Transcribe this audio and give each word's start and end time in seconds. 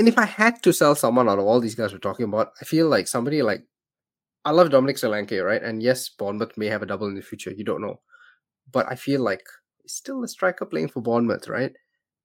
and 0.00 0.08
if 0.08 0.18
I 0.18 0.24
had 0.26 0.62
to 0.64 0.72
sell 0.72 0.94
someone 0.96 1.28
out 1.28 1.38
of 1.38 1.44
all 1.44 1.60
these 1.60 1.76
guys 1.76 1.92
we're 1.92 1.98
talking 2.08 2.24
about, 2.24 2.52
I 2.60 2.64
feel 2.64 2.88
like 2.88 3.06
somebody 3.06 3.42
like 3.42 3.62
I 4.44 4.50
love 4.52 4.70
Dominic 4.70 4.96
Solanke, 4.96 5.44
right? 5.44 5.62
And 5.62 5.82
yes, 5.82 6.08
Bournemouth 6.08 6.56
may 6.56 6.66
have 6.66 6.82
a 6.82 6.86
double 6.86 7.06
in 7.06 7.14
the 7.14 7.22
future. 7.22 7.52
You 7.52 7.64
don't 7.64 7.82
know, 7.82 8.00
but 8.72 8.86
I 8.90 8.96
feel 8.96 9.20
like 9.20 9.44
he's 9.82 9.92
still 9.92 10.24
a 10.24 10.28
striker 10.28 10.64
playing 10.66 10.88
for 10.88 11.02
Bournemouth, 11.02 11.46
right? 11.48 11.72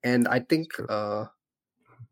And 0.04 0.28
I 0.28 0.40
think, 0.40 0.70
uh, 0.90 1.26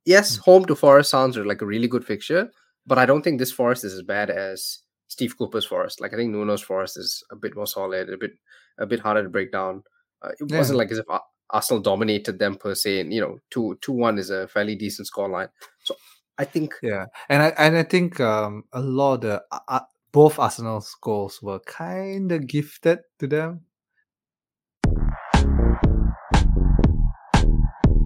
yes, 0.06 0.36
Hmm. 0.36 0.42
home 0.42 0.66
to 0.66 0.76
Forest 0.76 1.10
sounds 1.10 1.38
like 1.38 1.62
a 1.62 1.66
really 1.66 1.88
good 1.88 2.06
fixture, 2.06 2.52
but 2.86 2.98
I 2.98 3.06
don't 3.06 3.22
think 3.24 3.40
this 3.40 3.52
Forest 3.52 3.86
is 3.86 3.94
as 3.94 4.04
bad 4.04 4.30
as 4.30 4.80
Steve 5.08 5.38
Cooper's 5.38 5.66
Forest. 5.66 6.02
Like 6.02 6.14
I 6.14 6.18
think 6.18 6.32
Nuno's 6.32 6.62
Forest 6.62 6.98
is 6.98 7.24
a 7.32 7.36
bit 7.36 7.56
more 7.56 7.68
solid, 7.68 8.10
a 8.10 8.18
bit 8.18 8.32
a 8.80 8.86
bit 8.86 9.00
harder 9.00 9.24
to 9.24 9.30
break 9.30 9.52
down. 9.52 9.84
Uh, 10.22 10.32
it 10.40 10.52
Yeah. 10.52 10.58
wasn't 10.58 10.80
like 10.80 10.92
as 10.92 10.98
if 10.98 11.06
Ar- 11.10 11.24
Arsenal 11.54 11.82
dominated 11.82 12.40
them 12.40 12.56
per 12.56 12.74
se. 12.74 13.02
And 13.02 13.14
you 13.14 13.22
know, 13.22 13.38
two 13.52 13.78
two 13.80 13.94
one 13.94 14.18
is 14.18 14.32
a 14.32 14.48
fairly 14.48 14.76
decent 14.76 15.08
scoreline. 15.08 15.50
So 15.84 15.96
I 16.38 16.46
think 16.46 16.74
Yeah, 16.82 17.06
and 17.30 17.44
I 17.44 17.48
and 17.58 17.78
I 17.78 17.84
think 17.84 18.20
um 18.20 18.64
a 18.74 18.82
lot 18.82 19.16
of 19.16 19.22
the 19.22 19.44
uh, 19.52 19.60
uh, 19.68 19.80
both 20.12 20.40
Arsenal's 20.40 20.96
goals 21.00 21.42
were 21.42 21.60
kind 21.60 22.32
of 22.32 22.48
gifted 22.48 23.00
to 23.20 23.28
them. 23.28 23.62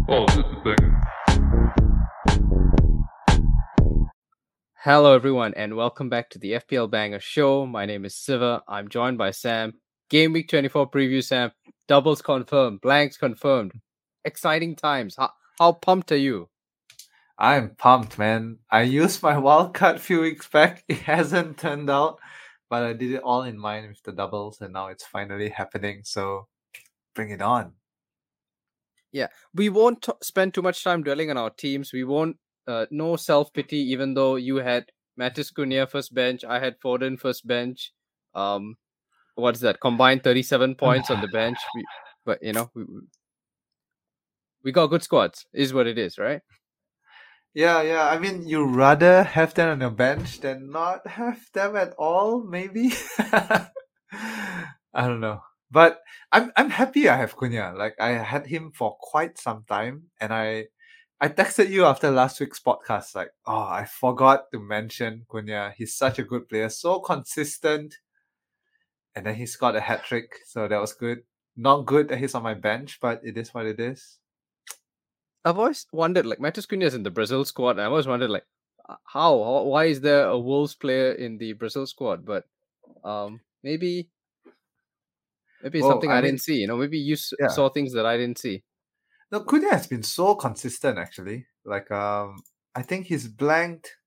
Oh, 0.09 0.25
this 0.27 0.37
is 0.37 0.63
thing. 0.63 0.93
Hello, 4.79 5.13
everyone, 5.13 5.53
and 5.55 5.75
welcome 5.75 6.07
back 6.07 6.29
to 6.29 6.39
the 6.39 6.53
FPL 6.53 6.89
Banger 6.89 7.19
Show. 7.19 7.65
My 7.65 7.85
name 7.85 8.05
is 8.05 8.15
Siva. 8.15 8.63
I'm 8.67 8.87
joined 8.87 9.17
by 9.17 9.31
Sam. 9.31 9.73
Game 10.09 10.31
Week 10.31 10.47
24 10.47 10.89
preview, 10.89 11.21
Sam. 11.21 11.51
Doubles 11.87 12.21
confirmed, 12.21 12.81
blanks 12.81 13.17
confirmed. 13.17 13.71
Exciting 14.25 14.75
times. 14.75 15.15
How, 15.17 15.31
how 15.57 15.71
pumped 15.71 16.11
are 16.11 16.17
you? 16.17 16.49
I'm 17.37 17.75
pumped, 17.75 18.17
man. 18.17 18.57
I 18.71 18.81
used 18.81 19.21
my 19.23 19.37
wild 19.37 19.73
card 19.73 20.01
few 20.07 20.21
weeks 20.21 20.47
back. 20.47 20.83
It 20.89 20.99
hasn't 20.99 21.59
turned 21.59 21.89
out, 21.89 22.19
but 22.69 22.83
I 22.83 22.93
did 22.93 23.11
it 23.11 23.21
all 23.23 23.43
in 23.43 23.57
mind 23.57 23.87
with 23.87 24.03
the 24.03 24.11
doubles, 24.11 24.59
and 24.59 24.73
now 24.73 24.87
it's 24.87 25.05
finally 25.05 25.49
happening. 25.49 26.01
So 26.03 26.47
bring 27.15 27.29
it 27.29 27.41
on. 27.41 27.73
Yeah, 29.11 29.27
we 29.53 29.69
won't 29.69 30.01
t- 30.01 30.11
spend 30.21 30.53
too 30.53 30.61
much 30.61 30.83
time 30.83 31.03
dwelling 31.03 31.29
on 31.29 31.37
our 31.37 31.49
teams. 31.49 31.93
We 31.93 32.03
won't, 32.03 32.37
uh, 32.67 32.87
no 32.91 33.15
self 33.15 33.53
pity, 33.53 33.77
even 33.91 34.13
though 34.13 34.35
you 34.35 34.57
had 34.57 34.91
Matheus 35.17 35.53
Cunha 35.53 35.89
first 35.89 36.13
bench, 36.13 36.43
I 36.43 36.59
had 36.59 36.79
Foden 36.79 37.19
first 37.19 37.47
bench. 37.47 37.93
Um, 38.35 38.75
what's 39.37 39.61
that? 39.61 39.79
Combined 39.79 40.23
37 40.23 40.75
points 40.83 41.09
on 41.09 41.21
the 41.21 41.27
bench. 41.27 41.57
We, 41.75 41.85
but, 42.25 42.43
you 42.43 42.53
know, 42.53 42.69
we, 42.75 42.83
we- 44.63 44.71
got 44.71 44.87
good 44.87 45.03
squads, 45.03 45.45
is 45.53 45.73
what 45.73 45.87
it 45.87 45.97
is, 45.97 46.17
right? 46.17 46.41
Yeah, 47.53 47.81
yeah. 47.81 48.07
I 48.09 48.19
mean, 48.19 48.45
you 48.47 48.65
rather 48.65 49.23
have 49.23 49.53
them 49.53 49.69
on 49.69 49.81
your 49.81 49.89
bench 49.91 50.41
than 50.41 50.69
not 50.69 51.07
have 51.07 51.39
them 51.53 51.75
at 51.75 51.93
all, 51.97 52.43
maybe. 52.43 52.91
I 53.21 53.71
don't 54.95 55.21
know. 55.21 55.41
But 55.71 55.99
I'm 56.31 56.51
I'm 56.55 56.69
happy 56.69 57.09
I 57.09 57.17
have 57.17 57.35
Cunha. 57.35 57.75
Like 57.75 57.95
I 57.99 58.09
had 58.11 58.47
him 58.47 58.71
for 58.73 58.95
quite 58.99 59.37
some 59.37 59.63
time 59.67 60.03
and 60.21 60.33
I 60.33 60.67
I 61.19 61.29
texted 61.29 61.69
you 61.69 61.85
after 61.85 62.11
last 62.11 62.39
week's 62.39 62.59
podcast, 62.59 63.15
like, 63.15 63.31
oh, 63.47 63.57
I 63.57 63.85
forgot 63.85 64.51
to 64.53 64.59
mention 64.59 65.25
Cunha. 65.27 65.73
He's 65.75 65.95
such 65.95 66.19
a 66.19 66.23
good 66.23 66.47
player, 66.47 66.69
so 66.69 66.99
consistent. 66.99 67.95
And 69.17 69.25
then 69.25 69.33
he 69.33 69.47
scored 69.47 69.75
a 69.75 69.81
hat 69.81 70.05
trick, 70.05 70.41
so 70.45 70.67
that 70.67 70.79
was 70.79 70.93
good. 70.93 71.23
Not 71.55 71.87
good 71.87 72.07
that 72.09 72.19
he's 72.19 72.35
on 72.35 72.43
my 72.43 72.53
bench, 72.53 72.99
but 73.01 73.19
it 73.23 73.35
is 73.35 73.51
what 73.51 73.65
it 73.65 73.79
is. 73.79 74.19
I've 75.43 75.57
always 75.57 75.87
wondered, 75.91 76.27
like, 76.27 76.37
Matheus 76.37 76.67
Cunha 76.67 76.85
is 76.85 76.93
in 76.93 77.01
the 77.01 77.09
Brazil 77.09 77.43
squad, 77.43 77.71
and 77.71 77.81
I 77.81 77.85
always 77.85 78.05
wondered, 78.05 78.29
like, 78.29 78.45
uh, 78.87 78.97
how, 79.05 79.43
how, 79.43 79.63
why 79.63 79.85
is 79.85 80.01
there 80.01 80.27
a 80.27 80.37
Wolves 80.37 80.75
player 80.75 81.13
in 81.13 81.39
the 81.39 81.53
Brazil 81.53 81.87
squad? 81.87 82.27
But 82.27 82.43
um, 83.03 83.41
maybe, 83.63 84.11
maybe 85.63 85.79
it's 85.79 85.87
something 85.87 86.11
I 86.11 86.17
I, 86.19 86.21
mean, 86.21 86.25
didn't 86.33 86.41
see. 86.41 86.57
You 86.57 86.67
know, 86.67 86.77
maybe 86.77 86.99
you 86.99 87.13
s- 87.13 87.33
yeah. 87.39 87.47
saw 87.47 87.69
things 87.69 87.93
that 87.93 88.05
I 88.05 88.17
didn't 88.17 88.37
see. 88.37 88.61
No, 89.31 89.39
Cunha 89.39 89.71
has 89.71 89.87
been 89.87 90.03
so 90.03 90.35
consistent 90.35 90.99
actually. 90.99 91.47
Like 91.65 91.89
um 91.91 92.43
I 92.75 92.83
think 92.83 93.07
he's 93.07 93.27
blanked 93.27 93.97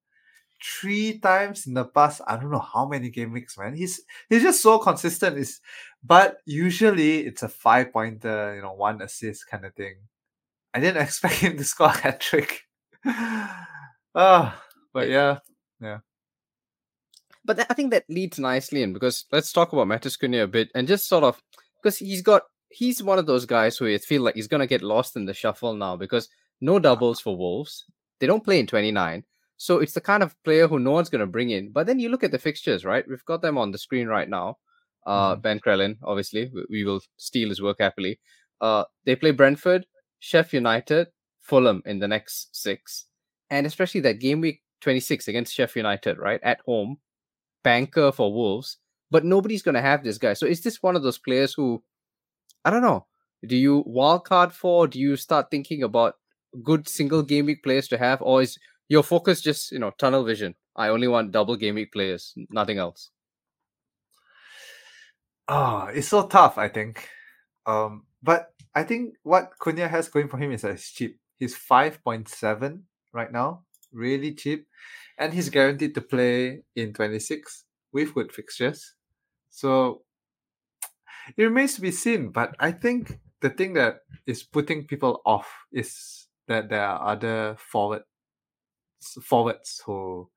three 0.62 1.18
times 1.18 1.66
in 1.66 1.74
the 1.74 1.84
past. 1.84 2.20
I 2.26 2.36
don't 2.36 2.50
know 2.50 2.58
how 2.58 2.86
many 2.86 3.10
game 3.10 3.32
weeks, 3.32 3.58
man. 3.58 3.74
He's 3.74 4.02
he's 4.28 4.42
just 4.42 4.62
so 4.62 4.78
consistent. 4.78 5.38
Is 5.38 5.60
but 6.02 6.38
usually 6.46 7.20
it's 7.26 7.42
a 7.42 7.48
five 7.48 7.92
pointer, 7.92 8.54
you 8.56 8.62
know, 8.62 8.72
one 8.72 9.02
assist 9.02 9.48
kind 9.48 9.64
of 9.64 9.74
thing. 9.74 9.96
I 10.74 10.80
didn't 10.80 11.02
expect 11.02 11.34
him 11.36 11.56
to 11.56 11.64
score 11.64 11.88
a 11.88 11.96
hat 11.96 12.20
trick. 12.20 12.62
Ah, 14.12 14.60
but 14.92 15.08
yeah. 15.08 15.38
Yeah. 15.80 15.98
But 17.44 17.64
I 17.70 17.74
think 17.74 17.92
that 17.92 18.06
leads 18.08 18.40
nicely 18.40 18.82
in 18.82 18.92
because 18.92 19.24
let's 19.30 19.52
talk 19.52 19.72
about 19.72 19.86
Matheus 19.86 20.18
Cunha 20.18 20.42
a 20.42 20.48
bit 20.48 20.68
and 20.74 20.88
just 20.88 21.08
sort 21.08 21.22
of 21.22 21.40
because 21.80 21.96
he's 21.96 22.20
got 22.20 22.42
he's 22.70 23.04
one 23.04 23.20
of 23.20 23.26
those 23.26 23.46
guys 23.46 23.76
who 23.76 23.86
I 23.86 23.98
feel 23.98 24.22
like 24.22 24.34
he's 24.34 24.48
gonna 24.48 24.66
get 24.66 24.82
lost 24.82 25.14
in 25.14 25.26
the 25.26 25.32
shuffle 25.32 25.74
now 25.74 25.96
because 25.96 26.28
no 26.60 26.80
doubles 26.80 27.20
for 27.20 27.36
Wolves. 27.36 27.84
They 28.18 28.26
don't 28.26 28.44
play 28.44 28.58
in 28.58 28.66
29. 28.66 29.24
So 29.66 29.78
it's 29.78 29.92
the 29.92 30.00
kind 30.00 30.22
of 30.22 30.34
player 30.44 30.66
who 30.68 30.78
no 30.78 30.92
one's 30.92 31.10
gonna 31.10 31.26
bring 31.36 31.50
in. 31.50 31.70
But 31.72 31.86
then 31.86 32.00
you 32.00 32.08
look 32.08 32.24
at 32.24 32.30
the 32.32 32.38
fixtures, 32.48 32.84
right? 32.84 33.04
We've 33.08 33.24
got 33.24 33.42
them 33.42 33.58
on 33.58 33.70
the 33.72 33.78
screen 33.86 34.08
right 34.08 34.28
now. 34.28 34.58
Uh 35.06 35.36
Mhm. 35.36 35.42
Ben 35.42 35.60
Crellin, 35.60 35.96
obviously. 36.02 36.50
We, 36.54 36.64
we 36.70 36.84
will 36.84 37.00
steal 37.16 37.48
his 37.50 37.60
work 37.62 37.78
happily. 37.80 38.20
Uh 38.60 38.84
they 39.04 39.16
play 39.16 39.32
Brentford, 39.32 39.86
Sheff 40.20 40.52
United, 40.52 41.08
Fulham 41.40 41.82
in 41.86 41.98
the 42.00 42.08
next 42.08 42.54
six. 42.56 43.06
And 43.50 43.66
especially 43.66 44.00
that 44.02 44.20
game 44.20 44.40
week 44.40 44.62
26 44.80 45.28
against 45.28 45.56
Sheff 45.56 45.76
United, 45.76 46.18
right? 46.18 46.40
At 46.42 46.60
home 46.66 46.98
banker 47.62 48.12
for 48.12 48.32
Wolves, 48.32 48.78
but 49.10 49.24
nobody's 49.24 49.62
going 49.62 49.74
to 49.74 49.82
have 49.82 50.04
this 50.04 50.18
guy. 50.18 50.34
So 50.34 50.46
is 50.46 50.62
this 50.62 50.82
one 50.82 50.96
of 50.96 51.02
those 51.02 51.18
players 51.18 51.54
who, 51.54 51.82
I 52.64 52.70
don't 52.70 52.82
know, 52.82 53.06
do 53.46 53.56
you 53.56 53.84
wildcard 53.84 54.52
for? 54.52 54.86
Do 54.86 54.98
you 55.00 55.16
start 55.16 55.50
thinking 55.50 55.82
about 55.82 56.14
good 56.62 56.88
single 56.88 57.22
game 57.22 57.46
week 57.46 57.62
players 57.62 57.88
to 57.88 57.98
have, 57.98 58.22
or 58.22 58.42
is 58.42 58.58
your 58.90 59.04
focus 59.04 59.40
just 59.40 59.72
you 59.72 59.78
know 59.78 59.92
tunnel 59.96 60.24
vision? 60.24 60.54
I 60.76 60.88
only 60.88 61.08
want 61.08 61.30
double 61.30 61.56
game 61.56 61.76
week 61.76 61.92
players, 61.92 62.34
nothing 62.50 62.76
else. 62.76 63.10
Oh, 65.48 65.88
it's 65.92 66.08
so 66.08 66.26
tough, 66.26 66.58
I 66.58 66.68
think. 66.68 67.08
Um, 67.66 68.04
but 68.22 68.52
I 68.74 68.82
think 68.82 69.14
what 69.22 69.50
Cunha 69.60 69.88
has 69.88 70.08
going 70.08 70.28
for 70.28 70.38
him 70.38 70.52
is 70.52 70.62
that 70.62 70.72
it's 70.72 70.90
cheap. 70.90 71.18
He's 71.38 71.56
five 71.56 72.02
point 72.04 72.28
seven 72.28 72.84
right 73.12 73.32
now, 73.32 73.62
really 73.92 74.34
cheap, 74.34 74.66
and 75.18 75.32
he's 75.32 75.48
guaranteed 75.48 75.94
to 75.94 76.02
play 76.02 76.62
in 76.76 76.92
twenty 76.92 77.20
six 77.20 77.64
with 77.92 78.12
good 78.14 78.32
fixtures. 78.32 78.94
So 79.50 80.02
it 81.36 81.42
remains 81.42 81.74
to 81.74 81.80
be 81.80 81.92
seen. 81.92 82.30
But 82.30 82.56
I 82.58 82.72
think 82.72 83.18
the 83.40 83.50
thing 83.50 83.74
that 83.74 84.00
is 84.26 84.42
putting 84.42 84.86
people 84.86 85.22
off 85.24 85.48
is 85.72 86.26
that 86.48 86.68
there 86.68 86.84
are 86.84 87.12
other 87.12 87.56
forward 87.58 88.02
forwards 89.22 89.82
who 89.84 90.28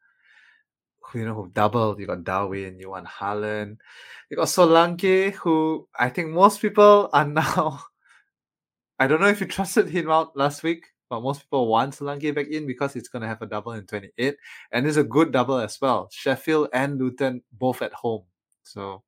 who 1.01 1.19
you 1.19 1.25
know 1.25 1.33
who 1.35 1.49
doubled. 1.49 1.99
You 1.99 2.07
got 2.07 2.23
Darwin, 2.23 2.79
you 2.79 2.89
want 2.89 3.07
Haaland, 3.07 3.77
you 4.29 4.37
got 4.37 4.47
Solanke, 4.47 5.33
who 5.33 5.87
I 5.97 6.09
think 6.09 6.29
most 6.29 6.61
people 6.61 7.09
are 7.13 7.25
now. 7.27 7.83
I 8.99 9.07
don't 9.07 9.21
know 9.21 9.27
if 9.27 9.41
you 9.41 9.47
trusted 9.47 9.89
him 9.89 10.09
out 10.09 10.37
last 10.37 10.63
week, 10.63 10.85
but 11.09 11.21
most 11.21 11.41
people 11.41 11.67
want 11.67 11.95
Solanke 11.95 12.33
back 12.33 12.47
in 12.47 12.65
because 12.65 12.95
it's 12.95 13.09
gonna 13.09 13.27
have 13.27 13.41
a 13.41 13.47
double 13.47 13.73
in 13.73 13.85
28, 13.85 14.35
and 14.71 14.87
it's 14.87 14.97
a 14.97 15.03
good 15.03 15.31
double 15.31 15.57
as 15.57 15.79
well. 15.81 16.09
Sheffield 16.11 16.69
and 16.73 16.99
Luton 16.99 17.41
both 17.51 17.81
at 17.81 17.93
home, 17.93 18.23
so 18.63 19.03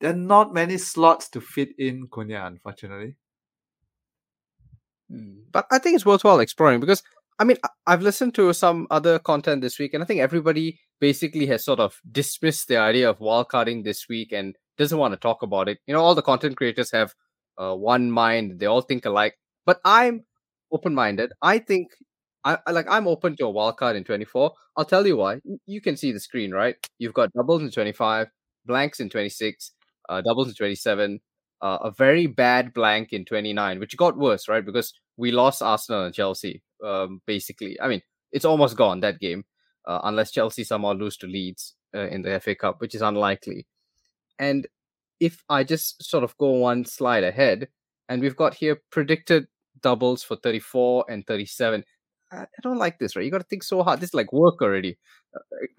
there 0.00 0.10
are 0.10 0.16
not 0.16 0.54
many 0.54 0.78
slots 0.78 1.28
to 1.30 1.40
fit 1.40 1.70
in 1.78 2.06
Cunha, 2.08 2.46
unfortunately. 2.46 3.16
Hmm, 5.10 5.40
but 5.50 5.66
I 5.70 5.78
think 5.78 5.96
it's 5.96 6.06
worthwhile 6.06 6.40
exploring 6.40 6.80
because 6.80 7.02
I 7.38 7.44
mean 7.44 7.56
I've 7.86 8.02
listened 8.02 8.34
to 8.36 8.52
some 8.52 8.86
other 8.90 9.18
content 9.18 9.62
this 9.62 9.78
week, 9.78 9.94
and 9.94 10.02
I 10.02 10.06
think 10.06 10.20
everybody 10.20 10.80
basically 11.00 11.46
has 11.46 11.64
sort 11.64 11.78
of 11.80 12.00
dismissed 12.10 12.68
the 12.68 12.76
idea 12.78 13.08
of 13.08 13.18
wildcarding 13.20 13.84
this 13.84 14.08
week 14.08 14.32
and 14.32 14.56
doesn't 14.76 14.98
want 14.98 15.12
to 15.14 15.18
talk 15.18 15.42
about 15.42 15.68
it. 15.68 15.78
You 15.86 15.94
know, 15.94 16.00
all 16.02 16.14
the 16.14 16.22
content 16.22 16.56
creators 16.56 16.90
have 16.92 17.14
uh, 17.56 17.74
one 17.74 18.10
mind; 18.10 18.58
they 18.60 18.66
all 18.66 18.80
think 18.82 19.06
alike. 19.06 19.34
But 19.66 19.80
I'm 19.84 20.24
open-minded. 20.72 21.32
I 21.42 21.58
think 21.58 21.88
I- 22.44 22.58
like 22.70 22.86
I'm 22.88 23.06
open 23.08 23.36
to 23.36 23.46
a 23.46 23.52
wildcard 23.52 23.96
in 23.96 24.04
24. 24.04 24.52
I'll 24.76 24.84
tell 24.84 25.06
you 25.06 25.16
why. 25.16 25.40
You 25.66 25.80
can 25.80 25.96
see 25.96 26.12
the 26.12 26.20
screen, 26.20 26.52
right? 26.52 26.76
You've 26.98 27.14
got 27.14 27.32
doubles 27.32 27.62
in 27.62 27.70
25, 27.70 28.28
blanks 28.66 29.00
in 29.00 29.10
26, 29.10 29.72
uh, 30.08 30.20
doubles 30.22 30.48
in 30.48 30.54
27, 30.54 31.20
uh, 31.60 31.78
a 31.82 31.90
very 31.90 32.26
bad 32.26 32.72
blank 32.72 33.12
in 33.12 33.24
29, 33.24 33.78
which 33.78 33.96
got 33.96 34.16
worse, 34.16 34.48
right? 34.48 34.64
Because 34.64 34.92
we 35.16 35.32
lost 35.32 35.62
Arsenal 35.62 36.04
and 36.04 36.14
Chelsea, 36.14 36.62
um, 36.84 37.20
basically. 37.26 37.80
I 37.80 37.88
mean, 37.88 38.02
it's 38.32 38.44
almost 38.44 38.76
gone 38.76 39.00
that 39.00 39.20
game, 39.20 39.44
uh, 39.86 40.00
unless 40.04 40.30
Chelsea 40.30 40.64
somehow 40.64 40.92
lose 40.92 41.16
to 41.18 41.26
Leeds 41.26 41.74
uh, 41.94 42.08
in 42.08 42.22
the 42.22 42.38
FA 42.40 42.54
Cup, 42.54 42.80
which 42.80 42.94
is 42.94 43.02
unlikely. 43.02 43.66
And 44.38 44.66
if 45.20 45.42
I 45.48 45.64
just 45.64 46.02
sort 46.04 46.24
of 46.24 46.36
go 46.38 46.50
one 46.50 46.84
slide 46.84 47.24
ahead, 47.24 47.68
and 48.08 48.22
we've 48.22 48.36
got 48.36 48.54
here 48.54 48.80
predicted 48.90 49.46
doubles 49.82 50.22
for 50.22 50.36
34 50.36 51.06
and 51.08 51.26
37. 51.26 51.84
I, 52.32 52.36
I 52.36 52.46
don't 52.62 52.78
like 52.78 52.98
this, 52.98 53.16
right? 53.16 53.24
You 53.24 53.30
got 53.30 53.38
to 53.38 53.44
think 53.44 53.62
so 53.62 53.82
hard. 53.82 54.00
This 54.00 54.10
is 54.10 54.14
like 54.14 54.32
work 54.32 54.62
already. 54.62 54.98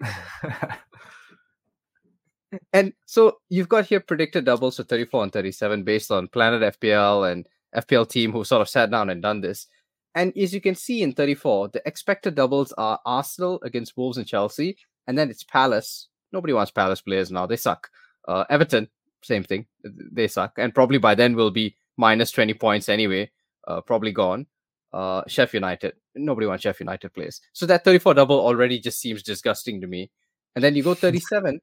And 2.72 2.92
so 3.06 3.38
you've 3.48 3.68
got 3.68 3.86
here 3.86 4.00
predicted 4.00 4.44
doubles 4.44 4.76
for 4.76 4.82
34 4.82 5.24
and 5.24 5.32
37 5.32 5.84
based 5.84 6.10
on 6.10 6.28
Planet 6.28 6.80
FPL 6.80 7.30
and 7.30 7.46
FPL 7.76 8.08
team 8.08 8.32
who 8.32 8.44
sort 8.44 8.62
of 8.62 8.68
sat 8.68 8.90
down 8.90 9.10
and 9.10 9.22
done 9.22 9.40
this. 9.40 9.66
And 10.14 10.36
as 10.36 10.52
you 10.52 10.60
can 10.60 10.74
see 10.74 11.02
in 11.02 11.12
34, 11.12 11.68
the 11.68 11.82
expected 11.86 12.34
doubles 12.34 12.72
are 12.72 12.98
Arsenal 13.06 13.60
against 13.62 13.96
Wolves 13.96 14.18
and 14.18 14.26
Chelsea, 14.26 14.76
and 15.06 15.16
then 15.16 15.30
it's 15.30 15.44
Palace. 15.44 16.08
Nobody 16.32 16.52
wants 16.52 16.72
Palace 16.72 17.00
players 17.00 17.30
now; 17.30 17.46
they 17.46 17.56
suck. 17.56 17.88
Uh, 18.26 18.44
Everton, 18.50 18.88
same 19.22 19.44
thing, 19.44 19.66
they 19.84 20.26
suck, 20.26 20.54
and 20.58 20.74
probably 20.74 20.98
by 20.98 21.14
then 21.14 21.36
will 21.36 21.52
be 21.52 21.76
minus 21.96 22.32
20 22.32 22.54
points 22.54 22.88
anyway. 22.88 23.30
Uh, 23.68 23.80
probably 23.80 24.10
gone. 24.10 24.46
Uh, 24.92 25.22
Sheff 25.24 25.52
United, 25.52 25.92
nobody 26.16 26.48
wants 26.48 26.64
Sheff 26.64 26.80
United 26.80 27.14
players. 27.14 27.40
So 27.52 27.64
that 27.66 27.84
34 27.84 28.14
double 28.14 28.40
already 28.40 28.80
just 28.80 28.98
seems 28.98 29.22
disgusting 29.22 29.80
to 29.80 29.86
me. 29.86 30.10
And 30.56 30.64
then 30.64 30.74
you 30.74 30.82
go 30.82 30.94
37. 31.06 31.60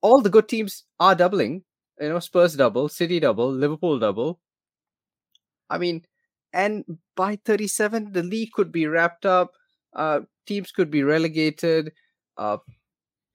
All 0.00 0.20
the 0.20 0.30
good 0.30 0.48
teams 0.48 0.84
are 1.00 1.14
doubling. 1.14 1.64
You 2.00 2.10
know, 2.10 2.18
Spurs 2.20 2.54
double, 2.56 2.88
City 2.88 3.18
double, 3.20 3.50
Liverpool 3.52 3.98
double. 3.98 4.40
I 5.70 5.78
mean, 5.78 6.04
and 6.52 6.84
by 7.16 7.36
37, 7.44 8.12
the 8.12 8.22
league 8.22 8.52
could 8.52 8.72
be 8.72 8.86
wrapped 8.86 9.26
up. 9.26 9.52
Uh, 9.94 10.20
teams 10.46 10.70
could 10.70 10.90
be 10.90 11.02
relegated. 11.02 11.92
Uh, 12.36 12.58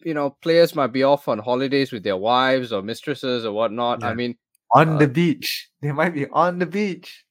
you 0.04 0.14
know, 0.14 0.32
players 0.42 0.76
might 0.76 0.94
be 0.94 1.04
off 1.04 1.28
on 1.28 1.40
holidays 1.40 1.92
with 1.92 2.04
their 2.04 2.18
wives 2.18 2.72
or 2.74 2.82
mistresses 2.82 3.46
or 3.46 3.52
whatnot. 3.52 4.02
Yeah. 4.02 4.10
I 4.10 4.14
mean, 4.16 4.36
on 4.74 4.90
Uh, 4.90 4.98
the 5.00 5.08
beach. 5.08 5.70
They 5.82 5.92
might 5.92 6.14
be 6.14 6.28
on 6.30 6.60
the 6.60 6.66
beach. 6.66 7.26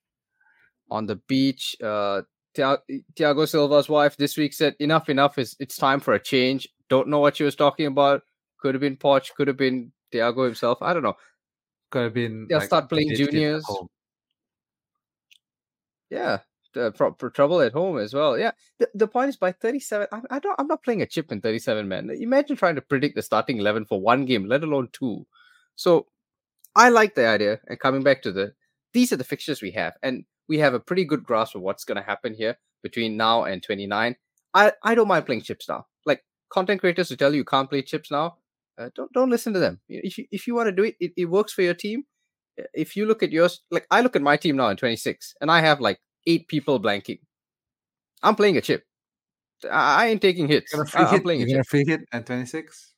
on 0.90 1.06
the 1.06 1.17
beach. 1.17 1.75
Uh, 1.82 2.20
Thiago 2.55 3.49
Silva's 3.49 3.88
wife 3.88 4.14
this 4.19 4.37
week 4.37 4.52
said, 4.52 4.76
"Enough, 4.79 5.08
enough. 5.08 5.38
Is 5.38 5.56
it's 5.58 5.76
time 5.76 6.00
for 6.00 6.12
a 6.12 6.20
change." 6.23 6.69
Don't 6.90 7.08
know 7.08 7.19
what 7.19 7.37
she 7.37 7.44
was 7.44 7.56
talking 7.56 7.87
about. 7.87 8.20
Could 8.62 8.74
have 8.74 8.80
been 8.80 8.96
Poch. 8.96 9.34
Could 9.34 9.48
have 9.48 9.56
been 9.56 9.90
Thiago 10.14 10.44
himself. 10.44 10.78
I 10.80 10.94
don't 10.94 11.02
know. 11.02 11.16
Could 11.90 12.04
have 12.04 12.14
been. 12.14 12.46
They'll 12.48 12.58
like, 12.58 12.68
start 12.68 12.88
playing 12.88 13.12
juniors. 13.16 13.66
Yeah, 16.10 16.38
the 16.74 16.92
pro- 16.92 17.10
pro- 17.10 17.30
trouble 17.30 17.60
at 17.60 17.72
home 17.72 17.98
as 17.98 18.14
well. 18.14 18.38
Yeah, 18.38 18.52
the, 18.78 18.88
the 18.94 19.08
point 19.08 19.30
is 19.30 19.36
by 19.36 19.50
37. 19.50 20.06
I, 20.12 20.20
I 20.30 20.38
don't. 20.38 20.54
I'm 20.60 20.68
not 20.68 20.84
playing 20.84 21.02
a 21.02 21.06
chip 21.06 21.32
in 21.32 21.40
37, 21.40 21.88
man. 21.88 22.08
Imagine 22.10 22.54
trying 22.54 22.76
to 22.76 22.80
predict 22.82 23.16
the 23.16 23.22
starting 23.22 23.58
11 23.58 23.86
for 23.86 24.00
one 24.00 24.26
game, 24.26 24.46
let 24.46 24.62
alone 24.62 24.88
two. 24.92 25.26
So, 25.74 26.06
I 26.76 26.90
like 26.90 27.16
the 27.16 27.26
idea. 27.26 27.58
And 27.66 27.80
coming 27.80 28.04
back 28.04 28.22
to 28.22 28.30
the, 28.30 28.52
these 28.92 29.12
are 29.12 29.16
the 29.16 29.24
fixtures 29.24 29.60
we 29.60 29.72
have, 29.72 29.94
and 30.04 30.24
we 30.48 30.58
have 30.58 30.74
a 30.74 30.80
pretty 30.80 31.04
good 31.04 31.24
grasp 31.24 31.56
of 31.56 31.62
what's 31.62 31.84
going 31.84 31.96
to 31.96 32.02
happen 32.06 32.32
here 32.32 32.58
between 32.84 33.16
now 33.16 33.42
and 33.42 33.60
29. 33.60 34.14
I 34.54 34.72
I 34.84 34.94
don't 34.94 35.08
mind 35.08 35.26
playing 35.26 35.42
chips 35.42 35.68
now. 35.68 35.86
Like 36.06 36.22
content 36.48 36.80
creators 36.80 37.08
who 37.08 37.16
tell 37.16 37.32
you 37.32 37.38
you 37.38 37.44
can't 37.44 37.68
play 37.68 37.82
chips 37.82 38.10
now, 38.10 38.36
uh, 38.78 38.90
don't 38.94 39.12
don't 39.12 39.30
listen 39.30 39.52
to 39.54 39.58
them. 39.60 39.80
If 39.88 40.19
you 40.19 40.26
if 40.30 40.46
you 40.46 40.54
want 40.54 40.69
to 40.69 40.72
do 40.72 40.84
it, 40.84 40.96
it, 41.00 41.12
it 41.16 41.24
works 41.26 41.52
for 41.52 41.62
your 41.62 41.74
team. 41.74 42.04
Uh, 42.60 42.64
If 42.74 42.96
you 42.96 43.06
look 43.06 43.22
at 43.22 43.32
yours, 43.32 43.60
like 43.70 43.86
I 43.90 44.00
look 44.00 44.16
at 44.16 44.22
my 44.22 44.36
team 44.36 44.56
now 44.56 44.69
in 44.69 44.76
26, 44.76 45.34
and 45.40 45.50
I 45.50 45.60
have 45.60 45.80
like 45.80 45.98
eight 46.26 46.48
people 46.48 46.80
blanking. 46.80 47.20
I'm 48.22 48.36
playing 48.36 48.56
a 48.56 48.60
chip. 48.60 48.84
I, 49.70 50.04
I 50.04 50.06
ain't 50.08 50.22
taking 50.22 50.48
hits. 50.48 50.72
You're 50.72 50.84
gonna 50.84 50.90
free 50.90 51.04
I'm 51.04 51.08
hit. 51.14 51.22
playing 51.22 51.40
You're 51.40 51.48
gonna 51.56 51.64
free 51.64 51.84
hit 51.86 52.00
at 52.12 52.26
26. 52.26 52.94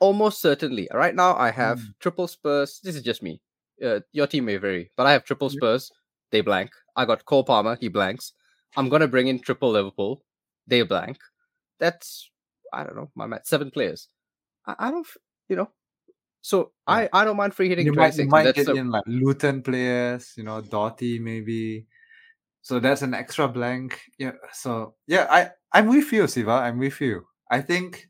Almost 0.00 0.40
certainly. 0.40 0.88
Right 0.92 1.14
now, 1.14 1.34
I 1.36 1.50
have 1.50 1.78
Mm. 1.78 1.94
triple 2.00 2.28
Spurs. 2.28 2.80
This 2.82 2.94
is 2.94 3.02
just 3.02 3.22
me. 3.22 3.40
Uh, 3.82 4.00
your 4.12 4.26
team 4.26 4.44
may 4.44 4.56
vary, 4.56 4.90
but 4.96 5.06
I 5.06 5.12
have 5.12 5.24
triple 5.24 5.50
Spurs. 5.50 5.90
They 6.30 6.40
blank. 6.42 6.70
I 6.96 7.04
got 7.04 7.24
Cole 7.24 7.44
Palmer. 7.44 7.76
He 7.80 7.88
blanks. 7.88 8.32
I'm 8.76 8.88
gonna 8.88 9.08
bring 9.08 9.28
in 9.28 9.40
triple 9.40 9.70
Liverpool. 9.70 10.24
They 10.66 10.82
blank. 10.82 11.18
That's 11.80 12.30
I 12.72 12.84
don't 12.84 12.96
know. 12.96 13.34
At 13.34 13.46
seven 13.46 13.70
players. 13.70 14.08
I, 14.68 14.74
I 14.78 14.90
don't, 14.90 15.06
you 15.48 15.56
know. 15.56 15.70
So 16.40 16.70
I 16.86 17.08
I 17.12 17.24
don't 17.24 17.36
mind 17.36 17.52
free 17.54 17.68
hitting 17.68 17.86
You 17.86 17.92
might, 17.92 18.16
you 18.16 18.28
might 18.28 18.54
get 18.54 18.66
the- 18.66 18.74
in 18.74 18.90
like 18.90 19.04
Luton 19.06 19.62
players, 19.62 20.34
you 20.36 20.44
know, 20.44 20.60
Doughty 20.60 21.18
maybe. 21.18 21.86
So 22.62 22.78
that's 22.78 23.02
an 23.02 23.14
extra 23.14 23.48
blank. 23.48 24.00
Yeah. 24.18 24.32
So 24.52 24.94
yeah, 25.06 25.26
I 25.30 25.50
I'm 25.72 25.88
with 25.88 26.12
you, 26.12 26.26
Siva. 26.28 26.52
I'm 26.52 26.78
with 26.78 27.00
you. 27.00 27.26
I 27.50 27.60
think 27.62 28.08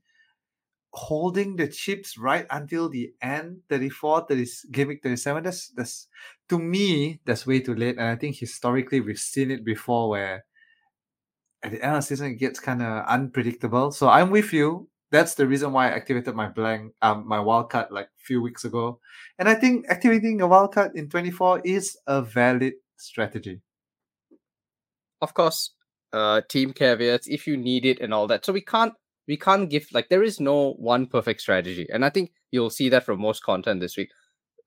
holding 0.93 1.56
the 1.56 1.69
chips 1.69 2.16
right 2.19 2.46
until 2.50 2.88
the 2.88 3.12
end 3.22 3.58
34 3.69 4.26
30 4.28 4.46
game 4.72 4.88
week 4.88 5.00
37 5.02 5.43
that's 5.44 5.69
that's 5.76 6.08
to 6.49 6.58
me 6.58 7.20
that's 7.26 7.46
way 7.46 7.60
too 7.60 7.75
late 7.75 7.99
and 7.99 8.06
i 8.06 8.16
think 8.16 8.34
historically 8.34 8.99
we've 9.00 9.19
seen 9.19 9.50
it 9.50 9.64
before 9.64 10.08
where 10.08 10.44
at 11.62 11.72
the 11.72 11.82
end 11.84 11.94
of 11.94 11.99
the 12.02 12.06
season 12.06 12.28
it 12.28 12.34
gets 12.37 12.58
kind 12.58 12.82
of 12.82 13.05
unpredictable 13.06 13.93
so 13.93 14.08
i'm 14.08 14.31
with 14.31 14.50
you 14.52 14.88
that's 15.10 15.34
the 15.34 15.46
reason 15.46 15.72
why 15.72 15.87
i 15.88 15.90
activated 15.90 16.34
my 16.34 16.49
blank 16.49 16.93
um 17.02 17.26
my 17.26 17.38
wildcard 17.38 17.90
like 17.90 18.06
a 18.06 18.22
few 18.25 18.43
weeks 18.43 18.64
ago. 18.64 19.00
And 19.38 19.49
i 19.49 19.55
think 19.55 19.87
activating 19.88 20.40
a 20.40 20.49
wildcard 20.49 20.94
in 20.94 21.08
24 21.08 21.62
is 21.64 21.96
a 22.06 22.22
valid 22.22 22.75
strategy. 22.96 23.60
Of 25.20 25.34
course 25.34 25.75
uh 26.12 26.40
team 26.49 26.72
caveats 26.72 27.26
if 27.26 27.46
you 27.46 27.56
need 27.56 27.84
it 27.84 28.00
and 28.00 28.14
all 28.14 28.26
that. 28.28 28.44
So 28.44 28.52
we 28.52 28.60
can't 28.62 28.94
we 29.26 29.37
can't 29.37 29.69
give 29.70 29.87
like 29.93 30.08
there 30.08 30.22
is 30.22 30.40
no 30.40 30.72
one 30.75 31.06
perfect 31.06 31.40
strategy. 31.40 31.87
And 31.93 32.05
i 32.05 32.10
think 32.10 32.32
you'll 32.50 32.70
see 32.70 32.88
that 32.90 33.05
from 33.05 33.20
most 33.20 33.43
content 33.43 33.81
this 33.81 33.96
week. 33.96 34.10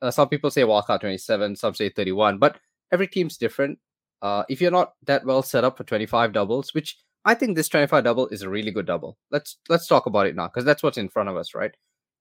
Uh, 0.02 0.12
some 0.12 0.30
people 0.30 0.50
say 0.50 0.64
wildcard 0.64 1.02
27 1.02 1.56
some 1.56 1.76
say 1.76 1.90
31 1.90 2.40
but 2.40 2.60
every 2.92 3.08
team's 3.08 3.38
different. 3.38 3.80
Uh 4.22 4.44
if 4.50 4.62
you're 4.62 4.72
not 4.72 4.94
that 5.06 5.26
well 5.26 5.44
set 5.44 5.64
up 5.64 5.78
for 5.78 5.84
25 5.84 6.34
doubles 6.34 6.74
which 6.74 6.98
i 7.26 7.34
think 7.34 7.56
this 7.56 7.70
25 7.70 8.04
double 8.04 8.28
is 8.28 8.42
a 8.42 8.50
really 8.50 8.72
good 8.72 8.86
double 8.86 9.18
let's 9.32 9.58
let's 9.70 9.88
talk 9.88 10.06
about 10.06 10.28
it 10.28 10.36
now 10.36 10.48
because 10.48 10.66
that's 10.66 10.84
what's 10.84 10.98
in 10.98 11.10
front 11.10 11.30
of 11.30 11.38
us 11.38 11.54
right 11.54 11.76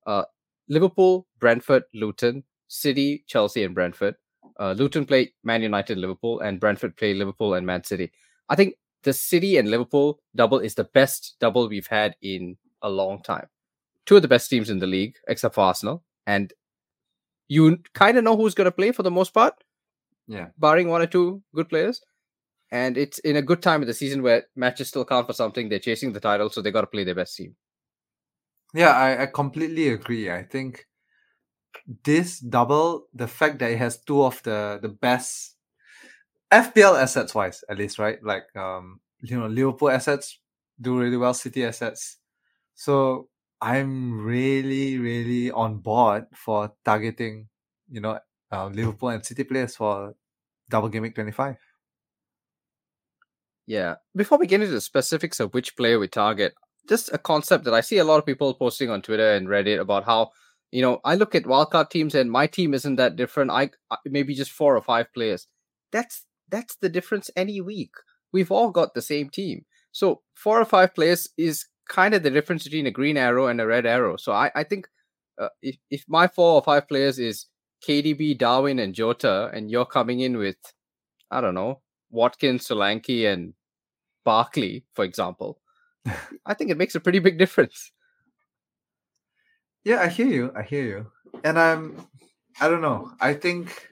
uh 0.06 0.24
liverpool 0.68 1.26
brentford 1.38 1.84
luton 1.94 2.42
city 2.68 3.24
chelsea 3.26 3.64
and 3.64 3.74
brentford 3.74 4.14
uh, 4.58 4.72
luton 4.72 5.04
play 5.04 5.32
man 5.42 5.62
united 5.62 5.98
liverpool 5.98 6.40
and 6.40 6.60
brentford 6.60 6.96
play 6.96 7.14
liverpool 7.14 7.54
and 7.54 7.66
man 7.66 7.82
city 7.82 8.10
i 8.48 8.54
think 8.54 8.74
the 9.02 9.12
City 9.12 9.56
and 9.56 9.70
Liverpool 9.70 10.20
double 10.34 10.58
is 10.58 10.74
the 10.74 10.84
best 10.84 11.36
double 11.40 11.68
we've 11.68 11.86
had 11.86 12.16
in 12.22 12.56
a 12.82 12.90
long 12.90 13.22
time. 13.22 13.46
Two 14.06 14.16
of 14.16 14.22
the 14.22 14.28
best 14.28 14.50
teams 14.50 14.70
in 14.70 14.78
the 14.78 14.86
league, 14.86 15.16
except 15.28 15.54
for 15.54 15.62
Arsenal. 15.62 16.04
And 16.26 16.52
you 17.48 17.78
kind 17.94 18.18
of 18.18 18.24
know 18.24 18.36
who's 18.36 18.54
going 18.54 18.66
to 18.66 18.72
play 18.72 18.92
for 18.92 19.02
the 19.02 19.10
most 19.10 19.32
part, 19.34 19.54
yeah 20.28 20.48
barring 20.58 20.88
one 20.88 21.02
or 21.02 21.06
two 21.06 21.42
good 21.54 21.68
players. 21.68 22.00
And 22.72 22.96
it's 22.96 23.18
in 23.20 23.36
a 23.36 23.42
good 23.42 23.62
time 23.62 23.80
of 23.82 23.88
the 23.88 23.94
season 23.94 24.22
where 24.22 24.44
matches 24.54 24.88
still 24.88 25.04
count 25.04 25.26
for 25.26 25.32
something. 25.32 25.68
They're 25.68 25.78
chasing 25.80 26.12
the 26.12 26.20
title, 26.20 26.50
so 26.50 26.62
they 26.62 26.70
got 26.70 26.82
to 26.82 26.86
play 26.86 27.04
their 27.04 27.16
best 27.16 27.36
team. 27.36 27.56
Yeah, 28.72 28.90
I, 28.90 29.22
I 29.22 29.26
completely 29.26 29.88
agree. 29.88 30.30
I 30.30 30.44
think 30.44 30.86
this 32.04 32.38
double, 32.38 33.06
the 33.12 33.26
fact 33.26 33.58
that 33.58 33.72
it 33.72 33.78
has 33.78 34.00
two 34.02 34.22
of 34.22 34.42
the 34.44 34.78
the 34.80 34.88
best 34.88 35.56
FPL 36.52 37.00
assets 37.00 37.34
wise, 37.34 37.64
at 37.68 37.78
least, 37.78 37.98
right? 37.98 38.22
Like 38.22 38.44
um, 38.56 39.00
you 39.22 39.38
know, 39.38 39.46
Liverpool 39.46 39.90
assets 39.90 40.38
do 40.80 40.98
really 40.98 41.16
well, 41.16 41.34
City 41.34 41.64
assets. 41.64 42.18
So 42.74 43.28
I'm 43.60 44.20
really, 44.24 44.98
really 44.98 45.50
on 45.50 45.78
board 45.78 46.26
for 46.34 46.72
targeting, 46.84 47.48
you 47.90 48.00
know, 48.00 48.18
uh, 48.50 48.66
Liverpool 48.66 49.10
and 49.10 49.24
City 49.24 49.44
players 49.44 49.76
for 49.76 50.14
double 50.68 50.88
week 50.88 51.14
25. 51.14 51.56
Yeah. 53.66 53.96
Before 54.16 54.38
we 54.38 54.46
get 54.46 54.60
into 54.60 54.72
the 54.72 54.80
specifics 54.80 55.40
of 55.40 55.54
which 55.54 55.76
player 55.76 55.98
we 55.98 56.08
target, 56.08 56.54
just 56.88 57.12
a 57.12 57.18
concept 57.18 57.64
that 57.64 57.74
I 57.74 57.80
see 57.80 57.98
a 57.98 58.04
lot 58.04 58.18
of 58.18 58.26
people 58.26 58.52
posting 58.54 58.90
on 58.90 59.02
Twitter 59.02 59.34
and 59.34 59.48
Reddit 59.48 59.80
about 59.80 60.04
how, 60.04 60.30
you 60.70 60.82
know, 60.82 61.00
I 61.04 61.14
look 61.14 61.34
at 61.34 61.44
wildcard 61.44 61.90
teams 61.90 62.14
and 62.14 62.30
my 62.30 62.46
team 62.46 62.74
isn't 62.74 62.96
that 62.96 63.16
different. 63.16 63.50
I 63.50 63.70
maybe 64.06 64.34
just 64.34 64.50
four 64.50 64.76
or 64.76 64.82
five 64.82 65.12
players. 65.12 65.46
That's 65.92 66.24
that's 66.48 66.76
the 66.76 66.88
difference 66.88 67.30
any 67.36 67.60
week. 67.60 67.92
We've 68.32 68.50
all 68.50 68.70
got 68.70 68.94
the 68.94 69.02
same 69.02 69.30
team. 69.30 69.64
So 69.92 70.22
four 70.34 70.60
or 70.60 70.64
five 70.64 70.94
players 70.94 71.28
is 71.36 71.66
kind 71.88 72.14
of 72.14 72.22
the 72.22 72.30
difference 72.30 72.64
between 72.64 72.86
a 72.86 72.90
green 72.90 73.16
arrow 73.16 73.46
and 73.46 73.60
a 73.60 73.66
red 73.66 73.86
arrow. 73.86 74.16
So 74.16 74.32
I, 74.32 74.50
I 74.54 74.64
think 74.64 74.88
uh, 75.40 75.48
if, 75.62 75.76
if 75.90 76.04
my 76.08 76.28
four 76.28 76.54
or 76.54 76.62
five 76.62 76.88
players 76.88 77.18
is 77.18 77.46
KDB, 77.86 78.38
Darwin, 78.38 78.78
and 78.78 78.94
Jota, 78.94 79.50
and 79.52 79.70
you're 79.70 79.86
coming 79.86 80.20
in 80.20 80.36
with, 80.36 80.56
I 81.30 81.40
don't 81.40 81.54
know, 81.54 81.80
Watkins, 82.10 82.66
Solanke, 82.66 83.32
and 83.32 83.54
Barkley, 84.24 84.84
for 84.92 85.04
example, 85.04 85.60
I 86.46 86.54
think 86.54 86.70
it 86.70 86.78
makes 86.78 86.94
a 86.94 87.00
pretty 87.00 87.18
big 87.18 87.38
difference. 87.38 87.92
Yeah, 89.84 90.00
I 90.00 90.08
hear 90.08 90.26
you. 90.26 90.52
I 90.54 90.62
hear 90.62 90.84
you. 90.84 91.06
And 91.44 91.58
I'm 91.58 92.06
I 92.60 92.68
don't 92.68 92.82
know. 92.82 93.12
I 93.20 93.34
think 93.34 93.88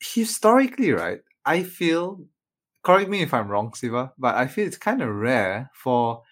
historically, 0.00 0.92
right? 0.92 1.20
I 1.44 1.62
feel 1.62 2.24
correct 2.82 3.08
me 3.08 3.22
if 3.22 3.32
I'm 3.32 3.48
wrong, 3.48 3.72
Siva, 3.74 4.12
but 4.18 4.34
I 4.34 4.46
feel 4.46 4.66
it's 4.66 4.78
kind 4.78 5.02
of 5.02 5.14
rare 5.14 5.70
for 5.74 6.22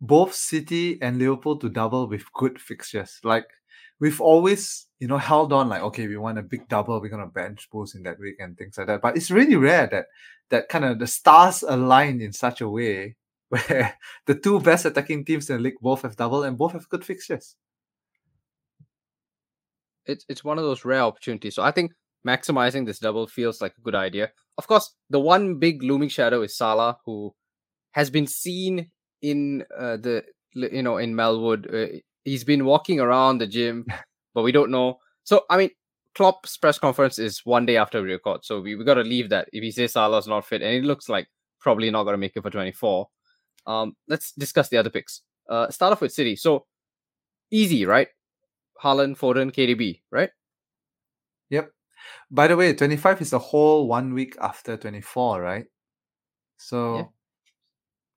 both 0.00 0.34
City 0.34 0.98
and 1.00 1.18
Liverpool 1.18 1.58
to 1.58 1.68
double 1.68 2.08
with 2.08 2.32
good 2.32 2.60
fixtures. 2.60 3.20
Like 3.22 3.46
we've 4.00 4.20
always 4.20 4.86
you 5.04 5.08
know, 5.08 5.18
held 5.18 5.52
on 5.52 5.68
like, 5.68 5.82
okay, 5.82 6.08
we 6.08 6.16
want 6.16 6.38
a 6.38 6.42
big 6.42 6.66
double, 6.66 6.98
we're 6.98 7.10
gonna 7.10 7.26
bench 7.26 7.68
boost 7.70 7.94
in 7.94 8.04
that 8.04 8.18
week 8.18 8.36
and 8.38 8.56
things 8.56 8.78
like 8.78 8.86
that. 8.86 9.02
But 9.02 9.18
it's 9.18 9.30
really 9.30 9.54
rare 9.54 9.86
that 9.88 10.06
that 10.48 10.70
kind 10.70 10.82
of 10.82 10.98
the 10.98 11.06
stars 11.06 11.62
align 11.62 12.22
in 12.22 12.32
such 12.32 12.62
a 12.62 12.68
way 12.70 13.16
where 13.50 13.98
the 14.24 14.34
two 14.34 14.60
best 14.60 14.86
attacking 14.86 15.26
teams 15.26 15.50
in 15.50 15.56
the 15.56 15.62
league 15.62 15.74
both 15.82 16.00
have 16.00 16.16
double 16.16 16.42
and 16.44 16.56
both 16.56 16.72
have 16.72 16.88
good 16.88 17.04
fixtures. 17.04 17.54
It's 20.06 20.24
it's 20.26 20.42
one 20.42 20.56
of 20.56 20.64
those 20.64 20.86
rare 20.86 21.02
opportunities. 21.02 21.54
So 21.56 21.62
I 21.62 21.70
think 21.70 21.92
maximizing 22.26 22.86
this 22.86 22.98
double 22.98 23.26
feels 23.26 23.60
like 23.60 23.74
a 23.76 23.82
good 23.82 23.94
idea. 23.94 24.32
Of 24.56 24.66
course, 24.66 24.94
the 25.10 25.20
one 25.20 25.58
big 25.58 25.82
looming 25.82 26.08
shadow 26.08 26.40
is 26.40 26.56
Salah, 26.56 26.96
who 27.04 27.34
has 27.92 28.08
been 28.08 28.26
seen 28.26 28.90
in 29.20 29.64
uh, 29.78 29.98
the 29.98 30.24
you 30.54 30.82
know 30.82 30.96
in 30.96 31.12
Melwood. 31.12 31.62
Uh, 31.68 31.98
he's 32.24 32.44
been 32.44 32.64
walking 32.64 33.00
around 33.00 33.36
the 33.36 33.46
gym, 33.46 33.84
but 34.34 34.42
we 34.42 34.52
don't 34.52 34.70
know. 34.70 34.98
So 35.24 35.44
I 35.48 35.56
mean, 35.56 35.70
Klopp's 36.14 36.56
press 36.56 36.78
conference 36.78 37.18
is 37.18 37.40
one 37.44 37.66
day 37.66 37.76
after 37.76 38.02
we 38.02 38.12
record, 38.12 38.44
so 38.44 38.60
we, 38.60 38.74
we 38.76 38.84
got 38.84 38.94
to 38.94 39.02
leave 39.02 39.30
that. 39.30 39.48
If 39.52 39.62
he 39.62 39.70
says 39.70 39.92
Salah's 39.92 40.26
not 40.26 40.46
fit, 40.46 40.62
and 40.62 40.74
it 40.74 40.84
looks 40.84 41.08
like 41.08 41.28
probably 41.60 41.90
not 41.90 42.04
going 42.04 42.14
to 42.14 42.18
make 42.18 42.36
it 42.36 42.42
for 42.42 42.50
24, 42.50 43.08
um, 43.66 43.96
let's 44.08 44.32
discuss 44.32 44.68
the 44.68 44.76
other 44.76 44.90
picks. 44.90 45.22
Uh, 45.48 45.70
start 45.70 45.92
off 45.92 46.00
with 46.00 46.12
City. 46.12 46.36
So 46.36 46.66
easy, 47.50 47.86
right? 47.86 48.08
Haaland, 48.82 49.16
Foden, 49.16 49.52
KDB, 49.52 50.02
right? 50.10 50.30
Yep. 51.50 51.70
By 52.30 52.48
the 52.48 52.56
way, 52.56 52.72
25 52.74 53.22
is 53.22 53.32
a 53.32 53.38
whole 53.38 53.88
one 53.88 54.12
week 54.12 54.36
after 54.40 54.76
24, 54.76 55.40
right? 55.40 55.64
So 56.58 56.96
Yeah. 56.96 57.04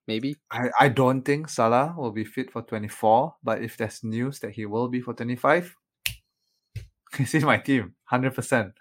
Maybe. 0.08 0.36
I, 0.50 0.70
I 0.80 0.88
don't 0.88 1.20
think 1.20 1.50
Salah 1.50 1.94
will 1.96 2.12
be 2.12 2.24
fit 2.24 2.50
for 2.50 2.62
24, 2.62 3.36
but 3.44 3.62
if 3.62 3.76
there's 3.76 4.02
news 4.02 4.40
that 4.40 4.52
he 4.52 4.64
will 4.64 4.88
be 4.88 5.02
for 5.02 5.12
25, 5.12 5.76
he's 7.18 7.34
in 7.34 7.44
my 7.44 7.58
team, 7.58 7.94
100%. 8.10 8.72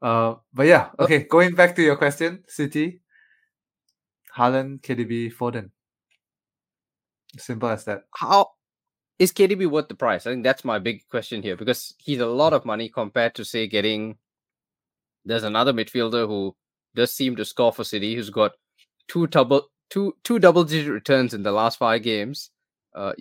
Uh, 0.00 0.34
but 0.52 0.66
yeah, 0.66 0.90
okay, 0.98 1.24
going 1.24 1.54
back 1.54 1.74
to 1.76 1.82
your 1.82 1.96
question, 1.96 2.42
City, 2.48 3.00
Haaland, 4.36 4.80
KDB, 4.82 5.32
Foden. 5.32 5.70
Simple 7.38 7.68
as 7.70 7.84
that. 7.84 8.04
How 8.14 8.50
is 9.18 9.32
KDB 9.32 9.70
worth 9.70 9.88
the 9.88 9.94
price? 9.94 10.26
I 10.26 10.32
think 10.32 10.44
that's 10.44 10.64
my 10.64 10.78
big 10.78 11.06
question 11.08 11.42
here 11.42 11.56
because 11.56 11.94
he's 11.98 12.18
a 12.20 12.26
lot 12.26 12.52
of 12.52 12.64
money 12.64 12.88
compared 12.88 13.34
to 13.36 13.44
say 13.44 13.66
getting. 13.66 14.16
There's 15.24 15.44
another 15.44 15.72
midfielder 15.72 16.26
who 16.26 16.56
does 16.94 17.12
seem 17.12 17.36
to 17.36 17.44
score 17.44 17.72
for 17.72 17.84
City, 17.84 18.14
who's 18.14 18.28
got 18.30 18.52
two 19.08 19.26
double 19.28 19.68
two 19.88 20.14
two 20.24 20.38
double 20.38 20.64
digit 20.64 20.92
returns 20.92 21.32
in 21.32 21.42
the 21.42 21.52
last 21.52 21.78
five 21.78 22.02
games. 22.02 22.50
Uh, 22.94 23.12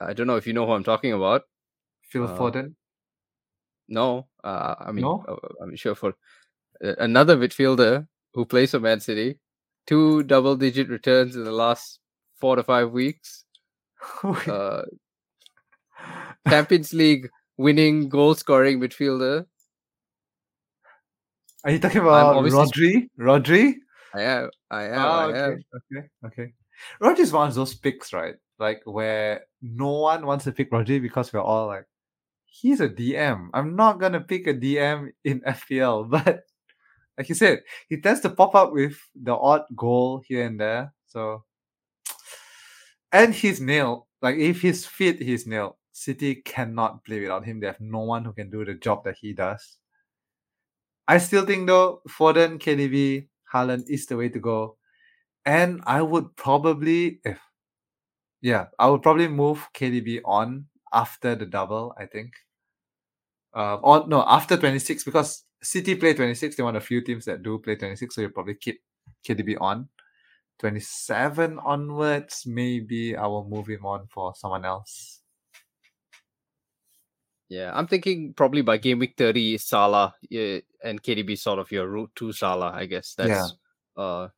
I 0.00 0.14
don't 0.14 0.26
know 0.26 0.36
if 0.36 0.46
you 0.46 0.52
know 0.52 0.66
who 0.66 0.72
I'm 0.72 0.84
talking 0.84 1.12
about. 1.12 1.42
Phil 2.08 2.24
Uh, 2.24 2.38
Foden. 2.38 2.74
No, 3.90 4.28
uh, 4.44 4.76
I 4.78 4.92
mean, 4.92 5.02
No? 5.02 5.24
uh, 5.28 5.36
I'm 5.62 5.74
sure 5.76 5.94
for 5.96 6.14
uh, 6.82 6.94
another 6.98 7.36
midfielder 7.36 8.06
who 8.34 8.44
plays 8.46 8.70
for 8.70 8.78
Man 8.80 9.00
City, 9.00 9.38
two 9.86 10.22
double 10.22 10.54
digit 10.56 10.88
returns 10.88 11.34
in 11.36 11.42
the 11.44 11.52
last 11.52 11.98
four 12.40 12.56
to 12.56 12.62
five 12.62 12.90
weeks. 12.92 13.44
Uh, 14.48 14.82
Champions 16.48 16.94
League 16.94 17.28
winning 17.58 18.08
goal 18.08 18.34
scoring 18.34 18.80
midfielder. 18.80 19.44
Are 21.64 21.70
you 21.70 21.78
talking 21.78 22.00
about 22.00 22.36
obviously- 22.36 23.08
Rodri? 23.18 23.44
Rodri? 23.44 23.74
I 24.14 24.22
am. 24.22 24.50
I 24.70 24.82
am. 24.84 24.98
I 24.98 25.24
okay, 25.24 25.38
am. 25.38 25.64
okay, 25.76 26.08
okay. 26.26 26.52
Rodri 27.02 27.18
is 27.20 27.32
one 27.32 27.48
of 27.48 27.54
those 27.54 27.74
picks, 27.74 28.12
right? 28.14 28.34
Like 28.58 28.80
where 28.84 29.42
no 29.60 29.90
one 29.90 30.24
wants 30.26 30.44
to 30.44 30.52
pick 30.52 30.70
Rodri 30.72 31.00
because 31.02 31.32
we're 31.32 31.40
all 31.42 31.66
like, 31.66 31.84
he's 32.50 32.80
a 32.80 32.88
DM. 32.88 33.48
I'm 33.54 33.76
not 33.76 34.00
gonna 34.00 34.20
pick 34.20 34.46
a 34.46 34.54
DM 34.54 35.10
in 35.24 35.40
FPL, 35.46 36.10
but 36.10 36.42
like 37.16 37.28
you 37.28 37.34
said, 37.34 37.62
he 37.88 38.00
tends 38.00 38.20
to 38.20 38.30
pop 38.30 38.54
up 38.54 38.72
with 38.72 38.98
the 39.14 39.34
odd 39.34 39.62
goal 39.76 40.22
here 40.26 40.44
and 40.44 40.60
there. 40.60 40.92
So, 41.06 41.44
and 43.12 43.34
he's 43.34 43.60
nailed. 43.60 44.04
Like 44.20 44.36
if 44.36 44.60
he's 44.62 44.84
fit, 44.84 45.22
he's 45.22 45.46
nailed. 45.46 45.74
City 45.92 46.36
cannot 46.36 47.04
play 47.04 47.20
without 47.20 47.44
him. 47.44 47.60
They 47.60 47.66
have 47.66 47.80
no 47.80 48.00
one 48.00 48.24
who 48.24 48.32
can 48.32 48.50
do 48.50 48.64
the 48.64 48.74
job 48.74 49.04
that 49.04 49.16
he 49.20 49.32
does. 49.32 49.78
I 51.06 51.18
still 51.18 51.44
think 51.44 51.66
though, 51.66 52.02
Foden, 52.08 52.58
KDB, 52.58 53.28
Haaland 53.52 53.84
is 53.88 54.06
the 54.06 54.16
way 54.16 54.28
to 54.28 54.38
go. 54.38 54.76
And 55.44 55.82
I 55.86 56.02
would 56.02 56.36
probably, 56.36 57.20
if 57.24 57.40
yeah, 58.40 58.66
I 58.78 58.88
would 58.88 59.02
probably 59.02 59.28
move 59.28 59.68
KDB 59.74 60.20
on 60.24 60.66
after 60.92 61.34
the 61.34 61.46
double. 61.46 61.94
I 61.98 62.06
think. 62.06 62.32
Um, 63.52 63.80
or 63.82 64.06
no, 64.06 64.24
after 64.26 64.56
twenty 64.56 64.78
six 64.78 65.04
because 65.04 65.44
City 65.62 65.94
play 65.96 66.14
twenty 66.14 66.34
six. 66.34 66.56
They 66.56 66.62
want 66.62 66.76
a 66.76 66.80
few 66.80 67.02
teams 67.02 67.24
that 67.24 67.42
do 67.42 67.58
play 67.58 67.76
twenty 67.76 67.96
six, 67.96 68.14
so 68.14 68.20
you 68.20 68.28
probably 68.30 68.54
keep 68.54 68.80
KDB 69.26 69.56
on. 69.60 69.88
Twenty 70.58 70.80
seven 70.80 71.58
onwards, 71.58 72.44
maybe 72.46 73.16
I 73.16 73.26
will 73.26 73.48
move 73.48 73.66
him 73.68 73.84
on 73.86 74.06
for 74.12 74.34
someone 74.34 74.64
else. 74.64 75.20
Yeah, 77.48 77.72
I'm 77.74 77.88
thinking 77.88 78.32
probably 78.34 78.62
by 78.62 78.76
game 78.76 79.00
week 79.00 79.14
30, 79.18 79.58
Salah 79.58 80.14
yeah, 80.30 80.58
and 80.84 81.02
KDB 81.02 81.36
sort 81.36 81.58
of 81.58 81.72
your 81.72 81.88
route 81.88 82.12
to 82.16 82.32
Salah, 82.32 82.70
I 82.72 82.86
guess. 82.86 83.14
That's 83.14 83.28
Yeah. 83.96 84.02
uh 84.02 84.28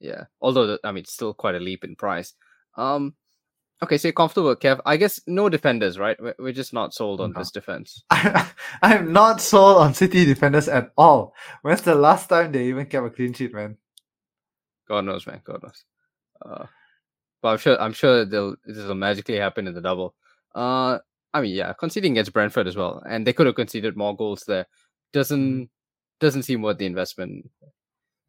yeah. 0.00 0.24
Although 0.40 0.78
I 0.82 0.90
mean 0.90 1.02
it's 1.02 1.12
still 1.12 1.34
quite 1.34 1.54
a 1.54 1.60
leap 1.60 1.84
in 1.84 1.94
price. 1.94 2.34
Um 2.76 3.14
okay, 3.82 3.98
so 3.98 4.08
you're 4.08 4.12
comfortable 4.12 4.54
Kev. 4.56 4.80
I 4.86 4.96
guess 4.96 5.20
no 5.26 5.48
defenders, 5.48 5.98
right? 5.98 6.16
We're, 6.38 6.52
just 6.52 6.72
not 6.72 6.94
sold 6.94 7.20
on 7.20 7.32
No. 7.32 7.40
this 7.40 7.50
defense. 7.50 8.02
I, 8.10 8.50
I'm 8.82 9.12
not 9.12 9.40
sold 9.40 9.78
on 9.78 9.94
City 9.94 10.24
defenders 10.24 10.68
at 10.68 10.92
all. 10.96 11.34
When's 11.62 11.82
the 11.82 11.94
last 11.94 12.28
time 12.28 12.52
they 12.52 12.66
even 12.66 12.86
kept 12.86 13.06
a 13.06 13.10
clean 13.10 13.32
sheet, 13.32 13.54
man? 13.54 13.76
God 14.88 15.04
knows, 15.04 15.26
man. 15.26 15.40
God 15.44 15.62
knows. 15.62 15.84
Uh, 16.44 16.66
but 17.40 17.48
I'm 17.48 17.58
sure. 17.58 17.80
I'm 17.80 17.92
sure 17.92 18.24
they'll. 18.24 18.56
This 18.64 18.86
will 18.86 18.94
magically 18.94 19.36
happen 19.36 19.66
in 19.66 19.74
the 19.74 19.80
double. 19.80 20.14
Uh, 20.54 20.98
I 21.34 21.40
mean, 21.40 21.54
yeah, 21.54 21.72
conceding 21.72 22.12
against 22.12 22.32
Brentford 22.32 22.66
as 22.66 22.76
well, 22.76 23.02
and 23.08 23.26
they 23.26 23.32
could 23.32 23.46
have 23.46 23.54
conceded 23.54 23.96
more 23.96 24.16
goals 24.16 24.44
there. 24.46 24.66
Doesn't 25.12 25.70
doesn't 26.20 26.42
seem 26.44 26.62
worth 26.62 26.78
the 26.78 26.86
investment, 26.86 27.50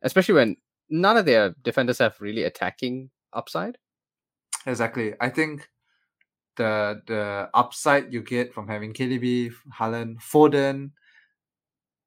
especially 0.01 0.35
when 0.35 0.57
none 0.89 1.17
of 1.17 1.25
their 1.25 1.55
defenders 1.63 1.99
have 1.99 2.19
really 2.19 2.43
attacking 2.43 3.09
upside. 3.33 3.77
Exactly. 4.65 5.13
I 5.19 5.29
think 5.29 5.69
the 6.55 7.01
the 7.07 7.49
upside 7.53 8.13
you 8.13 8.21
get 8.21 8.53
from 8.53 8.67
having 8.67 8.93
KDB, 8.93 9.51
Haaland, 9.79 10.21
Foden 10.21 10.91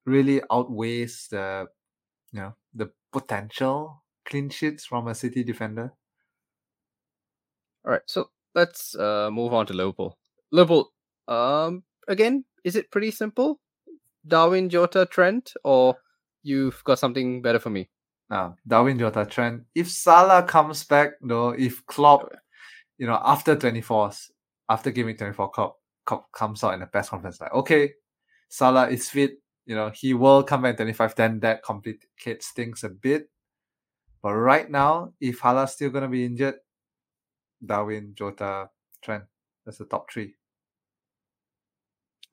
really 0.05 0.41
outweighs 0.51 1.27
the 1.29 1.67
you 2.31 2.39
know 2.39 2.55
the 2.73 2.89
potential 3.11 4.03
clean 4.25 4.49
sheets 4.49 4.85
from 4.85 5.07
a 5.07 5.15
City 5.15 5.43
defender. 5.43 5.93
All 7.85 7.91
right, 7.91 8.01
so 8.05 8.29
let's 8.55 8.95
uh 8.95 9.29
move 9.31 9.53
on 9.53 9.65
to 9.67 9.73
Liverpool. 9.73 10.17
Liverpool, 10.51 10.91
um, 11.27 11.83
again, 12.07 12.45
is 12.63 12.75
it 12.75 12.91
pretty 12.91 13.11
simple? 13.11 13.59
Darwin, 14.27 14.69
Jota, 14.69 15.05
Trent, 15.05 15.53
or 15.63 15.95
you've 16.43 16.83
got 16.83 16.99
something 16.99 17.41
better 17.41 17.59
for 17.59 17.69
me? 17.69 17.89
Now, 18.29 18.57
Darwin 18.67 18.99
Jota 18.99 19.25
Trent. 19.25 19.63
If 19.73 19.89
Salah 19.89 20.43
comes 20.43 20.83
back 20.83 21.13
though, 21.21 21.49
if 21.49 21.85
Klopp, 21.85 22.33
you 22.97 23.07
know, 23.07 23.19
after 23.23 23.55
24s, 23.55 24.31
after 24.69 24.91
giving 24.91 25.15
24 25.15 25.51
Cup, 25.51 25.77
Klopp 26.05 26.31
comes 26.31 26.63
out 26.63 26.73
in 26.73 26.79
the 26.79 26.85
press 26.85 27.09
conference 27.09 27.39
like, 27.41 27.53
okay, 27.53 27.93
Salah 28.49 28.89
is 28.89 29.09
fit, 29.09 29.33
you 29.65 29.75
know, 29.75 29.91
he 29.93 30.13
will 30.13 30.43
come 30.43 30.61
back 30.61 30.71
in 30.71 30.77
25, 30.77 31.15
then 31.15 31.39
that 31.41 31.61
complicates 31.61 32.51
things 32.51 32.83
a 32.83 32.89
bit. 32.89 33.29
But 34.23 34.33
right 34.33 34.69
now, 34.69 35.13
if 35.19 35.39
Salah's 35.39 35.73
still 35.73 35.89
gonna 35.89 36.07
be 36.07 36.25
injured, 36.25 36.55
Darwin, 37.65 38.13
Jota, 38.15 38.69
Trent, 39.01 39.23
that's 39.65 39.77
the 39.77 39.85
top 39.85 40.11
three. 40.11 40.35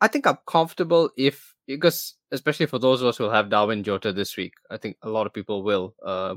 I 0.01 0.09
think 0.09 0.27
I'm 0.27 0.39
comfortable 0.47 1.11
if 1.17 1.55
because 1.67 2.15
especially 2.31 2.67
for 2.67 2.79
those 2.79 3.01
of 3.01 3.09
us 3.09 3.17
who 3.17 3.25
have 3.25 3.49
Darwin 3.49 3.83
Jota 3.83 4.13
this 4.13 4.37
week, 4.37 4.55
I 4.71 4.77
think 4.77 4.97
a 5.03 5.09
lot 5.09 5.27
of 5.27 5.33
people 5.33 5.63
will 5.63 5.95
uh 6.05 6.35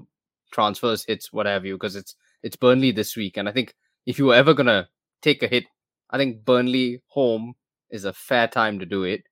transfers 0.52 1.04
hits 1.06 1.34
what 1.34 1.46
have 1.46 1.66
you 1.66 1.76
because 1.76 1.96
it's 1.96 2.16
it's 2.44 2.56
Burnley 2.56 2.92
this 2.92 3.16
week, 3.16 3.38
and 3.38 3.50
I 3.50 3.52
think 3.52 3.76
if 4.08 4.18
you 4.18 4.26
were 4.26 4.36
ever 4.36 4.56
gonna 4.56 4.90
take 5.22 5.44
a 5.44 5.48
hit, 5.48 5.66
I 6.10 6.18
think 6.18 6.46
Burnley 6.46 7.04
home 7.08 7.56
is 7.92 8.06
a 8.06 8.14
fair 8.14 8.48
time 8.48 8.80
to 8.80 8.86
do 8.86 9.04
it. 9.04 9.24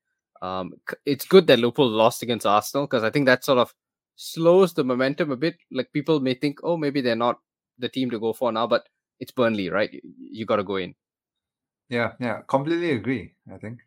Um, 0.41 0.73
it's 1.05 1.25
good 1.25 1.47
that 1.47 1.59
Liverpool 1.59 1.89
lost 1.89 2.21
against 2.21 2.45
Arsenal 2.45 2.85
because 2.85 3.03
I 3.03 3.09
think 3.09 3.25
that 3.25 3.45
sort 3.45 3.57
of 3.57 3.73
slows 4.15 4.73
the 4.73 4.83
momentum 4.83 5.31
a 5.31 5.37
bit. 5.37 5.55
Like 5.71 5.93
people 5.93 6.19
may 6.19 6.33
think, 6.33 6.59
oh, 6.61 6.77
maybe 6.77 7.01
they're 7.01 7.15
not 7.15 7.39
the 7.79 7.89
team 7.89 8.11
to 8.11 8.19
go 8.19 8.33
for 8.33 8.51
now, 8.51 8.67
but 8.67 8.87
it's 9.19 9.31
Burnley, 9.31 9.69
right? 9.69 9.91
You, 9.91 10.01
you 10.03 10.45
got 10.45 10.57
to 10.57 10.63
go 10.63 10.75
in. 10.75 10.95
Yeah, 11.89 12.11
yeah, 12.19 12.41
completely 12.47 12.91
agree. 12.91 13.33
I 13.51 13.57
think. 13.57 13.79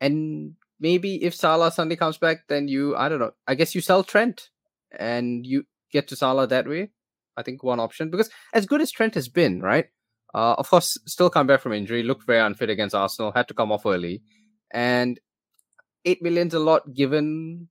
And 0.00 0.56
maybe 0.78 1.24
if 1.24 1.34
Salah 1.34 1.70
suddenly 1.70 1.96
comes 1.96 2.18
back, 2.18 2.48
then 2.48 2.68
you, 2.68 2.94
I 2.96 3.08
don't 3.08 3.20
know, 3.20 3.32
I 3.46 3.54
guess 3.54 3.74
you 3.74 3.80
sell 3.80 4.04
Trent 4.04 4.50
and 4.98 5.46
you 5.46 5.64
get 5.90 6.08
to 6.08 6.16
Salah 6.16 6.46
that 6.48 6.68
way. 6.68 6.90
I 7.36 7.42
think 7.42 7.62
one 7.62 7.80
option 7.80 8.10
because 8.10 8.30
as 8.52 8.66
good 8.66 8.80
as 8.80 8.90
Trent 8.90 9.14
has 9.14 9.28
been, 9.28 9.60
right? 9.60 9.86
Uh, 10.34 10.54
of 10.58 10.68
course, 10.70 10.98
still 11.06 11.28
come 11.28 11.46
back 11.46 11.60
from 11.60 11.72
injury, 11.72 12.02
looked 12.02 12.26
very 12.26 12.40
unfit 12.40 12.70
against 12.70 12.94
Arsenal, 12.94 13.32
had 13.32 13.48
to 13.48 13.54
come 13.54 13.70
off 13.72 13.86
early. 13.86 14.22
and 14.70 15.20
eight 16.04 16.22
million's 16.22 16.54
a 16.54 16.58
lot 16.58 16.94
given 16.94 17.68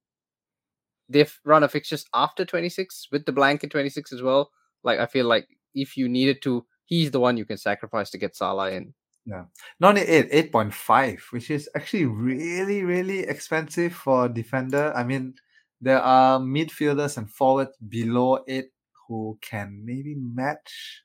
they've 1.10 1.39
run 1.44 1.63
a 1.63 1.68
fixtures 1.68 2.06
after 2.13 2.46
26 2.46 3.08
with 3.12 3.25
the 3.25 3.32
blank 3.32 3.63
at 3.63 3.72
26 3.72 4.13
as 4.13 4.22
well. 4.22 4.51
Like 4.84 5.00
I 5.00 5.06
feel 5.06 5.25
like 5.25 5.48
if 5.75 5.98
you 5.98 6.08
needed 6.08 6.41
to, 6.44 6.65
he's 6.86 7.12
the 7.12 7.20
one 7.20 7.38
you 7.38 7.46
can 7.46 7.58
sacrifice 7.58 8.10
to 8.12 8.18
get 8.18 8.36
Salah 8.36 8.72
in. 8.72 8.94
Yeah. 9.25 9.46
Not 9.80 9.98
8, 9.98 10.32
8.5, 10.51 11.20
which 11.32 11.51
is 11.51 11.70
actually 11.75 12.06
really, 12.06 12.84
really 12.84 13.20
expensive 13.20 13.94
for 13.94 14.25
a 14.25 14.30
defender. 14.30 14.91
I 14.96 15.03
mean, 15.03 15.36
there 15.80 16.01
are 16.01 16.39
midfielders 16.39 17.18
and 17.18 17.30
forwards 17.30 17.77
below 17.88 18.39
8 18.48 18.65
who 19.12 19.38
can 19.41 19.82
maybe 19.84 20.15
match 20.15 21.03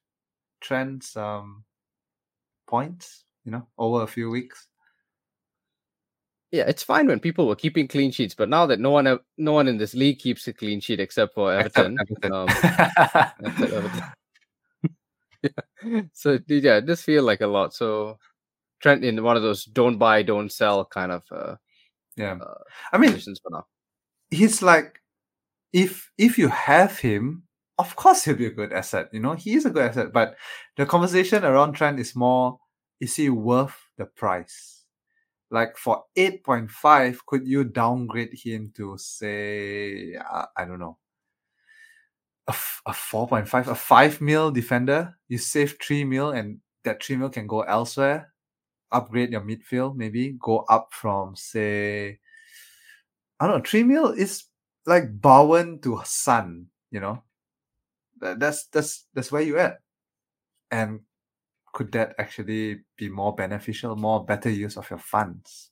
Trent's 0.60 1.16
um, 1.16 1.64
points, 2.68 3.24
you 3.44 3.50
know, 3.50 3.66
over 3.76 4.02
a 4.02 4.06
few 4.06 4.30
weeks. 4.30 4.68
Yeah, 6.52 6.64
it's 6.68 6.84
fine 6.84 7.08
when 7.08 7.18
people 7.18 7.48
were 7.48 7.56
keeping 7.56 7.88
clean 7.88 8.12
sheets, 8.12 8.32
but 8.32 8.48
now 8.48 8.64
that 8.66 8.78
no 8.78 8.92
one, 8.92 9.18
no 9.36 9.52
one 9.52 9.66
in 9.66 9.76
this 9.76 9.94
league 9.94 10.20
keeps 10.20 10.46
a 10.46 10.52
clean 10.52 10.80
sheet 10.80 11.00
except 11.00 11.34
for 11.34 11.52
Everton. 11.52 11.96
Except 12.00 12.24
Everton. 12.24 12.32
Um, 12.32 12.48
except 13.44 13.72
Everton. 13.72 14.04
yeah. 15.82 16.02
So 16.12 16.38
yeah, 16.46 16.76
it 16.76 16.86
does 16.86 17.02
feel 17.02 17.24
like 17.24 17.40
a 17.40 17.48
lot. 17.48 17.74
So 17.74 18.18
Trent 18.80 19.04
in 19.04 19.20
one 19.24 19.36
of 19.36 19.42
those 19.42 19.64
don't 19.64 19.98
buy, 19.98 20.22
don't 20.22 20.52
sell 20.52 20.84
kind 20.84 21.10
of 21.10 21.24
uh, 21.32 21.56
yeah. 22.16 22.38
uh, 22.40 22.58
I 22.92 22.98
mean, 22.98 23.10
positions 23.10 23.40
for 23.42 23.50
now. 23.50 23.66
he's 24.30 24.62
like 24.62 25.00
if 25.72 26.08
if 26.16 26.38
you 26.38 26.48
have 26.48 27.00
him 27.00 27.45
of 27.78 27.94
course 27.96 28.24
he'll 28.24 28.36
be 28.36 28.46
a 28.46 28.50
good 28.50 28.72
asset 28.72 29.08
you 29.12 29.20
know 29.20 29.34
he 29.34 29.54
is 29.54 29.66
a 29.66 29.70
good 29.70 29.84
asset 29.84 30.12
but 30.12 30.36
the 30.76 30.86
conversation 30.86 31.44
around 31.44 31.72
Trent 31.74 32.00
is 32.00 32.14
more 32.16 32.58
is 33.00 33.14
he 33.16 33.28
worth 33.28 33.76
the 33.98 34.06
price? 34.06 34.84
Like 35.50 35.76
for 35.76 36.04
8.5 36.16 37.18
could 37.26 37.46
you 37.46 37.64
downgrade 37.64 38.32
him 38.32 38.72
to 38.76 38.96
say 38.98 40.14
uh, 40.14 40.46
i 40.56 40.64
don't 40.64 40.78
know 40.80 40.98
a, 42.48 42.52
f- 42.52 42.82
a 42.86 42.92
4.5 42.92 43.66
a 43.68 43.74
5 43.74 44.20
mil 44.20 44.50
defender? 44.50 45.16
You 45.28 45.38
save 45.38 45.76
3 45.82 46.04
mil 46.04 46.30
and 46.30 46.60
that 46.84 47.02
3 47.02 47.16
mil 47.16 47.28
can 47.28 47.46
go 47.46 47.62
elsewhere? 47.62 48.32
Upgrade 48.92 49.30
your 49.32 49.40
midfield 49.42 49.96
maybe 49.96 50.36
go 50.40 50.60
up 50.68 50.88
from 50.92 51.36
say 51.36 52.18
I 53.38 53.46
don't 53.46 53.58
know, 53.58 53.62
three 53.64 53.82
mil 53.82 54.08
is 54.12 54.44
like 54.86 55.20
Bowen 55.20 55.80
to 55.80 56.00
Son, 56.04 56.68
you 56.90 57.00
know. 57.00 57.22
That, 58.20 58.40
that's 58.40 58.66
that's 58.66 59.06
that's 59.14 59.32
where 59.32 59.42
you 59.42 59.58
at. 59.58 59.78
And 60.70 61.00
could 61.72 61.92
that 61.92 62.14
actually 62.18 62.80
be 62.96 63.08
more 63.08 63.34
beneficial, 63.34 63.96
more 63.96 64.24
better 64.24 64.50
use 64.50 64.76
of 64.76 64.88
your 64.90 64.98
funds? 64.98 65.70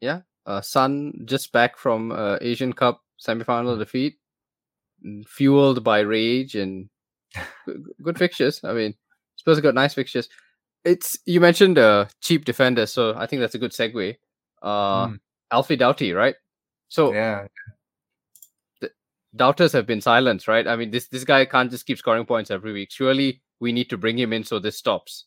Yeah 0.00 0.22
uh, 0.46 0.60
Son 0.60 1.12
just 1.24 1.52
back 1.52 1.76
from 1.78 2.12
uh, 2.12 2.38
Asian 2.40 2.72
Cup 2.72 3.02
semi-final 3.16 3.76
defeat, 3.76 4.16
mm, 5.04 5.26
fueled 5.28 5.84
by 5.84 6.00
rage 6.00 6.54
and 6.54 6.88
good, 7.66 7.84
good 8.02 8.18
fixtures. 8.18 8.60
I 8.64 8.72
mean, 8.72 8.94
Spurs 9.36 9.60
got 9.60 9.74
nice 9.74 9.94
fixtures. 9.94 10.28
It's 10.84 11.18
you 11.26 11.40
mentioned 11.40 11.78
uh, 11.78 12.06
cheap 12.22 12.44
defender 12.46 12.86
so 12.86 13.14
I 13.16 13.26
think 13.26 13.40
that's 13.40 13.54
a 13.54 13.58
good 13.58 13.72
segue. 13.72 14.16
Uh, 14.62 15.06
Mm, 15.06 15.20
Alfie 15.50 15.76
Doughty, 15.76 16.12
right? 16.12 16.34
So 16.88 17.12
yeah. 17.12 17.46
Doubters 19.34 19.72
have 19.72 19.86
been 19.86 20.00
silenced, 20.00 20.48
right? 20.48 20.66
I 20.66 20.76
mean, 20.76 20.90
this 20.90 21.08
this 21.08 21.24
guy 21.24 21.44
can't 21.44 21.70
just 21.70 21.86
keep 21.86 21.98
scoring 21.98 22.26
points 22.26 22.50
every 22.50 22.72
week. 22.72 22.90
Surely 22.90 23.42
we 23.60 23.72
need 23.72 23.90
to 23.90 23.98
bring 23.98 24.18
him 24.18 24.32
in 24.32 24.44
so 24.44 24.58
this 24.58 24.76
stops. 24.76 25.26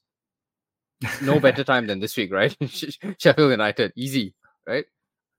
No 1.21 1.39
better 1.47 1.63
time 1.63 1.87
than 1.87 1.99
this 1.99 2.15
week, 2.17 2.31
right? 2.31 2.55
Sheffield 3.17 3.51
United, 3.51 3.93
easy, 3.95 4.33
right? 4.67 4.85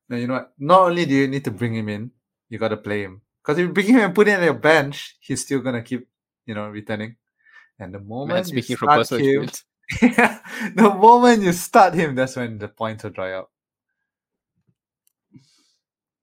No, 0.09 0.17
you 0.17 0.27
know 0.27 0.35
what? 0.35 0.53
Not 0.59 0.83
only 0.83 1.07
do 1.07 1.15
you 1.15 1.29
need 1.29 1.45
to 1.45 1.51
bring 1.51 1.75
him 1.75 1.89
in, 1.89 2.11
you 2.49 2.59
got 2.59 2.69
to 2.69 2.77
play 2.77 3.03
him. 3.03 3.23
Because 3.43 3.59
if 3.59 3.67
you 3.67 3.73
bring 3.73 3.87
him 3.87 4.01
and 4.01 4.15
put 4.15 4.27
him 4.27 4.39
on 4.39 4.45
your 4.45 4.55
bench, 4.55 5.17
he's 5.21 5.43
still 5.43 5.61
gonna 5.61 5.83
keep, 5.83 6.09
you 6.47 6.55
know, 6.55 6.69
returning. 6.69 7.17
And 7.79 7.93
the 7.93 8.01
moment 8.01 8.29
Man, 8.29 8.39
you 8.39 8.63
speaking 8.63 8.77
from 8.77 8.87
start 8.87 9.01
personal 9.01 9.43
him, 9.43 9.51
the 10.75 10.95
moment 10.99 11.43
you 11.43 11.53
start 11.53 11.95
him, 11.95 12.15
that's 12.15 12.37
when 12.37 12.59
the 12.59 12.69
points 12.69 13.05
will 13.05 13.11
dry 13.11 13.33
up. 13.33 13.51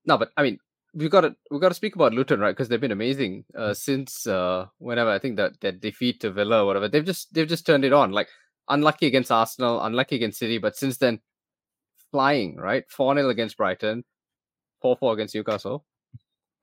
No, 0.06 0.18
but 0.18 0.32
I 0.36 0.44
mean, 0.44 0.60
we 0.94 1.10
got 1.10 1.22
to 1.22 1.36
we 1.50 1.60
got 1.60 1.70
to 1.70 1.76
speak 1.76 1.96
about 1.96 2.14
Luton, 2.14 2.40
right? 2.40 2.52
Because 2.52 2.68
they've 2.68 2.82
been 2.82 2.92
amazing 2.92 3.46
uh, 3.56 3.74
since 3.74 4.28
uh, 4.28 4.66
whenever 4.78 5.10
I 5.10 5.20
think 5.20 5.38
that 5.38 5.60
that 5.62 5.80
defeat 5.80 6.20
to 6.22 6.32
Villa 6.32 6.64
or 6.64 6.66
whatever. 6.66 6.88
They've 6.88 7.06
just 7.06 7.34
they've 7.34 7.48
just 7.48 7.66
turned 7.66 7.86
it 7.86 7.94
on. 7.94 8.12
Like 8.12 8.28
unlucky 8.68 9.08
against 9.08 9.32
Arsenal, 9.32 9.82
unlucky 9.82 10.16
against 10.16 10.40
City, 10.40 10.58
but 10.58 10.76
since 10.76 10.98
then, 10.98 11.20
flying 12.12 12.58
right. 12.58 12.84
Four 12.90 13.16
0 13.16 13.30
against 13.30 13.58
Brighton, 13.58 14.04
four 14.82 14.98
four 14.98 15.14
against 15.14 15.36
Newcastle. 15.36 15.86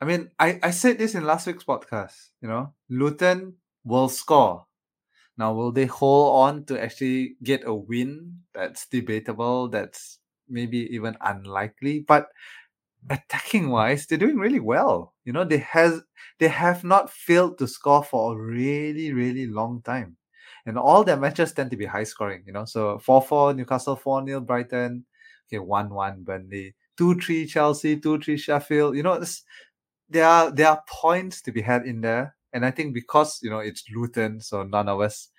I 0.01 0.05
mean, 0.05 0.31
I, 0.39 0.61
I 0.63 0.71
said 0.71 0.99
this 0.99 1.15
in 1.15 1.25
last 1.25 1.47
week's 1.47 1.65
podcast, 1.65 2.15
you 2.41 2.49
know, 2.49 2.73
Luton 2.89 3.55
will 3.85 4.09
score. 4.09 4.67
Now, 5.37 5.53
will 5.55 5.73
they 5.73 5.87
hold 5.87 6.37
on 6.37 6.65
to 6.67 6.81
actually 6.83 7.37
get 7.43 7.67
a 7.67 7.75
win? 7.75 8.41
That's 8.55 8.87
debatable. 8.87 9.69
That's 9.69 10.19
maybe 10.49 10.89
even 10.95 11.17
unlikely. 11.21 12.05
But 12.07 12.29
attacking 13.11 13.71
wise, 13.71 14.07
they're 14.07 14.19
doing 14.19 14.37
really 14.37 14.61
well. 14.61 15.15
You 15.25 15.33
know, 15.33 15.45
they 15.45 15.59
has 15.59 16.03
they 16.39 16.49
have 16.49 16.85
not 16.85 17.11
failed 17.11 17.59
to 17.59 17.67
score 17.67 18.05
for 18.05 18.33
a 18.33 18.37
really, 18.37 19.13
really 19.13 19.47
long 19.47 19.83
time. 19.83 20.17
And 20.67 20.79
all 20.79 21.05
their 21.05 21.17
matches 21.17 21.53
tend 21.53 21.71
to 21.71 21.77
be 21.77 21.87
high 21.87 22.05
scoring, 22.05 22.45
you 22.47 22.53
know. 22.53 22.65
So 22.65 22.99
4-4 22.99 23.57
Newcastle, 23.57 23.97
4-0 23.97 24.47
Brighton, 24.47 25.07
okay, 25.49 25.63
1-1 25.65 26.25
Burnley, 26.25 26.75
2-3 26.99 27.49
Chelsea, 27.49 27.97
2-3 27.97 28.39
Sheffield. 28.39 28.97
You 28.97 29.03
know, 29.03 29.15
it's, 29.15 29.45
there 30.09 30.27
are 30.27 30.51
there 30.51 30.69
are 30.69 30.83
points 30.89 31.43
to 31.43 31.53
be 31.53 31.63
had 31.63 31.87
in 31.87 32.01
there. 32.01 32.37
And 32.53 32.65
I 32.65 32.71
think 32.71 32.95
because 32.95 33.41
you 33.43 33.51
know 33.51 33.59
it's 33.59 33.85
Luton, 33.95 34.41
so 34.41 34.63
none 34.63 34.89
of 34.89 35.01
us 35.01 35.31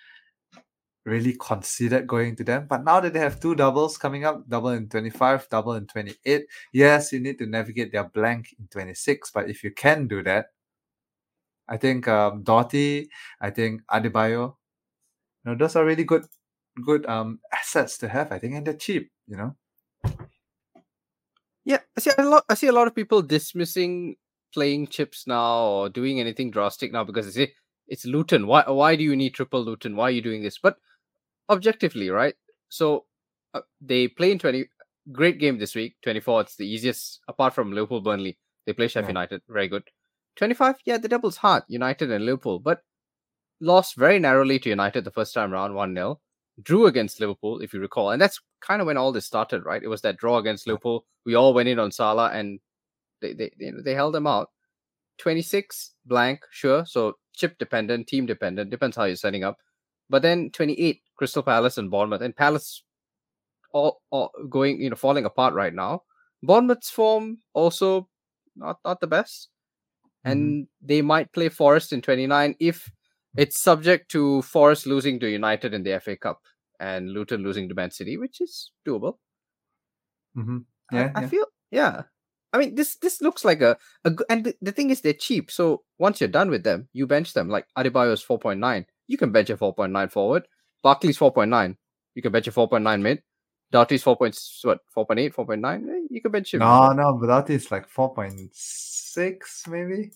really 1.10 1.36
considered 1.40 2.08
going 2.08 2.36
to 2.38 2.44
them. 2.44 2.68
But 2.70 2.84
now 2.84 3.00
that 3.00 3.14
they 3.14 3.20
have 3.20 3.40
two 3.40 3.56
doubles 3.56 3.98
coming 3.98 4.26
up, 4.26 4.48
double 4.48 4.70
in 4.70 4.88
25, 4.88 5.50
double 5.50 5.74
in 5.74 5.88
28, 5.88 6.46
yes, 6.74 7.12
you 7.12 7.20
need 7.20 7.38
to 7.40 7.46
navigate 7.46 7.92
their 7.92 8.06
blank 8.06 8.56
in 8.60 8.68
26. 8.68 9.32
But 9.32 9.50
if 9.50 9.64
you 9.64 9.72
can 9.72 10.08
do 10.08 10.24
that, 10.24 10.48
I 11.68 11.78
think 11.78 12.08
um 12.08 12.44
Doughty, 12.44 13.10
I 13.42 13.50
think 13.52 13.82
Adebayo, 13.92 14.56
you 15.46 15.52
know, 15.52 15.56
those 15.56 15.76
are 15.76 15.86
really 15.86 16.04
good 16.04 16.26
good 16.84 17.06
um 17.06 17.40
assets 17.54 17.98
to 18.00 18.10
have, 18.10 18.32
I 18.32 18.40
think, 18.40 18.56
and 18.56 18.66
they're 18.66 18.74
cheap, 18.74 19.12
you 19.28 19.38
know. 19.38 19.56
Yeah, 21.66 21.80
I 21.96 22.02
see 22.02 22.12
a 22.18 22.24
lot. 22.24 22.46
I 22.50 22.56
see 22.56 22.68
a 22.68 22.72
lot 22.72 22.88
of 22.88 22.96
people 22.96 23.22
dismissing 23.22 24.16
playing 24.54 24.88
chips 24.88 25.28
now 25.28 25.68
or 25.68 25.90
doing 25.90 26.20
anything 26.20 26.50
drastic 26.50 26.92
now 26.92 27.04
because 27.04 27.26
they 27.28 27.46
say 27.46 27.54
it's 27.88 28.06
Luton. 28.06 28.48
Why? 28.48 28.64
Why 28.68 28.96
do 28.96 29.04
you 29.04 29.16
need 29.16 29.36
triple 29.36 29.64
Luton? 29.64 29.96
Why 29.96 30.06
are 30.06 30.12
you 30.12 30.22
doing 30.22 30.42
this? 30.42 30.58
But 30.58 30.78
objectively, 31.50 32.10
right? 32.10 32.36
So 32.70 33.06
uh, 33.54 33.62
they 33.82 34.08
play 34.08 34.32
in 34.32 34.40
twenty. 34.40 34.66
Great 35.12 35.40
game 35.40 35.58
this 35.58 35.76
week. 35.76 35.96
Twenty 36.04 36.20
four. 36.20 36.42
It's 36.42 36.56
the 36.56 36.68
easiest 36.68 37.22
apart 37.28 37.54
from 37.54 37.72
Liverpool, 37.72 38.02
Burnley. 38.02 38.38
They 38.66 38.74
play 38.74 38.88
Sheffield 38.88 39.08
Yeah. 39.16 39.22
United. 39.22 39.42
Very 39.50 39.68
good. 39.68 39.84
Twenty 40.36 40.54
five. 40.54 40.76
Yeah, 40.86 40.98
the 40.98 41.08
double's 41.08 41.38
hard. 41.38 41.64
United 41.68 42.12
and 42.12 42.26
Liverpool, 42.26 42.60
but 42.60 42.82
lost 43.62 43.96
very 43.96 44.20
narrowly 44.20 44.60
to 44.60 44.70
United 44.70 45.04
the 45.04 45.12
first 45.12 45.34
time 45.34 45.52
round, 45.52 45.74
one 45.76 45.94
0 45.94 46.20
Drew 46.64 46.86
against 46.88 47.20
Liverpool, 47.20 47.60
if 47.62 47.74
you 47.74 47.80
recall, 47.80 48.12
and 48.12 48.22
that's 48.22 48.40
kind 48.62 48.82
of 48.82 48.88
when 48.88 48.98
all 48.98 49.12
this 49.12 49.26
started, 49.26 49.66
right? 49.66 49.82
It 49.84 49.88
was 49.88 50.02
that 50.02 50.18
draw 50.18 50.38
against 50.38 50.68
Liverpool. 50.68 51.06
We 51.26 51.36
all 51.36 51.54
went 51.54 51.70
in 51.70 51.80
on 51.80 51.92
Salah, 51.92 52.32
and 52.32 52.60
they 53.22 53.34
they 53.34 53.52
they, 53.60 53.72
they 53.84 53.94
held 53.94 54.14
them 54.14 54.28
out. 54.28 54.50
26 55.20 55.92
blank, 56.06 56.42
sure. 56.52 56.86
So 56.86 57.14
chip 57.34 57.58
dependent, 57.58 58.08
team 58.08 58.26
dependent, 58.26 58.70
depends 58.70 58.96
how 58.96 59.06
you're 59.06 59.16
setting 59.16 59.44
up. 59.44 59.58
But 60.10 60.22
then 60.22 60.50
28 60.52 61.02
Crystal 61.20 61.44
Palace 61.44 61.78
and 61.78 61.92
Bournemouth, 61.92 62.22
and 62.24 62.36
Palace 62.36 62.84
all, 63.74 64.02
all 64.10 64.32
going, 64.50 64.82
you 64.82 64.90
know, 64.90 64.96
falling 64.96 65.26
apart 65.26 65.54
right 65.54 65.74
now. 65.76 66.02
Bournemouth's 66.42 66.90
form 66.90 67.38
also 67.54 68.08
not 68.56 68.78
not 68.86 69.00
the 69.02 69.08
best, 69.08 69.50
and 70.24 70.68
they 70.82 71.02
might 71.02 71.32
play 71.34 71.50
Forest 71.50 71.94
in 71.94 72.02
29 72.02 72.56
if 72.60 72.90
it's 73.38 73.62
subject 73.62 74.10
to 74.12 74.42
Forest 74.42 74.88
losing 74.88 75.20
to 75.20 75.30
United 75.30 75.74
in 75.74 75.84
the 75.84 76.00
FA 76.00 76.16
Cup 76.18 76.40
and 76.80 77.12
Luton 77.12 77.44
losing 77.44 77.70
to 77.70 77.76
Man 77.76 77.92
City, 77.92 78.18
which 78.18 78.42
is 78.42 78.72
doable. 78.88 79.18
Mm-hmm. 80.38 80.58
I- 80.92 80.96
Yeah, 80.96 81.12
I, 81.16 81.28
feel 81.28 81.46
yeah. 81.72 82.02
I 82.54 82.58
mean, 82.58 82.74
this 82.76 82.98
this 82.98 83.22
looks 83.22 83.46
like 83.46 83.62
a, 83.62 83.78
a 84.06 84.12
and 84.30 84.44
the, 84.46 84.56
the 84.62 84.72
thing 84.72 84.90
is 84.90 85.02
they're 85.02 85.14
cheap. 85.28 85.52
So 85.52 85.84
once 86.00 86.20
you're 86.20 86.30
done 86.40 86.50
with 86.50 86.64
them, 86.64 86.88
you 86.94 87.06
bench 87.06 87.34
them. 87.34 87.48
Like 87.50 87.68
Adebayo 87.78 88.12
is 88.14 88.22
four 88.24 88.40
point 88.40 88.60
nine. 88.60 88.86
You 89.08 89.18
can 89.18 89.32
bench 89.32 89.50
a 89.52 89.58
four 89.58 89.74
point 89.76 89.92
nine 89.92 90.10
forward. 90.10 90.48
Barkley's 90.82 91.18
four 91.18 91.32
point 91.34 91.50
nine. 91.50 91.78
You 92.16 92.22
can 92.22 92.32
bet 92.32 92.54
point 92.54 92.84
nine 92.84 93.02
mid. 93.02 93.22
Doughty's 93.72 94.04
four 94.04 94.18
point 94.18 94.38
what 94.64 94.80
four 94.90 95.06
point 95.06 95.20
eight, 95.20 95.34
four 95.34 95.46
point 95.46 95.62
nine. 95.62 95.88
Eh, 95.90 96.08
You 96.10 96.22
can 96.22 96.32
bet 96.32 96.52
him. 96.52 96.60
No, 96.60 96.92
no, 96.94 97.18
but 97.20 97.28
that 97.28 97.50
is 97.54 97.70
like 97.72 97.90
4.6 97.90 99.68
maybe. 99.68 100.12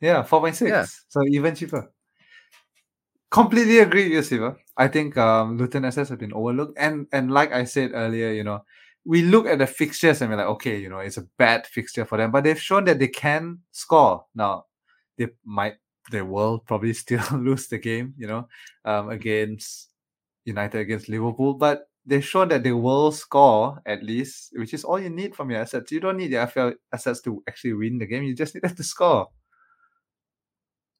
Yeah, 0.00 0.22
4.6. 0.22 0.68
Yeah. 0.68 0.86
So 1.08 1.22
even 1.26 1.54
cheaper. 1.54 1.90
completely 3.30 3.78
agree 3.78 4.04
with 4.04 4.12
you, 4.12 4.22
Siva. 4.22 4.56
I 4.76 4.88
think 4.88 5.16
um, 5.16 5.56
Luton 5.58 5.84
SS 5.84 6.10
have 6.10 6.18
been 6.18 6.32
overlooked, 6.32 6.76
and 6.78 7.06
and 7.12 7.30
like 7.30 7.52
I 7.52 7.64
said 7.64 7.92
earlier, 7.94 8.30
you 8.30 8.44
know, 8.44 8.64
we 9.04 9.22
look 9.22 9.46
at 9.46 9.58
the 9.58 9.66
fixtures 9.66 10.20
and 10.20 10.30
we're 10.30 10.36
like, 10.36 10.46
okay, 10.46 10.78
you 10.78 10.88
know, 10.88 10.98
it's 10.98 11.16
a 11.16 11.26
bad 11.38 11.66
fixture 11.66 12.04
for 12.04 12.18
them, 12.18 12.30
but 12.30 12.44
they've 12.44 12.60
shown 12.60 12.84
that 12.84 12.98
they 12.98 13.08
can 13.08 13.60
score. 13.70 14.26
Now, 14.34 14.66
they 15.16 15.28
might, 15.44 15.74
they 16.10 16.22
will 16.22 16.58
probably 16.58 16.92
still 17.04 17.24
lose 17.32 17.68
the 17.68 17.78
game, 17.78 18.14
you 18.16 18.26
know, 18.26 18.48
um, 18.84 19.10
against 19.10 19.90
United 20.44 20.78
against 20.78 21.08
Liverpool, 21.08 21.54
but 21.54 21.88
they've 22.04 22.24
shown 22.24 22.48
that 22.48 22.62
they 22.62 22.72
will 22.72 23.12
score 23.12 23.80
at 23.86 24.02
least, 24.02 24.50
which 24.54 24.74
is 24.74 24.84
all 24.84 24.98
you 24.98 25.10
need 25.10 25.34
from 25.34 25.50
your 25.50 25.60
assets. 25.60 25.92
You 25.92 26.00
don't 26.00 26.16
need 26.16 26.30
your 26.30 26.46
FL 26.46 26.70
assets 26.92 27.20
to 27.22 27.42
actually 27.48 27.74
win 27.74 27.98
the 27.98 28.06
game. 28.06 28.24
You 28.24 28.34
just 28.34 28.54
need 28.54 28.62
them 28.62 28.74
to 28.74 28.82
score. 28.82 29.28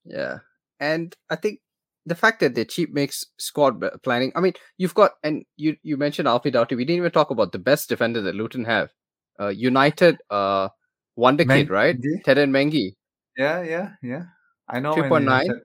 Yeah, 0.04 0.38
and 0.80 1.14
I 1.30 1.36
think 1.36 1.60
the 2.06 2.14
fact 2.14 2.40
that 2.40 2.54
they're 2.54 2.64
cheap 2.64 2.92
makes 2.92 3.24
squad 3.38 3.82
planning. 4.02 4.32
I 4.34 4.40
mean, 4.40 4.54
you've 4.76 4.94
got 4.94 5.12
and 5.22 5.44
you 5.56 5.76
you 5.82 5.96
mentioned 5.96 6.28
Alfie 6.28 6.50
Doughty. 6.50 6.74
We 6.74 6.84
didn't 6.84 6.98
even 6.98 7.12
talk 7.12 7.30
about 7.30 7.52
the 7.52 7.58
best 7.58 7.88
defender 7.88 8.20
that 8.22 8.34
Luton 8.34 8.64
have. 8.64 8.90
Uh, 9.40 9.48
United, 9.48 10.18
uh, 10.30 10.68
Wonder 11.16 11.44
Kid, 11.44 11.70
right? 11.70 11.94
And 11.94 12.04
Mengi. 12.52 12.94
Yeah, 13.36 13.62
yeah, 13.62 13.90
yeah. 14.02 14.24
I 14.68 14.80
know. 14.80 14.94
when 14.94 15.24
3.9? 15.24 15.60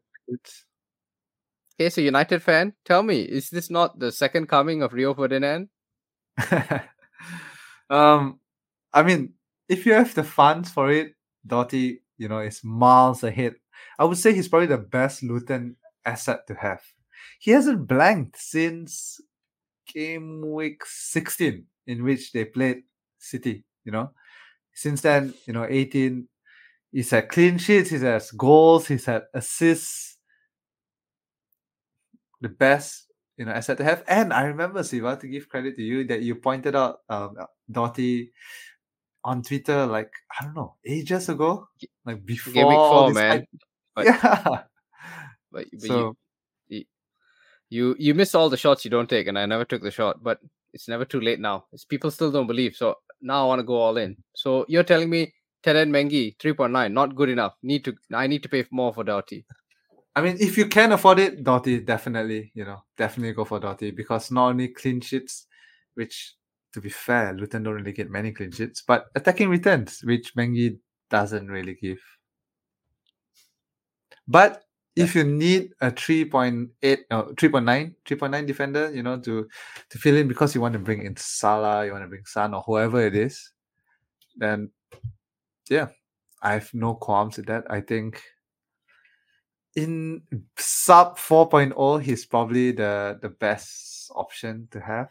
Okay, 1.80 1.90
so 1.90 2.02
United 2.02 2.42
fan, 2.42 2.74
tell 2.86 3.04
me, 3.04 3.22
is 3.22 3.50
this 3.50 3.70
not 3.70 4.00
the 4.00 4.12
second 4.12 4.48
coming 4.48 4.82
of 4.82 4.94
Rio 4.94 5.14
Ferdinand? 5.14 5.70
um, 7.90 8.40
I 8.92 9.04
mean, 9.04 9.34
if 9.70 9.86
you 9.86 9.94
have 9.94 10.14
the 10.16 10.24
funds 10.24 10.72
for 10.72 10.92
it, 10.92 11.14
Doughty, 11.46 12.02
you 12.18 12.28
know, 12.28 12.40
is 12.40 12.64
miles 12.64 13.24
ahead. 13.24 13.56
I 14.00 14.06
would 14.06 14.18
say 14.18 14.34
he's 14.34 14.48
probably 14.48 14.68
the 14.68 14.80
best 14.80 15.22
Luton 15.22 15.76
asset 16.04 16.48
to 16.48 16.56
have. 16.56 16.82
He 17.40 17.52
hasn't 17.52 17.88
blanked 17.88 18.38
since 18.38 19.22
game 19.94 20.52
week 20.52 20.82
16, 20.86 21.64
in 21.86 22.04
which 22.04 22.32
they 22.32 22.46
played 22.46 22.84
City, 23.20 23.66
you 23.86 23.92
know. 23.92 24.12
Since 24.74 25.02
then, 25.02 25.34
you 25.46 25.54
know, 25.54 25.66
18, 25.68 26.28
he's 26.92 27.10
had 27.12 27.30
clean 27.30 27.58
sheets, 27.58 27.90
he's 27.90 28.02
had 28.02 28.24
goals, 28.38 28.88
he's 28.88 29.06
had 29.06 29.24
assists. 29.34 30.18
The 32.42 32.50
best 32.50 33.08
you 33.38 33.46
know 33.46 33.52
asset 33.52 33.78
to 33.78 33.84
have. 33.84 34.04
And 34.08 34.32
I 34.34 34.44
remember 34.44 34.84
Siva 34.84 35.18
to 35.18 35.28
give 35.28 35.50
credit 35.50 35.76
to 35.76 35.82
you 35.84 36.06
that 36.08 36.22
you 36.22 36.36
pointed 36.36 36.76
out 36.76 37.00
um 37.10 37.36
Doughty 37.70 38.32
on 39.24 39.42
Twitter 39.42 39.86
like 39.86 40.12
I 40.40 40.46
don't 40.46 40.56
know 40.56 40.76
ages 40.86 41.30
ago, 41.30 41.68
like 42.06 42.26
before 42.26 42.54
Game 42.54 42.68
week 42.68 42.78
four, 42.78 43.12
man. 43.14 43.46
But- 43.96 44.06
yeah, 44.06 44.44
But, 45.52 45.66
but 45.72 45.82
so 45.82 46.16
you, 46.68 46.84
you 47.70 47.96
you 47.98 48.14
miss 48.14 48.36
all 48.36 48.50
the 48.50 48.58
shots 48.58 48.86
you 48.86 48.92
don't 48.92 49.10
take, 49.10 49.28
and 49.28 49.40
I 49.40 49.46
never 49.46 49.66
took 49.66 49.82
the 49.82 49.92
shot. 49.92 50.22
But 50.22 50.40
it's 50.74 50.88
never 50.88 51.06
too 51.06 51.20
late 51.22 51.40
now. 51.40 51.66
It's, 51.74 51.86
people 51.86 52.12
still 52.12 52.32
don't 52.32 52.48
believe. 52.48 52.76
So 52.76 52.96
now 53.22 53.44
I 53.44 53.48
want 53.48 53.60
to 53.60 53.64
go 53.64 53.76
all 53.76 53.98
in. 53.98 54.18
So 54.36 54.66
you're 54.68 54.84
telling 54.84 55.10
me 55.10 55.34
Teden 55.64 55.90
Mengi 55.90 56.40
three 56.40 56.54
point 56.54 56.72
nine 56.72 56.94
not 56.94 57.16
good 57.16 57.30
enough. 57.30 57.54
Need 57.64 57.86
to 57.86 57.96
I 58.14 58.28
need 58.28 58.44
to 58.44 58.50
pay 58.50 58.66
more 58.72 58.94
for 58.94 59.04
Doughty. 59.04 59.46
I 60.16 60.22
mean, 60.22 60.38
if 60.40 60.58
you 60.58 60.66
can 60.66 60.94
afford 60.94 61.20
it, 61.20 61.44
Doughty 61.44 61.80
definitely, 61.80 62.52
you 62.56 62.66
know, 62.66 62.84
definitely 62.98 63.34
go 63.34 63.46
for 63.46 63.60
Doughty 63.60 63.92
because 63.92 64.32
not 64.32 64.50
only 64.50 64.70
clean 64.70 65.00
sheets, 65.02 65.46
which 65.94 66.34
to 66.74 66.82
be 66.82 66.90
fair, 66.90 67.34
Luton 67.34 67.64
don't 67.64 67.76
really 67.76 67.92
get 67.92 68.10
many 68.10 68.32
clean 68.32 68.52
sheets, 68.52 68.84
but 68.86 69.06
attacking 69.16 69.50
returns, 69.50 70.02
which 70.04 70.36
Mengi 70.36 70.78
doesn't 71.10 71.48
really 71.48 71.76
give. 71.76 72.00
But 74.28 74.64
if 74.96 75.16
you 75.16 75.24
need 75.24 75.72
a 75.80 75.92
3.8, 75.92 76.70
no, 77.12 77.24
3.9, 77.36 77.94
3.9 78.06 78.48
defender, 78.48 78.92
you 78.94 79.04
know, 79.04 79.20
to 79.20 79.48
to 79.90 79.98
fill 79.98 80.18
in 80.18 80.28
because 80.28 80.56
you 80.56 80.62
want 80.62 80.74
to 80.74 80.80
bring 80.80 81.06
in 81.06 81.16
Salah, 81.16 81.86
you 81.86 81.92
want 81.92 82.04
to 82.04 82.10
bring 82.10 82.26
Son 82.26 82.54
or 82.54 82.62
whoever 82.62 83.06
it 83.06 83.16
is, 83.16 83.52
then 84.36 84.72
yeah, 85.70 85.88
I 86.42 86.54
have 86.54 86.74
no 86.74 86.96
qualms 86.96 87.38
with 87.38 87.48
that. 87.48 87.66
I 87.70 87.82
think 87.82 88.22
in 89.76 90.24
sub 90.58 91.18
4.0 91.18 92.02
he's 92.02 92.26
probably 92.26 92.72
the 92.72 93.20
the 93.22 93.30
best 93.30 94.10
option 94.16 94.68
to 94.72 94.80
have 94.80 95.10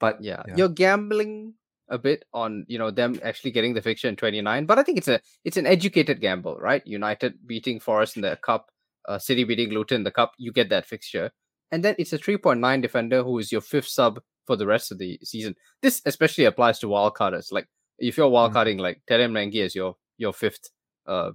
but 0.00 0.22
Yeah. 0.22 0.42
Yeah. 0.48 0.54
you're 0.56 0.68
gambling 0.70 1.54
a 1.88 1.98
bit 1.98 2.24
on 2.32 2.64
you 2.68 2.78
know 2.78 2.90
them 2.90 3.20
actually 3.22 3.50
getting 3.50 3.74
the 3.74 3.82
fixture 3.82 4.08
in 4.08 4.16
29, 4.16 4.66
but 4.66 4.78
I 4.78 4.82
think 4.82 4.98
it's 4.98 5.08
a 5.08 5.20
it's 5.44 5.56
an 5.56 5.66
educated 5.66 6.20
gamble, 6.20 6.56
right? 6.56 6.82
United 6.86 7.46
beating 7.46 7.78
Forest 7.80 8.16
in 8.16 8.22
the 8.22 8.36
cup, 8.42 8.70
uh, 9.08 9.18
City 9.18 9.44
beating 9.44 9.70
Luton 9.70 9.96
in 10.00 10.04
the 10.04 10.10
cup, 10.10 10.32
you 10.38 10.52
get 10.52 10.70
that 10.70 10.86
fixture, 10.86 11.30
and 11.70 11.84
then 11.84 11.94
it's 11.98 12.12
a 12.12 12.18
3.9 12.18 12.80
defender 12.82 13.22
who 13.22 13.38
is 13.38 13.52
your 13.52 13.60
fifth 13.60 13.88
sub 13.88 14.20
for 14.46 14.56
the 14.56 14.66
rest 14.66 14.92
of 14.92 14.98
the 14.98 15.18
season. 15.22 15.54
This 15.82 16.00
especially 16.06 16.46
applies 16.46 16.78
to 16.80 16.86
wildcarders. 16.86 17.52
Like 17.52 17.68
if 17.98 18.16
you're 18.16 18.30
wildcarding 18.30 18.78
like 18.80 19.00
Teden 19.08 19.32
Mengi 19.32 19.64
as 19.64 19.74
your 19.74 19.96
your 20.18 20.32
fifth 20.32 20.70
uh 21.06 21.30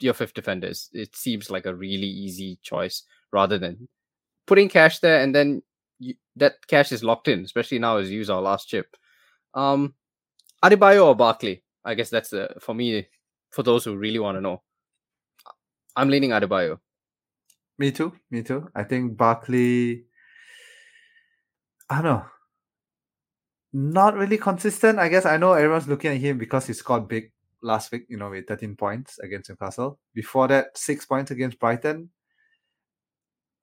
your 0.00 0.14
fifth 0.14 0.34
defender, 0.34 0.72
it 0.92 1.16
seems 1.16 1.50
like 1.50 1.66
a 1.66 1.74
really 1.74 2.06
easy 2.06 2.58
choice 2.62 3.02
rather 3.32 3.58
than 3.58 3.88
putting 4.46 4.68
cash 4.68 4.98
there 4.98 5.20
and 5.22 5.34
then 5.34 5.62
you, 5.98 6.14
that 6.36 6.54
cash 6.66 6.92
is 6.92 7.04
locked 7.04 7.28
in, 7.28 7.44
especially 7.44 7.78
now 7.78 7.96
as 7.98 8.10
you 8.10 8.18
use 8.18 8.28
our 8.30 8.42
last 8.42 8.68
chip. 8.68 8.96
Um, 9.54 9.94
Adebayo 10.64 11.06
or 11.06 11.14
Barkley? 11.14 11.62
I 11.84 11.94
guess 11.94 12.10
that's 12.10 12.30
the 12.30 12.54
for 12.60 12.74
me. 12.74 13.06
For 13.50 13.62
those 13.62 13.84
who 13.84 13.96
really 13.96 14.18
want 14.18 14.36
to 14.36 14.40
know, 14.40 14.62
I'm 15.96 16.08
leaning 16.08 16.30
Adebayo. 16.30 16.78
me 17.78 17.90
too 17.90 18.12
me 18.30 18.40
too 18.42 18.68
i 18.74 18.84
think 18.84 19.16
barkley 19.16 20.04
i 21.90 21.96
don't 21.96 22.04
know 22.04 22.24
not 23.76 24.14
really 24.14 24.38
consistent 24.38 24.98
i 25.00 25.08
guess 25.08 25.26
i 25.26 25.36
know 25.36 25.52
everyone's 25.52 25.88
looking 25.88 26.12
at 26.12 26.18
him 26.20 26.38
because 26.38 26.66
he 26.66 26.72
scored 26.72 27.08
big 27.08 27.32
last 27.60 27.90
week 27.90 28.04
you 28.08 28.16
know 28.16 28.30
with 28.30 28.46
13 28.46 28.76
points 28.76 29.18
against 29.18 29.50
newcastle 29.50 29.98
before 30.14 30.46
that 30.46 30.66
six 30.78 31.04
points 31.04 31.30
against 31.32 31.58
brighton 31.58 32.08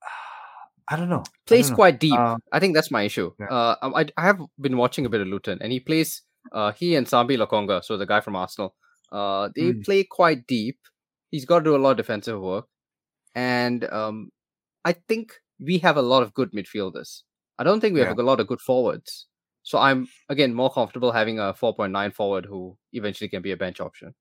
i 0.89 0.95
don't 0.95 1.10
know 1.10 1.24
Plays 1.47 1.67
don't 1.67 1.71
know. 1.71 1.76
quite 1.76 2.00
deep. 2.00 2.17
Uh, 2.17 2.38
I 2.52 2.60
think 2.60 2.76
that's 2.76 2.91
my 2.91 3.04
issue. 3.04 3.32
yeah. 3.39 3.47
Uh, 3.47 3.76
I, 3.95 4.06
I 4.17 4.24
have 4.26 4.39
been 4.60 4.78
watching 4.78 5.06
a 5.06 5.10
bit 5.10 5.19
of 5.21 5.28
Luton, 5.28 5.58
and 5.62 5.71
he 5.71 5.80
plays. 5.82 6.21
Uh, 6.54 6.71
he 6.71 6.95
and 6.95 7.06
Sambi 7.06 7.38
Lokonga, 7.38 7.84
so 7.84 7.97
the 7.97 8.06
guy 8.06 8.21
from 8.21 8.36
Arsenal. 8.38 8.76
Uh, 9.12 9.50
they 9.56 9.74
Mm. 9.74 9.84
play 9.84 10.04
quite 10.06 10.47
deep. 10.47 10.80
He's 11.30 11.43
got 11.45 11.60
to 11.60 11.65
do 11.65 11.76
a 11.76 11.82
lot 11.84 11.91
of 11.91 11.97
defensive 11.97 12.39
work, 12.39 12.67
and 13.36 13.84
um, 13.91 14.30
I 14.86 14.93
think 14.93 15.34
we 15.60 15.80
have 15.80 15.97
a 15.97 16.02
lot 16.02 16.24
of 16.24 16.34
good 16.34 16.52
midfielders. 16.54 17.24
I 17.60 17.63
don't 17.65 17.82
think 17.82 17.95
we 17.95 18.00
have 18.02 18.17
a 18.19 18.24
lot 18.24 18.39
of 18.39 18.47
good 18.47 18.62
forwards. 18.62 19.28
So 19.63 19.78
I'm 19.78 20.08
again 20.30 20.54
more 20.54 20.71
comfortable 20.71 21.12
having 21.12 21.39
a 21.39 21.54
4.9 21.54 22.13
forward 22.13 22.45
who 22.45 22.78
eventually 22.93 23.30
can 23.30 23.41
be 23.41 23.52
a 23.52 23.58
bench 23.58 23.80
option. 23.80 24.13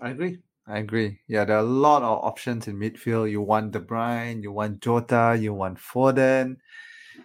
I 0.00 0.10
agree. 0.10 0.38
I 0.66 0.78
agree. 0.78 1.20
Yeah, 1.26 1.44
there 1.44 1.56
are 1.56 1.60
a 1.60 1.74
lot 1.88 2.02
of 2.02 2.24
options 2.24 2.68
in 2.68 2.78
midfield. 2.78 3.30
You 3.30 3.42
want 3.42 3.72
De 3.72 3.80
Bruyne, 3.80 4.42
you 4.42 4.52
want 4.52 4.80
Jota, 4.80 5.36
you 5.38 5.52
want 5.52 5.78
Foden, 5.78 6.56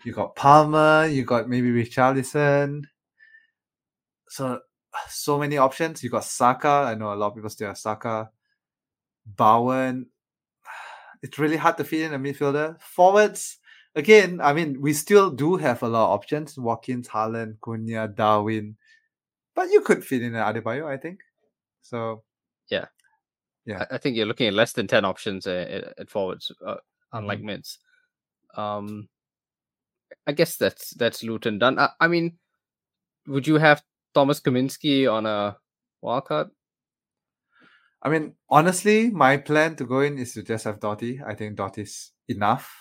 you 0.03 0.11
got 0.11 0.35
Palmer, 0.35 1.05
you 1.05 1.23
got 1.23 1.47
maybe 1.47 1.69
Richarlison. 1.69 2.83
So 4.29 4.59
so 5.09 5.37
many 5.37 5.57
options. 5.57 6.03
You 6.03 6.09
got 6.09 6.23
Saka. 6.23 6.67
I 6.67 6.95
know 6.95 7.13
a 7.13 7.15
lot 7.15 7.27
of 7.27 7.35
people 7.35 7.49
still 7.49 7.67
have 7.67 7.77
Saka. 7.77 8.29
Bowen. 9.25 10.07
It's 11.23 11.39
really 11.39 11.57
hard 11.57 11.77
to 11.77 11.83
fit 11.83 12.01
in 12.01 12.13
a 12.13 12.19
midfielder. 12.19 12.79
Forwards, 12.79 13.57
again, 13.97 14.39
I 14.41 14.53
mean, 14.53 14.79
we 14.81 14.93
still 14.93 15.29
do 15.31 15.57
have 15.57 15.83
a 15.83 15.87
lot 15.87 16.05
of 16.05 16.11
options. 16.11 16.57
Watkins, 16.57 17.07
Haaland, 17.09 17.59
Cunha, 17.59 18.07
Darwin. 18.15 18.77
But 19.55 19.71
you 19.71 19.81
could 19.81 20.05
fit 20.05 20.21
in 20.21 20.35
an 20.35 20.43
Adebayo, 20.43 20.85
I 20.87 20.97
think. 20.97 21.19
So 21.81 22.23
Yeah. 22.69 22.85
I, 23.91 23.95
I 23.95 23.97
think 23.97 24.15
you're 24.15 24.25
looking 24.25 24.47
at 24.47 24.53
less 24.53 24.71
than 24.73 24.87
10 24.87 25.03
options 25.03 25.45
at, 25.47 25.93
at 25.99 26.09
forwards, 26.09 26.51
uh, 26.65 26.75
unlike 27.11 27.39
Mm-hmm. 27.39 27.47
mids. 27.47 27.79
Um, 28.55 29.09
I 30.25 30.31
guess 30.31 30.55
that's 30.55 30.91
that's 30.91 31.21
Luton 31.23 31.59
done. 31.59 31.77
I, 31.77 31.89
I 31.99 32.07
mean, 32.07 32.37
would 33.27 33.45
you 33.45 33.55
have 33.57 33.83
Thomas 34.13 34.39
Kaminski 34.39 35.11
on 35.11 35.25
a 35.25 35.57
wildcard? 36.03 36.49
I 38.01 38.09
mean, 38.09 38.35
honestly, 38.49 39.09
my 39.11 39.35
plan 39.37 39.75
to 39.77 39.85
go 39.85 39.99
in 39.99 40.17
is 40.17 40.33
to 40.33 40.43
just 40.43 40.63
have 40.63 40.79
Doughty. 40.79 41.19
I 41.25 41.35
think 41.35 41.57
Doughty's 41.57 42.13
enough. 42.29 42.71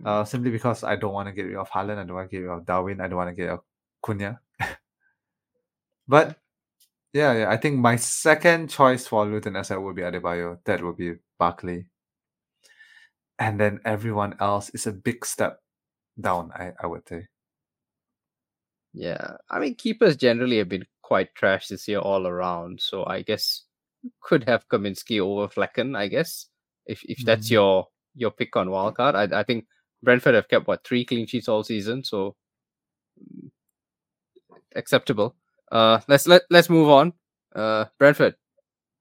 Mm. 0.00 0.06
Uh, 0.06 0.24
simply 0.24 0.50
because 0.50 0.84
I 0.84 0.96
don't 0.96 1.12
want 1.12 1.28
to 1.28 1.32
get 1.32 1.42
rid 1.44 1.56
of 1.56 1.70
Haaland, 1.70 1.98
I 1.98 2.04
don't 2.04 2.14
want 2.14 2.30
to 2.30 2.36
get 2.36 2.44
rid 2.44 2.50
of 2.56 2.66
Darwin, 2.66 3.00
I 3.00 3.08
don't 3.08 3.16
want 3.16 3.30
to 3.30 3.34
get 3.34 3.44
rid 3.44 3.52
of 3.52 3.60
Cunha. 4.04 4.38
but 6.08 6.38
yeah, 7.12 7.32
yeah, 7.32 7.50
I 7.50 7.56
think 7.58 7.78
my 7.78 7.96
second 7.96 8.70
choice 8.70 9.06
for 9.06 9.26
Luton 9.26 9.56
asset 9.56 9.80
would 9.80 9.96
be 9.96 10.02
Adebayo. 10.02 10.58
That 10.64 10.82
would 10.82 10.96
be 10.96 11.14
Barkley. 11.38 11.86
And 13.38 13.60
then 13.60 13.80
everyone 13.84 14.36
else 14.40 14.70
is 14.70 14.86
a 14.86 14.92
big 14.92 15.26
step 15.26 15.60
down, 16.20 16.52
I, 16.54 16.72
I 16.82 16.86
would 16.86 17.06
say. 17.08 17.26
Yeah, 18.94 19.36
I 19.50 19.58
mean, 19.58 19.74
keepers 19.74 20.16
generally 20.16 20.58
have 20.58 20.68
been 20.68 20.86
quite 21.02 21.34
trash 21.34 21.68
this 21.68 21.88
year 21.88 21.98
all 21.98 22.26
around. 22.26 22.80
So 22.80 23.04
I 23.06 23.22
guess 23.22 23.64
you 24.02 24.10
could 24.22 24.44
have 24.48 24.68
Kaminski 24.68 25.20
over 25.20 25.48
Flekken. 25.48 25.96
I 25.96 26.08
guess 26.08 26.46
if 26.86 27.02
if 27.04 27.18
that's 27.24 27.48
Mhm. 27.48 27.52
your 27.52 27.88
your 28.14 28.30
pick 28.30 28.56
on 28.56 28.68
wildcard. 28.68 29.14
I, 29.14 29.40
I 29.40 29.42
think 29.42 29.66
Brentford 30.02 30.34
have 30.34 30.48
kept 30.48 30.66
what 30.66 30.84
three 30.84 31.04
clean 31.04 31.26
sheets 31.26 31.48
all 31.48 31.62
season, 31.62 32.04
so 32.04 32.36
mm, 33.20 33.50
acceptable. 34.74 35.36
Uh, 35.70 36.00
let's 36.08 36.26
let 36.26 36.42
let's 36.50 36.68
move 36.70 36.88
on. 36.88 37.12
Uh, 37.54 37.86
Brentford, 37.98 38.34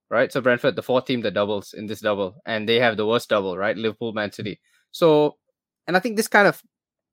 right? 0.09 0.31
So 0.31 0.41
Brentford, 0.41 0.75
the 0.75 0.83
fourth 0.83 1.05
team 1.05 1.21
that 1.21 1.33
doubles 1.33 1.73
in 1.73 1.87
this 1.87 2.01
double, 2.01 2.35
and 2.45 2.67
they 2.67 2.79
have 2.79 2.97
the 2.97 3.05
worst 3.05 3.29
double, 3.29 3.57
right? 3.57 3.77
Liverpool, 3.77 4.13
Man 4.13 4.31
City. 4.31 4.59
So, 4.91 5.37
and 5.87 5.97
I 5.97 5.99
think 5.99 6.17
this 6.17 6.27
kind 6.27 6.47
of 6.47 6.61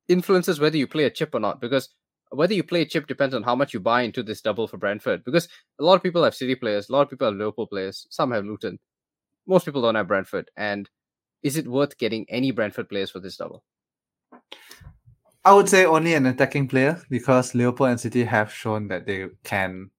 influences 0.09 0.61
whether 0.61 0.77
you 0.77 0.87
play 0.87 1.05
a 1.05 1.11
chip 1.11 1.35
or 1.35 1.41
not, 1.41 1.61
because 1.61 1.89
whether 2.31 2.55
you 2.55 2.63
play 2.63 2.83
a 2.83 2.87
chip 2.87 3.07
depends 3.07 3.35
on 3.35 3.43
how 3.43 3.55
much 3.55 3.73
you 3.73 3.81
buy 3.81 4.03
into 4.03 4.23
this 4.23 4.41
double 4.43 4.69
for 4.69 4.77
Brentford. 4.77 5.25
Because 5.25 5.49
a 5.81 5.85
lot 5.85 5.95
of 5.95 6.03
people 6.03 6.25
have 6.25 6.35
City 6.35 6.55
players, 6.55 6.89
a 6.89 6.93
lot 6.93 7.03
of 7.03 7.11
people 7.11 7.27
have 7.27 7.37
Liverpool 7.37 7.67
players, 7.67 8.07
some 8.11 8.33
have 8.33 8.45
Luton. 8.45 8.79
Most 9.47 9.65
people 9.65 9.81
don't 9.83 9.95
have 9.95 10.09
Brentford, 10.09 10.51
and 10.57 10.91
is 11.43 11.57
it 11.57 11.67
worth 11.67 11.97
getting 11.99 12.27
any 12.29 12.51
Brentford 12.51 12.89
players 12.89 13.11
for 13.11 13.21
this 13.21 13.37
double? 13.37 13.63
I 15.45 15.55
would 15.55 15.69
say 15.69 15.85
only 15.85 16.15
an 16.15 16.27
attacking 16.27 16.69
player 16.69 17.01
because 17.11 17.55
Liverpool 17.55 17.87
and 17.87 18.01
City 18.01 18.25
have 18.25 18.53
shown 18.53 18.89
that 18.89 19.07
they 19.07 19.29
can 19.45 19.91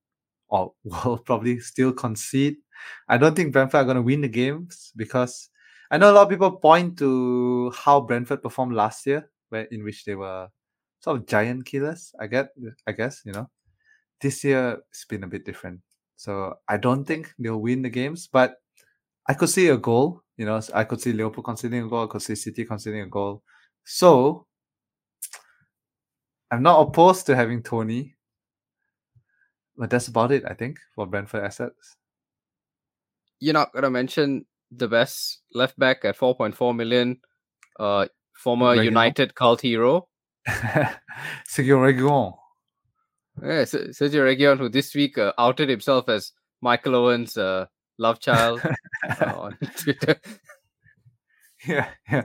or 0.49 0.73
will 0.83 1.19
probably 1.19 1.59
still 1.59 1.93
concede. 1.93 2.57
I 3.07 3.17
don't 3.17 3.35
think 3.35 3.53
Brentford 3.53 3.81
are 3.81 3.85
going 3.85 3.97
to 3.97 4.01
win 4.03 4.21
the 4.21 4.27
games 4.29 4.91
because 4.95 5.49
I 5.91 5.97
know 5.97 6.11
a 6.11 6.13
lot 6.13 6.23
of 6.23 6.29
people 6.29 6.51
point 6.51 6.97
to 6.99 7.71
how 7.71 8.01
Brentford 8.01 8.43
performed 8.43 8.75
last 8.75 9.05
year, 9.07 9.29
where 9.49 9.63
in 9.71 9.83
which 9.83 10.05
they 10.05 10.15
were 10.15 10.49
sort 11.01 11.17
of 11.17 11.27
giant 11.27 11.65
killers. 11.65 12.13
I 12.19 12.27
get, 12.27 12.49
I 12.87 12.91
guess 12.93 13.21
you 13.25 13.31
know, 13.33 13.49
this 14.21 14.43
year 14.43 14.79
it's 14.91 15.05
been 15.05 15.23
a 15.23 15.27
bit 15.27 15.45
different. 15.45 15.81
So 16.15 16.55
I 16.67 16.77
don't 16.77 17.05
think 17.05 17.33
they'll 17.39 17.61
win 17.61 17.81
the 17.83 17.89
games, 17.89 18.29
but 18.31 18.55
I 19.27 19.33
could 19.33 19.49
see 19.49 19.69
a 19.69 19.77
goal. 19.77 20.23
You 20.37 20.45
know, 20.45 20.61
I 20.73 20.83
could 20.85 21.01
see 21.01 21.13
Liverpool 21.13 21.43
conceding 21.43 21.83
a 21.83 21.87
goal. 21.89 22.05
I 22.05 22.07
could 22.07 22.21
see 22.21 22.35
City 22.35 22.65
conceding 22.65 23.01
a 23.01 23.07
goal. 23.07 23.43
So 23.85 24.45
I'm 26.51 26.63
not 26.63 26.81
opposed 26.81 27.25
to 27.27 27.35
having 27.35 27.63
Toney, 27.63 28.15
but 29.77 29.89
that's 29.89 30.07
about 30.07 30.31
it. 30.31 30.43
I 30.47 30.53
think 30.53 30.79
for 30.95 31.05
Brentford 31.05 31.43
assets. 31.43 31.95
You're 33.39 33.53
not 33.53 33.73
gonna 33.73 33.89
mention 33.89 34.45
the 34.71 34.87
best 34.87 35.41
left 35.53 35.77
back 35.79 36.05
at 36.05 36.17
4.4 36.17 36.75
million, 36.75 37.19
uh, 37.79 38.07
former 38.33 38.75
Reguilon. 38.75 38.85
United 38.85 39.35
cult 39.35 39.61
hero. 39.61 40.07
Sergio 40.47 41.79
Reguilon. 41.79 42.33
Yeah, 43.41 43.63
Sergio 43.63 44.23
Reguilon, 44.25 44.57
who 44.57 44.69
this 44.69 44.93
week 44.93 45.17
uh, 45.17 45.33
outed 45.37 45.69
himself 45.69 46.09
as 46.09 46.33
Michael 46.61 46.95
Owen's 46.95 47.37
uh, 47.37 47.67
love 47.97 48.19
child 48.19 48.61
uh, 49.21 49.25
on 49.25 49.57
Twitter. 49.77 50.19
yeah, 51.67 51.89
yeah. 52.09 52.23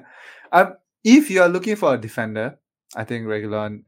Um, 0.52 0.74
if 1.04 1.30
you 1.30 1.42
are 1.42 1.48
looking 1.48 1.76
for 1.76 1.94
a 1.94 1.98
defender, 1.98 2.58
I 2.96 3.04
think 3.04 3.26
Reguilon. 3.26 3.84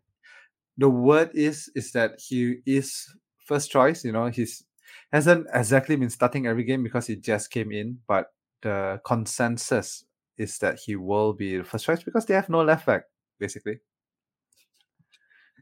The 0.78 0.90
word 0.90 1.30
is 1.34 1.70
is 1.74 1.92
that 1.92 2.20
he 2.20 2.58
is 2.66 3.08
first 3.46 3.70
choice. 3.70 4.04
You 4.04 4.12
know, 4.12 4.26
he's 4.26 4.62
hasn't 5.12 5.46
exactly 5.52 5.96
been 5.96 6.10
starting 6.10 6.46
every 6.46 6.64
game 6.64 6.82
because 6.82 7.06
he 7.06 7.16
just 7.16 7.50
came 7.50 7.72
in, 7.72 7.98
but 8.06 8.26
the 8.62 9.00
consensus 9.04 10.04
is 10.36 10.58
that 10.58 10.78
he 10.78 10.96
will 10.96 11.32
be 11.32 11.56
the 11.56 11.64
first 11.64 11.86
choice 11.86 12.02
because 12.02 12.26
they 12.26 12.34
have 12.34 12.50
no 12.50 12.62
left 12.62 12.84
back 12.84 13.04
basically. 13.38 13.80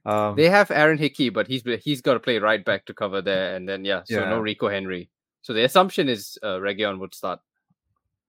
Um, 0.07 0.37
They 0.37 0.49
have 0.51 0.71
Aaron 0.71 0.99
Hickey, 0.99 1.31
but 1.31 1.47
he's 1.47 1.63
he's 1.83 2.03
got 2.03 2.15
to 2.15 2.21
play 2.21 2.39
right 2.39 2.65
back 2.65 2.87
to 2.87 2.95
cover 2.95 3.23
there, 3.23 3.57
and 3.57 3.69
then 3.69 3.85
yeah, 3.85 4.03
so 4.05 4.29
no 4.29 4.41
Rico 4.41 4.69
Henry. 4.69 5.11
So 5.43 5.53
the 5.53 5.65
assumption 5.65 6.09
is 6.09 6.39
uh, 6.43 6.61
would 6.61 7.15
start. 7.15 7.41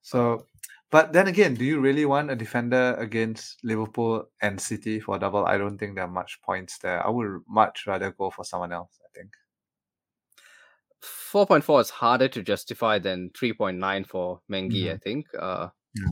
So, 0.01 0.45
but 0.91 1.13
then 1.13 1.27
again, 1.27 1.55
do 1.55 1.65
you 1.65 1.79
really 1.79 2.05
want 2.05 2.31
a 2.31 2.35
defender 2.35 2.95
against 2.99 3.57
Liverpool 3.63 4.29
and 4.41 4.59
City 4.59 4.99
for 4.99 5.15
a 5.15 5.19
double? 5.19 5.45
I 5.45 5.57
don't 5.57 5.77
think 5.77 5.95
there 5.95 6.05
are 6.05 6.07
much 6.11 6.39
points 6.41 6.77
there. 6.79 7.05
I 7.05 7.09
would 7.09 7.41
much 7.47 7.85
rather 7.87 8.11
go 8.11 8.29
for 8.29 8.43
someone 8.45 8.71
else. 8.71 8.99
I 9.03 9.09
think. 9.17 9.31
4.4 11.31 11.81
is 11.81 11.89
harder 11.89 12.27
to 12.29 12.41
justify 12.41 12.97
than 12.99 13.29
3.9 13.31 14.03
for 14.07 14.41
Mengi, 14.51 14.89
I 14.91 14.95
Mhm. 14.95 15.01
think. 15.03 15.27
Uh, 15.37 15.69
Yeah. 15.93 16.07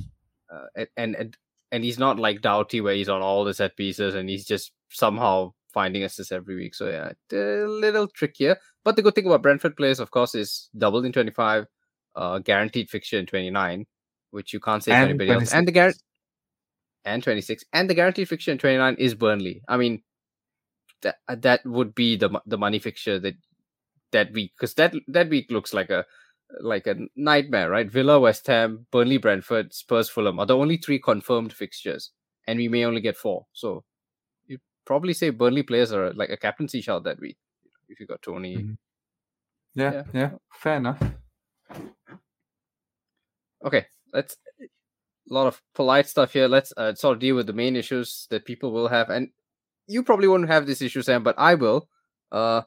uh, 0.51 0.67
and, 0.75 0.88
and 0.97 1.15
and 1.15 1.38
and 1.71 1.83
he's 1.83 1.97
not 1.97 2.19
like 2.19 2.41
Doughty 2.41 2.81
where 2.81 2.93
he's 2.93 3.09
on 3.09 3.21
all 3.23 3.43
the 3.43 3.53
set 3.53 3.75
pieces 3.75 4.13
and 4.13 4.29
he's 4.29 4.45
just 4.45 4.73
somehow 4.89 5.53
finding 5.73 6.03
assists 6.03 6.31
every 6.31 6.55
week. 6.55 6.75
So 6.75 6.88
yeah, 6.89 7.13
a 7.31 7.65
little 7.65 8.07
trickier. 8.07 8.57
But 8.83 8.95
the 8.95 9.01
good 9.01 9.15
thing 9.15 9.25
about 9.25 9.41
Brentford 9.41 9.75
players, 9.75 9.99
of 9.99 10.12
course, 10.12 10.36
is 10.36 10.69
doubled 10.77 11.05
in 11.05 11.12
25, 11.12 11.65
uh, 12.15 12.39
guaranteed 12.39 12.91
fixture 12.91 13.17
in 13.17 13.25
29, 13.25 13.88
which 14.33 14.51
you 14.53 14.59
can't 14.59 14.83
say 14.83 14.91
And 14.91 15.09
anybody 15.11 15.31
else. 15.31 15.53
And 15.53 15.67
the 15.67 15.71
26. 15.71 15.73
guarantee 15.73 15.99
and 17.05 17.23
26 17.23 17.63
and 17.73 17.89
the 17.89 17.93
guaranteed 17.93 18.29
fixture 18.29 18.51
in 18.51 18.57
29 18.57 18.95
is 18.97 19.13
Burnley. 19.15 19.61
I 19.67 19.77
mean, 19.77 20.01
that 21.01 21.17
uh, 21.27 21.35
that 21.41 21.65
would 21.65 21.93
be 21.95 22.15
the 22.17 22.29
the 22.45 22.57
money 22.57 22.79
fixture 22.79 23.19
that 23.19 23.35
that 24.11 24.31
week 24.33 24.53
because 24.57 24.73
that 24.75 24.93
that 25.07 25.29
week 25.29 25.51
looks 25.51 25.73
like 25.73 25.89
a 25.89 26.05
like 26.61 26.87
a 26.87 26.95
nightmare, 27.15 27.69
right? 27.69 27.89
Villa, 27.91 28.19
West 28.19 28.47
Ham, 28.47 28.85
Burnley, 28.91 29.17
Brentford, 29.17 29.73
Spurs, 29.73 30.09
Fulham 30.09 30.39
are 30.39 30.45
the 30.45 30.57
only 30.57 30.77
three 30.77 30.99
confirmed 30.99 31.51
fixtures, 31.53 32.11
and 32.47 32.57
we 32.57 32.67
may 32.67 32.85
only 32.85 33.01
get 33.01 33.17
four. 33.17 33.45
So 33.53 33.83
you 34.47 34.59
probably 34.85 35.13
say 35.13 35.29
Burnley 35.31 35.63
players 35.63 35.91
are 35.91 36.13
like 36.13 36.29
a 36.29 36.37
captaincy 36.37 36.81
shout 36.81 37.03
that 37.05 37.19
week 37.19 37.37
if 37.89 37.99
you 37.99 38.05
got 38.07 38.21
Toney. 38.21 38.55
Mhm. 38.57 38.77
Yeah, 39.75 39.91
Yeah. 39.91 40.03
yeah, 40.13 40.31
fair 40.53 40.77
enough. 40.77 41.01
Okay, 43.65 43.85
let's 44.13 44.38
a 44.62 45.34
lot 45.34 45.47
of 45.47 45.62
polite 45.73 46.08
stuff 46.08 46.34
here. 46.34 46.47
Let's 46.47 46.73
uh, 46.78 46.93
sort 46.95 47.15
of 47.15 47.19
deal 47.19 47.36
with 47.36 47.47
the 47.47 47.54
main 47.54 47.76
issues 47.76 48.28
that 48.30 48.45
people 48.45 48.71
will 48.71 48.88
have, 48.88 49.10
and 49.10 49.30
you 49.88 50.04
probably 50.04 50.28
won't 50.28 50.47
have 50.47 50.65
this 50.65 50.82
issue, 50.82 51.02
Sam, 51.02 51.23
but 51.23 51.36
I 51.38 51.56
will. 51.56 51.88
Uh, 52.32 52.62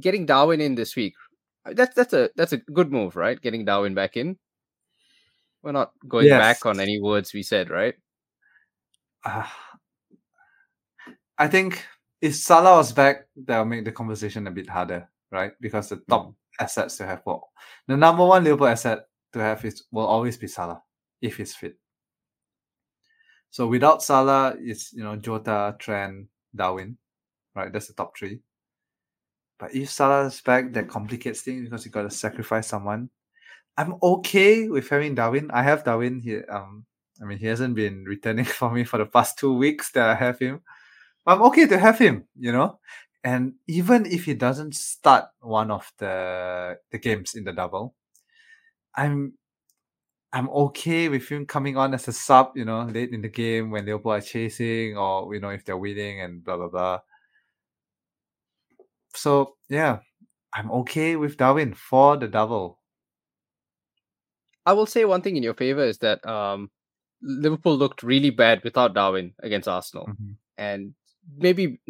getting 0.00 0.26
Darwin 0.26 0.60
in 0.60 0.74
this 0.74 0.96
week. 0.96 1.14
uh, 1.66 1.72
That's 1.74 1.94
that's 1.94 2.12
a 2.12 2.30
that's 2.36 2.52
a 2.52 2.58
good 2.58 2.92
move, 2.92 3.16
right? 3.16 3.40
Getting 3.40 3.64
Darwin 3.64 3.94
back 3.94 4.16
in. 4.16 4.36
We're 5.62 5.72
not 5.72 5.92
going 6.06 6.26
back 6.38 6.66
on 6.66 6.78
any 6.80 7.00
words 7.00 7.32
we 7.32 7.42
said, 7.42 7.70
right? 7.70 7.94
Uh, 9.24 9.46
I 11.38 11.48
think 11.48 11.84
if 12.20 12.34
Salah 12.36 12.76
was 12.76 12.92
back, 12.92 13.26
that'll 13.36 13.64
make 13.64 13.84
the 13.84 13.92
conversation 13.92 14.46
a 14.46 14.50
bit 14.50 14.68
harder, 14.68 15.08
right? 15.32 15.52
Because 15.60 15.88
the 15.88 15.96
top 16.08 16.32
assets 16.60 16.96
to 16.98 17.06
have, 17.06 17.22
well, 17.26 17.50
the 17.88 17.96
number 17.96 18.24
one 18.24 18.44
Liverpool 18.44 18.68
asset 18.68 19.06
to 19.34 19.40
have 19.40 19.64
is 19.64 19.84
will 19.92 20.06
always 20.06 20.36
be 20.36 20.46
Salah 20.46 20.82
if 21.20 21.36
he's 21.36 21.54
fit. 21.54 21.76
So 23.50 23.68
without 23.68 24.02
Salah, 24.02 24.56
it's 24.58 24.92
you 24.92 25.04
know 25.04 25.16
Jota, 25.16 25.76
Trent, 25.78 26.26
Darwin, 26.54 26.96
right? 27.54 27.72
That's 27.72 27.88
the 27.88 27.94
top 27.94 28.16
three. 28.16 28.40
But 29.58 29.74
if 29.74 29.90
Salah's 29.90 30.40
back, 30.40 30.72
that 30.72 30.88
complicates 30.88 31.42
things 31.42 31.68
because 31.68 31.84
you 31.84 31.92
got 31.92 32.02
to 32.02 32.10
sacrifice 32.10 32.66
someone. 32.66 33.10
I'm 33.76 33.94
okay 34.02 34.68
with 34.68 34.88
having 34.88 35.14
Darwin. 35.14 35.50
I 35.52 35.62
have 35.62 35.84
Darwin 35.84 36.20
here. 36.20 36.44
Um, 36.50 36.84
I 37.22 37.24
mean, 37.24 37.38
he 37.38 37.46
hasn't 37.46 37.74
been 37.74 38.04
returning 38.04 38.44
for 38.58 38.70
me 38.70 38.84
for 38.84 38.98
the 38.98 39.06
past 39.06 39.38
two 39.38 39.54
weeks 39.54 39.92
that 39.92 40.08
I 40.08 40.14
have 40.14 40.38
him. 40.38 40.60
I'm 41.26 41.42
okay 41.42 41.66
to 41.66 41.78
have 41.78 41.98
him, 41.98 42.24
you 42.38 42.52
know. 42.52 42.78
And 43.22 43.54
even 43.66 44.04
if 44.04 44.26
he 44.26 44.34
doesn't 44.34 44.74
start 44.74 45.26
one 45.40 45.70
of 45.70 45.90
the 45.98 46.76
the 46.90 46.98
games 46.98 47.34
in 47.34 47.44
the 47.44 47.52
double, 47.52 47.94
I'm 48.96 49.34
I'm 50.32 50.48
okay 50.50 51.08
with 51.08 51.28
him 51.28 51.46
coming 51.46 51.76
on 51.76 51.94
as 51.94 52.08
a 52.08 52.12
sub, 52.12 52.52
you 52.56 52.64
know, 52.64 52.82
late 52.82 53.12
in 53.12 53.22
the 53.22 53.28
game 53.28 53.70
when 53.70 53.86
Liverpool 53.86 54.12
are 54.12 54.20
chasing 54.20 54.96
or 54.96 55.32
you 55.34 55.40
know 55.40 55.50
if 55.50 55.64
they're 55.64 55.76
winning 55.78 56.20
and 56.20 56.42
blah 56.44 56.56
blah 56.56 56.68
blah. 56.68 57.00
So 59.14 59.56
yeah, 59.68 60.00
I'm 60.52 60.70
okay 60.82 61.16
with 61.16 61.36
Darwin 61.36 61.74
for 61.74 62.16
the 62.16 62.28
double. 62.28 62.80
I 64.66 64.72
will 64.72 64.86
say 64.86 65.04
one 65.04 65.20
thing 65.22 65.36
in 65.36 65.42
your 65.42 65.54
favor 65.54 65.84
is 65.84 65.98
that 65.98 66.24
um, 66.26 66.70
Liverpool 67.22 67.76
looked 67.76 68.02
really 68.02 68.30
bad 68.30 68.64
without 68.64 68.94
Darwin 68.94 69.34
against 69.42 69.68
Arsenal. 69.68 70.06
Mhm. 70.08 70.36
and 70.56 70.94
maybe 71.36 71.80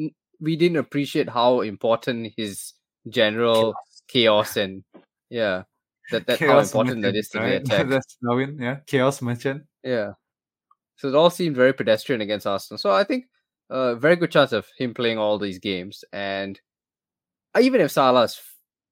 we 0.41 0.57
didn't 0.57 0.79
appreciate 0.79 1.29
how 1.29 1.61
important 1.61 2.33
his 2.37 2.73
general 3.09 3.75
chaos, 4.09 4.57
and 4.57 4.85
yeah 5.31 5.65
that 6.11 6.27
that 6.27 6.39
how 6.39 6.59
important 6.59 7.03
that 7.03 7.17
is 7.17 7.29
to 7.31 7.41
merchant, 7.41 7.69
the 7.69 7.75
attack. 7.75 7.89
That's 7.89 8.17
Darwin, 8.23 8.59
yeah. 8.61 8.77
Chaos 8.87 9.23
merchant. 9.23 9.65
yeah. 9.83 10.13
So 10.97 11.09
it 11.09 11.15
all 11.15 11.31
seemed 11.31 11.57
very 11.57 11.73
pedestrian 11.73 12.21
against 12.21 12.47
arsenal. 12.47 12.79
So 12.79 12.93
i 12.93 13.05
think 13.05 13.27
a 13.71 13.75
uh, 13.75 13.95
very 13.95 14.17
good 14.17 14.31
chance 14.31 14.53
of 14.53 14.67
him 14.79 14.95
playing 14.95 15.19
all 15.19 15.39
these 15.39 15.59
games. 15.59 16.05
And 16.13 16.61
uh, 17.55 17.61
even 17.61 17.81
if 17.81 17.91
salah 17.91 18.29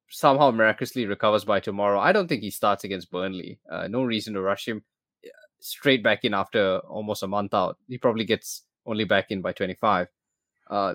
somehow 0.08 0.50
miraculously 0.50 1.06
recovers 1.06 1.42
by 1.42 1.58
tomorrow 1.58 1.98
i 1.98 2.12
don't 2.12 2.28
think 2.28 2.42
he 2.42 2.50
starts 2.50 2.84
against 2.84 3.10
burnley. 3.10 3.60
Uh, 3.70 3.88
no 3.88 4.02
reason 4.02 4.34
to 4.34 4.40
rush 4.40 4.68
him. 4.68 4.82
Uh, 5.24 5.28
straight 5.60 6.02
back 6.02 6.24
in 6.24 6.34
after 6.34 6.78
almost 6.88 7.22
a 7.22 7.26
month 7.26 7.54
out. 7.54 7.78
He 7.88 7.98
probably 7.98 8.24
gets 8.24 8.62
only 8.84 9.04
back 9.04 9.30
in 9.30 9.40
by 9.42 9.52
25 9.52 10.08
uh, 10.72 10.94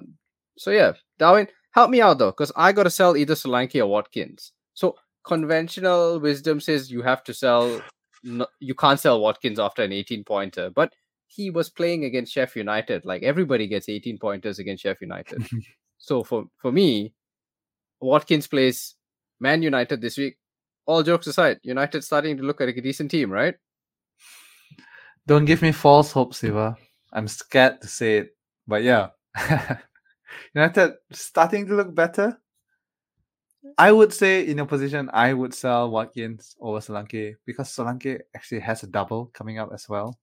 so 0.58 0.72
yeah, 0.72 0.94
Darwin, 1.20 1.48
help 1.72 1.90
me 1.90 2.02
out 2.02 2.18
though, 2.18 2.32
because 2.32 2.52
I 2.56 2.72
got 2.72 2.84
to 2.84 2.90
sell 2.90 3.16
either 3.16 3.36
Solanke 3.36 3.80
or 3.80 3.88
Watkins. 3.88 4.54
So 4.74 4.96
conventional 5.28 6.20
wisdom 6.20 6.60
says 6.60 6.90
you 6.90 7.02
have 7.04 7.24
to 7.26 7.34
sell 7.34 7.82
you 8.24 8.74
can't 8.74 9.00
sell 9.00 9.22
Watkins 9.22 9.60
after 9.60 9.84
an 9.84 9.92
18 9.94 10.24
pointer, 10.24 10.70
but 10.70 10.94
he 11.28 11.50
was 11.50 11.70
playing 11.70 12.06
against 12.06 12.36
Sheff 12.36 12.56
United. 12.56 13.06
Like 13.06 13.22
everybody 13.22 13.68
gets 13.68 13.90
18 13.90 14.18
pointers 14.18 14.58
against 14.58 14.84
Sheff 14.84 15.02
United. 15.02 15.46
so 15.98 16.24
for 16.24 16.46
for 16.58 16.72
me, 16.72 17.14
Watkins 18.00 18.48
plays 18.48 18.96
Man 19.40 19.62
United 19.62 20.02
this 20.02 20.18
week. 20.18 20.38
All 20.86 21.04
jokes 21.04 21.28
aside, 21.28 21.60
United 21.64 22.04
starting 22.04 22.38
to 22.38 22.44
look 22.44 22.62
like 22.62 22.78
a 22.78 22.82
decent 22.82 23.12
team, 23.12 23.30
right? 23.30 23.56
Don't 25.28 25.46
give 25.46 25.62
me 25.62 25.74
false 25.74 26.14
hope, 26.14 26.34
Siva. 26.34 26.78
I'm 27.12 27.28
scared 27.28 27.82
to 27.82 27.88
say 27.88 28.20
it, 28.20 28.30
but 28.66 28.84
yeah, 28.84 29.10
United 30.56 30.94
starting 31.12 31.68
to 31.68 31.76
look 31.76 31.94
better. 31.94 32.40
I 33.78 33.92
would 33.92 34.14
say 34.14 34.46
in 34.48 34.60
a 34.60 34.66
position 34.66 35.10
I 35.14 35.34
would 35.34 35.54
sell 35.54 35.90
Watkins 35.92 36.56
over 36.60 36.80
Solanke 36.80 37.36
because 37.46 37.70
Solanke 37.70 38.22
actually 38.36 38.62
has 38.62 38.84
a 38.84 38.88
double 38.88 39.28
coming 39.34 39.60
up 39.60 39.70
as 39.74 39.88
well. 39.90 40.18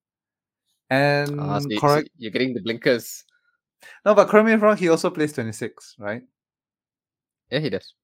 And 0.90 1.40
Ah, 1.40 1.58
so 1.58 1.68
you- 1.68 1.76
so 1.76 1.80
correct 1.80 2.08
you're 2.18 2.30
getting 2.30 2.54
the 2.54 2.60
blinkers. 2.62 3.24
no, 4.04 4.14
but 4.14 4.28
correct 4.28 4.46
me 4.46 4.52
if 4.52 4.62
wrong, 4.62 4.76
he 4.76 4.88
also 4.88 5.10
plays 5.10 5.32
26, 5.32 5.96
right? 5.98 6.22
Yeah, 7.50 7.58
he 7.60 7.70
does. 7.70 7.94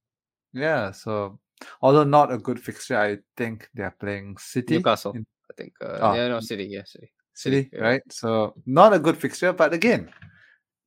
Yeah, 0.53 0.91
so 0.93 1.39
although 1.83 2.05
not 2.05 2.33
a 2.33 2.39
good 2.39 2.59
fixture, 2.61 2.97
I 2.99 3.19
think 3.37 3.69
they're 3.75 3.95
playing 3.99 4.37
City. 4.39 4.77
Newcastle, 4.77 5.13
in- 5.13 5.27
I 5.51 5.55
think. 5.57 5.73
Uh, 5.81 5.99
Oh. 6.01 6.15
Yeah, 6.15 6.29
no, 6.29 6.41
City. 6.41 6.65
Yeah, 6.65 6.85
City. 6.85 7.13
City, 7.35 7.71
yeah. 7.73 7.81
right? 7.81 8.03
So 8.13 8.55
not 8.67 8.93
a 8.93 8.99
good 8.99 9.17
fixture, 9.17 9.53
but 9.53 9.73
again, 9.73 10.13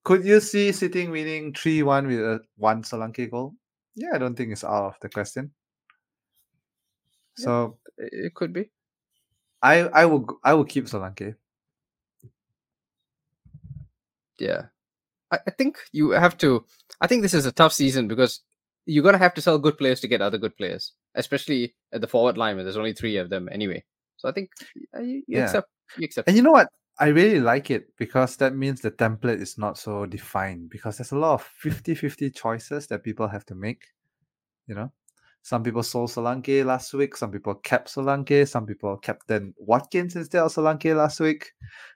could 0.03 0.23
you 0.25 0.39
see 0.39 0.71
City 0.71 1.07
winning 1.07 1.53
3-1 1.53 2.07
with 2.07 2.19
a 2.19 2.41
one 2.57 2.83
Solanke 2.83 3.29
goal? 3.29 3.55
Yeah, 3.95 4.09
I 4.13 4.17
don't 4.17 4.35
think 4.35 4.51
it's 4.51 4.63
out 4.63 4.85
of 4.85 4.95
the 5.01 5.09
question. 5.09 5.51
Yeah. 7.37 7.45
So 7.45 7.77
It 7.97 8.09
it 8.13 8.33
could 8.33 8.53
be. 8.53 8.69
I 9.61 9.81
I 9.87 10.05
will 10.05 10.39
I 10.43 10.53
will 10.53 10.65
keep 10.65 10.85
Solanke. 10.85 11.35
Yeah. 14.39 14.63
I, 15.31 15.39
I 15.47 15.51
think 15.51 15.77
you 15.91 16.11
have 16.11 16.37
to. 16.39 16.65
I 17.01 17.07
think 17.07 17.21
this 17.21 17.33
is 17.33 17.45
a 17.45 17.51
tough 17.51 17.73
season 17.73 18.07
because 18.07 18.41
you're 18.85 19.03
going 19.03 19.13
to 19.13 19.19
have 19.19 19.33
to 19.35 19.41
sell 19.41 19.57
good 19.57 19.77
players 19.77 19.99
to 20.01 20.07
get 20.07 20.21
other 20.21 20.37
good 20.37 20.55
players, 20.57 20.93
especially 21.15 21.73
at 21.93 22.01
the 22.01 22.07
forward 22.07 22.37
line 22.37 22.55
where 22.55 22.63
there's 22.63 22.77
only 22.77 22.93
three 22.93 23.17
of 23.17 23.29
them 23.29 23.47
anyway. 23.51 23.83
So 24.17 24.27
I 24.27 24.31
think 24.31 24.49
uh, 24.95 25.01
you, 25.01 25.23
you 25.27 25.37
Yeah. 25.37 25.43
accept. 25.45 25.69
You 25.97 26.05
accept. 26.05 26.27
And 26.27 26.35
you 26.37 26.43
know 26.43 26.51
what? 26.51 26.67
I 26.99 27.07
really 27.07 27.39
like 27.39 27.71
it 27.71 27.95
because 27.97 28.37
that 28.37 28.55
means 28.55 28.81
the 28.81 28.91
template 28.91 29.41
is 29.41 29.57
not 29.57 29.77
so 29.77 30.05
defined 30.05 30.69
because 30.69 30.97
there's 30.97 31.11
a 31.11 31.17
lot 31.17 31.33
of 31.33 31.49
50-50 31.63 32.35
choices 32.35 32.87
that 32.87 33.03
people 33.03 33.27
have 33.27 33.45
to 33.47 33.55
make. 33.55 33.83
You 34.67 34.75
know? 34.75 34.91
Some 35.41 35.63
people 35.63 35.83
sold 35.83 36.09
Solanke 36.09 36.63
last 36.63 36.93
week, 36.93 37.17
some 37.17 37.31
people 37.31 37.55
kept 37.55 37.93
Solanke, 37.93 38.47
some 38.47 38.65
people 38.65 38.95
captain 38.97 39.53
Watkins 39.57 40.15
instead 40.15 40.41
of 40.41 40.53
Solanke 40.53 40.95
last 40.95 41.19
week. 41.19 41.51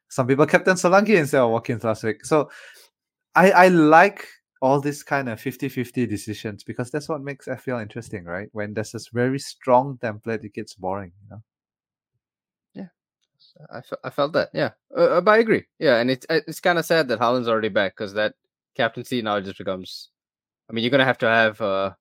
Some 0.10 0.28
people 0.28 0.46
captain 0.46 0.76
Solanke 0.76 1.16
instead 1.18 1.42
of 1.42 1.52
Watkins 1.52 1.84
last 1.84 2.04
week. 2.04 2.26
So 2.26 2.50
I 3.36 3.52
I 3.52 3.68
like 3.70 4.28
all 4.62 4.82
these 4.82 5.04
kind 5.04 5.30
of 5.30 5.40
50-50 5.40 6.10
decisions 6.10 6.64
because 6.64 6.90
that's 6.92 7.08
what 7.08 7.22
makes 7.22 7.48
FPL 7.48 7.82
interesting, 7.82 8.26
right? 8.26 8.50
When 8.52 8.74
there's 8.74 8.92
this 8.92 9.10
very 9.10 9.40
strong 9.40 9.98
template, 10.02 10.44
it 10.44 10.54
gets 10.54 10.74
boring, 10.74 11.12
you 11.24 11.30
know. 11.30 11.44
I, 13.72 13.82
fe- 13.82 13.98
I 14.04 14.10
felt 14.10 14.34
that. 14.34 14.50
Yeah, 14.54 14.72
uh, 14.96 15.18
uh, 15.18 15.22
but 15.22 15.32
I 15.32 15.38
agree. 15.40 15.66
Yeah, 15.80 15.98
and 15.98 16.12
it's 16.12 16.26
uh, 16.30 16.42
it's 16.48 16.60
kind 16.60 16.78
of 16.80 16.86
sad 16.86 17.08
that 17.10 17.20
Haaland's 17.20 17.48
already 17.48 17.70
back 17.70 17.94
because 17.96 18.14
that 18.14 18.36
captaincy 18.76 19.22
now 19.22 19.40
just 19.40 19.58
becomes. 19.58 20.10
I 20.70 20.74
mean, 20.74 20.84
you're 20.84 20.92
gonna 20.92 21.06
have 21.06 21.18
to 21.20 21.28
have 21.28 21.62
a 21.62 21.98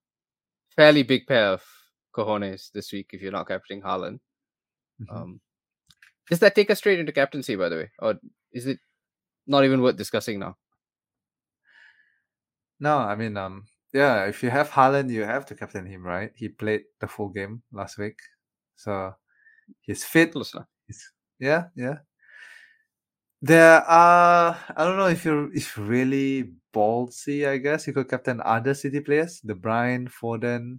fairly 0.77 1.03
big 1.03 1.27
pair 1.27 1.49
of 1.49 1.64
cojones 2.14 2.71
this 2.73 2.92
week 2.92 3.11
if 3.12 3.23
you're 3.23 3.33
not 3.33 3.49
captaining 3.49 3.83
Haaland. 3.83 4.21
Mhm. 5.03 5.16
Um, 5.16 5.40
does 6.31 6.40
that 6.40 6.55
take 6.55 6.71
us 6.71 6.79
straight 6.79 6.99
into 7.01 7.12
captaincy, 7.12 7.57
by 7.57 7.69
the 7.69 7.77
way, 7.77 7.90
or 8.01 8.16
is 8.53 8.66
it 8.66 8.81
not 9.47 9.64
even 9.64 9.83
worth 9.83 9.97
discussing 9.97 10.38
now? 10.40 10.57
No, 12.81 12.99
I 12.99 13.14
mean, 13.16 13.37
um, 13.37 13.66
yeah, 13.92 14.25
if 14.27 14.42
you 14.42 14.51
have 14.51 14.71
Haaland, 14.71 15.11
you 15.11 15.23
have 15.25 15.47
to 15.47 15.55
captain 15.55 15.87
him, 15.87 16.03
right? 16.05 16.33
He 16.37 16.49
played 16.49 16.85
the 17.01 17.07
full 17.07 17.29
game 17.31 17.62
last 17.73 17.99
week, 17.99 18.19
so 18.77 19.14
he's 19.81 20.05
fit. 20.05 20.33
Close 20.33 20.55
enough. 20.55 20.69
Yeah, 21.38 21.68
yeah. 21.75 21.99
There 23.40 23.81
are, 23.83 24.51
uh, 24.51 24.59
I 24.77 24.85
don't 24.85 24.96
know 24.99 25.07
if 25.09 25.25
you're 25.25 25.53
if 25.55 25.79
really 25.79 26.53
ballsy. 26.75 27.46
I 27.49 27.57
guess 27.59 27.87
you 27.87 27.92
could 27.94 28.09
captain 28.11 28.40
other 28.44 28.75
City 28.75 29.01
players, 29.01 29.40
De 29.40 29.55
Bruyne, 29.55 30.09
Foden, 30.11 30.79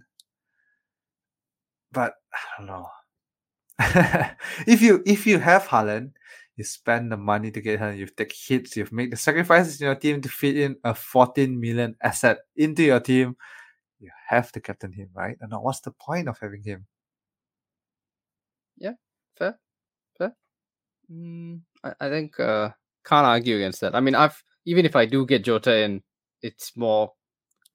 but 1.92 2.14
I 2.32 2.38
don't 2.58 2.66
know. 2.66 2.88
if 4.66 4.82
you 4.82 5.02
if 5.06 5.26
you 5.26 5.38
have 5.38 5.66
Haaland, 5.68 6.12
you 6.56 6.64
spend 6.64 7.12
the 7.12 7.16
money 7.16 7.50
to 7.52 7.60
get 7.60 7.80
Haaland. 7.80 7.98
You've 7.98 8.16
take 8.16 8.34
hits. 8.34 8.76
You've 8.76 8.92
made 8.92 9.12
the 9.12 9.16
sacrifices 9.16 9.80
in 9.80 9.86
your 9.86 9.94
team 9.96 10.20
to 10.22 10.28
fit 10.28 10.56
in 10.58 10.76
a 10.84 10.94
14 10.94 11.60
million 11.60 11.96
asset 12.02 12.38
into 12.56 12.82
your 12.84 13.00
team. 13.00 13.36
You 14.00 14.10
have 14.28 14.52
to 14.54 14.60
captain 14.60 14.92
him, 14.92 15.10
right? 15.14 15.36
And 15.40 15.50
now, 15.52 15.62
what's 15.62 15.80
the 15.82 15.92
point 15.92 16.28
of 16.28 16.38
having 16.40 16.64
him? 16.64 16.86
Yeah, 18.78 18.94
fair. 19.36 19.58
Mm, 21.12 21.60
I, 21.84 21.92
I 22.00 22.08
think 22.08 22.38
uh, 22.40 22.70
can't 23.04 23.26
argue 23.26 23.56
against 23.56 23.80
that. 23.80 23.94
I 23.94 24.00
mean, 24.00 24.14
I've 24.14 24.42
even 24.66 24.84
if 24.84 24.96
I 24.96 25.06
do 25.06 25.24
get 25.26 25.44
Jota 25.44 25.76
in, 25.78 26.02
it's 26.42 26.76
more 26.76 27.12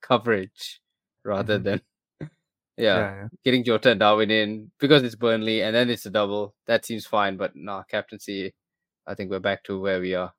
coverage 0.02 0.82
rather 1.24 1.60
Mhm. 1.60 1.63
than 1.63 1.82
yeah, 2.78 2.98
yeah. 3.24 3.28
getting 3.43 3.63
Jota 3.63 3.91
and 3.91 4.00
Darwin 4.00 4.32
in 4.32 4.72
because 4.80 5.04
it's 5.04 5.15
Burnley 5.15 5.62
and 5.63 5.76
then 5.76 5.89
it's 5.89 6.06
a 6.06 6.12
double. 6.12 6.56
That 6.67 6.86
seems 6.86 7.06
fine, 7.06 7.38
but 7.38 7.56
nah, 7.56 7.84
captaincy. 7.84 8.54
I 9.08 9.15
think 9.15 9.32
we're 9.32 9.39
back 9.39 9.63
to 9.65 9.80
where 9.82 10.00
we 10.00 10.15
are. 10.15 10.34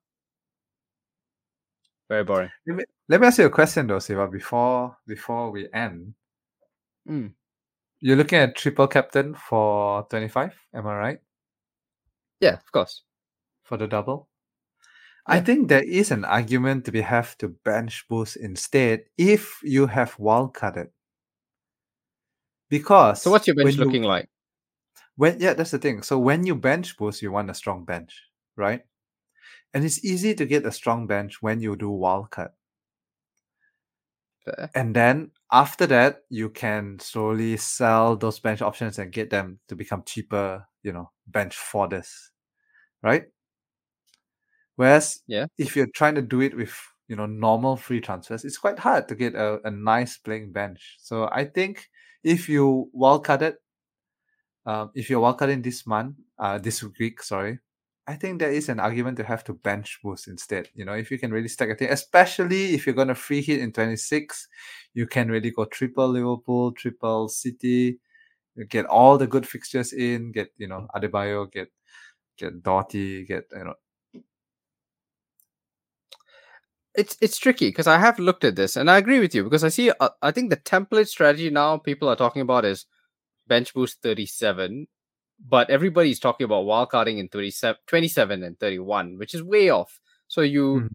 Very 2.09 2.23
boring. 2.23 2.51
Let 2.67 2.77
me, 2.77 2.83
let 3.09 3.21
me 3.21 3.27
ask 3.27 3.39
you 3.39 3.45
a 3.45 3.49
question 3.49 3.87
though, 3.87 3.99
Siva, 3.99 4.27
before 4.27 4.97
before 5.07 5.51
we 5.51 5.67
end. 5.73 6.13
Mm. 7.09 7.33
You're 7.99 8.17
looking 8.17 8.39
at 8.39 8.55
triple 8.55 8.87
captain 8.87 9.33
for 9.35 10.03
25, 10.09 10.53
am 10.73 10.87
I 10.87 10.95
right? 10.97 11.19
Yeah, 12.39 12.53
of 12.55 12.71
course. 12.71 13.03
For 13.63 13.77
the 13.77 13.87
double? 13.87 14.29
I 15.27 15.39
think 15.39 15.69
there 15.69 15.83
is 15.83 16.11
an 16.11 16.23
argument 16.23 16.85
to 16.85 16.91
be 16.91 17.01
have 17.01 17.35
to 17.39 17.47
bench 17.49 18.05
boost 18.07 18.35
instead 18.37 19.05
if 19.17 19.59
you 19.63 19.87
have 19.87 20.15
wildcarded. 20.17 20.89
Because 22.69 23.21
So 23.23 23.31
what's 23.31 23.47
your 23.47 23.55
bench 23.55 23.65
when 23.65 23.73
you- 23.75 23.85
looking 23.85 24.03
like? 24.03 24.29
when 25.15 25.39
yeah, 25.39 25.53
that's 25.53 25.71
the 25.71 25.79
thing. 25.79 26.03
So 26.03 26.19
when 26.19 26.45
you 26.45 26.55
bench 26.55 26.97
boost, 26.97 27.21
you 27.21 27.31
want 27.31 27.49
a 27.49 27.53
strong 27.53 27.85
bench, 27.85 28.13
right? 28.55 28.83
And 29.73 29.83
it's 29.85 30.03
easy 30.05 30.35
to 30.35 30.45
get 30.45 30.65
a 30.65 30.71
strong 30.71 31.07
bench 31.07 31.41
when 31.41 31.59
you 31.61 31.75
do 31.75 31.89
wildcard. 31.89 32.51
Fair. 34.45 34.69
And 34.75 34.95
then 34.95 35.31
after 35.51 35.87
that, 35.87 36.23
you 36.29 36.49
can 36.49 36.99
slowly 36.99 37.57
sell 37.57 38.15
those 38.15 38.39
bench 38.39 38.61
options 38.61 38.99
and 38.99 39.11
get 39.11 39.29
them 39.29 39.59
to 39.69 39.75
become 39.75 40.03
cheaper, 40.05 40.67
you 40.85 40.93
know, 40.93 41.11
bench 41.27 41.57
for 41.57 41.89
this, 41.89 42.31
Right? 43.03 43.25
Whereas 44.75 45.21
Yeah. 45.27 45.47
if 45.57 45.75
you're 45.75 45.87
trying 45.95 46.15
to 46.15 46.21
do 46.21 46.41
it 46.41 46.55
with, 46.55 46.73
you 47.07 47.15
know, 47.15 47.25
normal 47.25 47.77
free 47.77 48.01
transfers, 48.01 48.43
it's 48.45 48.57
quite 48.57 48.79
hard 48.79 49.07
to 49.09 49.15
get 49.15 49.35
a, 49.35 49.59
a 49.67 49.71
nice 49.71 50.17
playing 50.17 50.51
bench. 50.51 50.97
So 50.99 51.29
I 51.31 51.45
think 51.45 51.87
if 52.23 52.49
you 52.49 52.89
wildcarded, 52.95 53.55
um, 54.65 54.91
if 54.95 55.09
you're 55.09 55.21
wildcarding 55.21 55.63
this 55.63 55.85
month, 55.85 56.15
uh, 56.39 56.57
this 56.57 56.83
week, 56.99 57.21
sorry, 57.21 57.59
I 58.07 58.15
think 58.15 58.39
there 58.39 58.51
is 58.51 58.69
an 58.69 58.79
argument 58.79 59.17
to 59.17 59.23
have 59.23 59.43
to 59.45 59.53
bench 59.53 59.99
boost 60.03 60.27
instead. 60.27 60.69
You 60.75 60.85
know, 60.85 60.93
if 60.93 61.09
you 61.11 61.17
can 61.19 61.31
really 61.31 61.47
stack 61.47 61.69
a 61.69 61.75
thing, 61.75 61.89
especially 61.91 62.73
if 62.73 62.85
you're 62.85 62.95
gonna 62.95 63.15
free 63.15 63.41
hit 63.41 63.59
in 63.61 63.71
26, 63.71 64.47
you 64.93 65.07
can 65.07 65.29
really 65.29 65.51
go 65.51 65.65
triple 65.65 66.07
Liverpool, 66.09 66.71
triple 66.71 67.27
City, 67.29 67.99
get 68.69 68.85
all 68.85 69.17
the 69.17 69.27
good 69.27 69.47
fixtures 69.47 69.93
in, 69.93 70.31
get 70.31 70.49
you 70.57 70.67
know 70.67 70.87
Adebayo, 70.95 71.51
get 71.51 71.69
get 72.37 72.63
Doughty, 72.63 73.25
get 73.25 73.45
you 73.51 73.63
know 73.65 73.75
it's 76.95 77.17
it's 77.21 77.37
tricky 77.37 77.69
because 77.69 77.87
I 77.87 77.97
have 77.97 78.19
looked 78.19 78.43
at 78.43 78.55
this 78.55 78.75
and 78.75 78.89
I 78.89 78.97
agree 78.97 79.19
with 79.19 79.35
you 79.35 79.43
because 79.43 79.63
I 79.63 79.69
see 79.69 79.91
uh, 79.99 80.09
I 80.21 80.31
think 80.31 80.49
the 80.49 80.57
template 80.57 81.07
strategy 81.07 81.49
now 81.49 81.77
people 81.77 82.07
are 82.07 82.15
talking 82.15 82.41
about 82.41 82.65
is 82.65 82.85
bench 83.47 83.73
boost 83.73 84.01
37 84.01 84.87
but 85.47 85.69
everybody's 85.69 86.19
talking 86.19 86.45
about 86.45 86.65
wildcarding 86.65 87.17
in 87.17 87.27
37 87.27 87.77
27 87.87 88.43
and 88.43 88.59
31 88.59 89.17
which 89.17 89.33
is 89.33 89.43
way 89.43 89.69
off. 89.69 89.99
So 90.27 90.41
you 90.41 90.81
Mhm. 90.81 90.89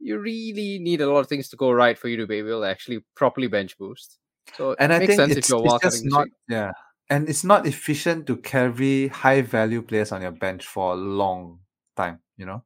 you 0.00 0.18
really 0.18 0.78
need 0.80 1.00
a 1.00 1.10
lot 1.10 1.20
of 1.20 1.28
things 1.28 1.48
to 1.50 1.56
go 1.56 1.70
right 1.70 1.98
for 1.98 2.08
you 2.08 2.16
to 2.18 2.26
be 2.26 2.36
able 2.36 2.60
to 2.62 2.68
actually 2.68 3.04
properly 3.14 3.46
bench 3.46 3.78
boost. 3.78 4.18
So 4.56 4.76
and 4.78 4.92
it 4.92 4.96
I 4.96 4.98
makes 4.98 5.10
think 5.10 5.18
sense 5.20 5.36
it's, 5.36 5.46
if 5.46 5.48
you're 5.48 5.60
it's 5.62 5.74
wildcarding 5.74 6.02
just 6.02 6.04
not 6.04 6.26
yeah, 6.48 6.72
and 7.08 7.28
it's 7.28 7.44
not 7.44 7.66
efficient 7.66 8.26
to 8.26 8.36
carry 8.36 9.08
high 9.08 9.42
value 9.42 9.82
players 9.82 10.12
on 10.12 10.22
your 10.22 10.32
bench 10.32 10.66
for 10.66 10.92
a 10.92 10.96
long 10.96 11.60
time. 11.96 12.20
You 12.36 12.46
know, 12.46 12.64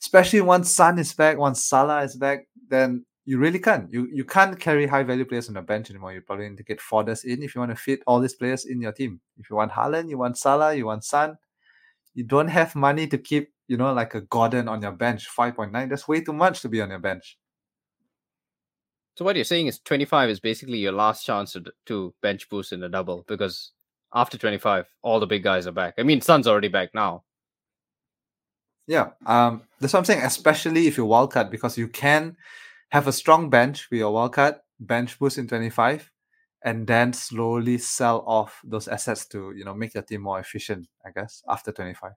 especially 0.00 0.40
once 0.40 0.70
Son 0.70 0.98
is 0.98 1.12
back, 1.12 1.38
once 1.38 1.62
Salah 1.62 2.02
is 2.02 2.16
back, 2.16 2.48
then 2.68 3.04
you 3.24 3.38
really 3.38 3.58
can't. 3.58 3.90
You 3.92 4.08
you 4.12 4.24
can't 4.24 4.58
carry 4.58 4.86
high 4.86 5.02
value 5.02 5.24
players 5.24 5.48
on 5.48 5.54
the 5.54 5.62
bench 5.62 5.90
anymore. 5.90 6.12
You 6.12 6.20
probably 6.20 6.48
need 6.48 6.58
to 6.58 6.64
get 6.64 6.80
Forders 6.80 7.24
in 7.24 7.42
if 7.42 7.54
you 7.54 7.60
want 7.60 7.72
to 7.72 7.76
fit 7.76 8.00
all 8.06 8.20
these 8.20 8.34
players 8.34 8.64
in 8.64 8.80
your 8.80 8.92
team. 8.92 9.20
If 9.38 9.50
you 9.50 9.56
want 9.56 9.72
Haaland, 9.72 10.08
you 10.08 10.18
want 10.18 10.38
Salah, 10.38 10.74
you 10.74 10.86
want 10.86 11.04
Son, 11.04 11.36
you 12.14 12.24
don't 12.24 12.48
have 12.48 12.74
money 12.74 13.06
to 13.08 13.18
keep, 13.18 13.52
you 13.68 13.76
know, 13.76 13.92
like 13.92 14.14
a 14.14 14.22
Gordon 14.22 14.68
on 14.68 14.80
your 14.80 14.92
bench. 14.92 15.28
5.9, 15.28 15.88
that's 15.88 16.08
way 16.08 16.22
too 16.22 16.32
much 16.32 16.62
to 16.62 16.68
be 16.68 16.80
on 16.80 16.90
your 16.90 16.98
bench. 16.98 17.36
So 19.16 19.24
what 19.24 19.34
you're 19.34 19.44
saying 19.44 19.66
is 19.66 19.78
25 19.78 20.28
is 20.28 20.40
basically 20.40 20.78
your 20.78 20.92
last 20.92 21.24
chance 21.24 21.52
to, 21.54 21.64
to 21.86 22.14
bench 22.20 22.48
boost 22.50 22.72
in 22.72 22.82
a 22.82 22.88
double 22.88 23.24
because 23.26 23.72
after 24.14 24.36
25, 24.36 24.86
all 25.02 25.20
the 25.20 25.26
big 25.26 25.42
guys 25.42 25.66
are 25.66 25.72
back. 25.72 25.94
I 25.98 26.02
mean, 26.02 26.20
Son's 26.20 26.46
already 26.46 26.68
back 26.68 26.94
now. 26.94 27.24
Yeah, 28.86 29.10
um, 29.24 29.62
that's 29.80 29.94
what 29.94 30.00
I'm 30.00 30.04
saying. 30.04 30.22
Especially 30.22 30.86
if 30.86 30.96
you 30.96 31.06
wildcard, 31.06 31.50
because 31.50 31.76
you 31.76 31.88
can 31.88 32.36
have 32.90 33.08
a 33.08 33.12
strong 33.12 33.50
bench 33.50 33.88
with 33.90 33.98
your 33.98 34.12
wildcard, 34.12 34.60
bench 34.78 35.18
boost 35.18 35.38
in 35.38 35.48
25, 35.48 36.12
and 36.62 36.86
then 36.86 37.12
slowly 37.12 37.78
sell 37.78 38.22
off 38.26 38.60
those 38.64 38.86
assets 38.86 39.26
to 39.26 39.52
you 39.56 39.64
know 39.64 39.74
make 39.74 39.94
your 39.94 40.04
team 40.04 40.22
more 40.22 40.38
efficient. 40.38 40.86
I 41.04 41.10
guess 41.10 41.42
after 41.48 41.72
25. 41.72 42.12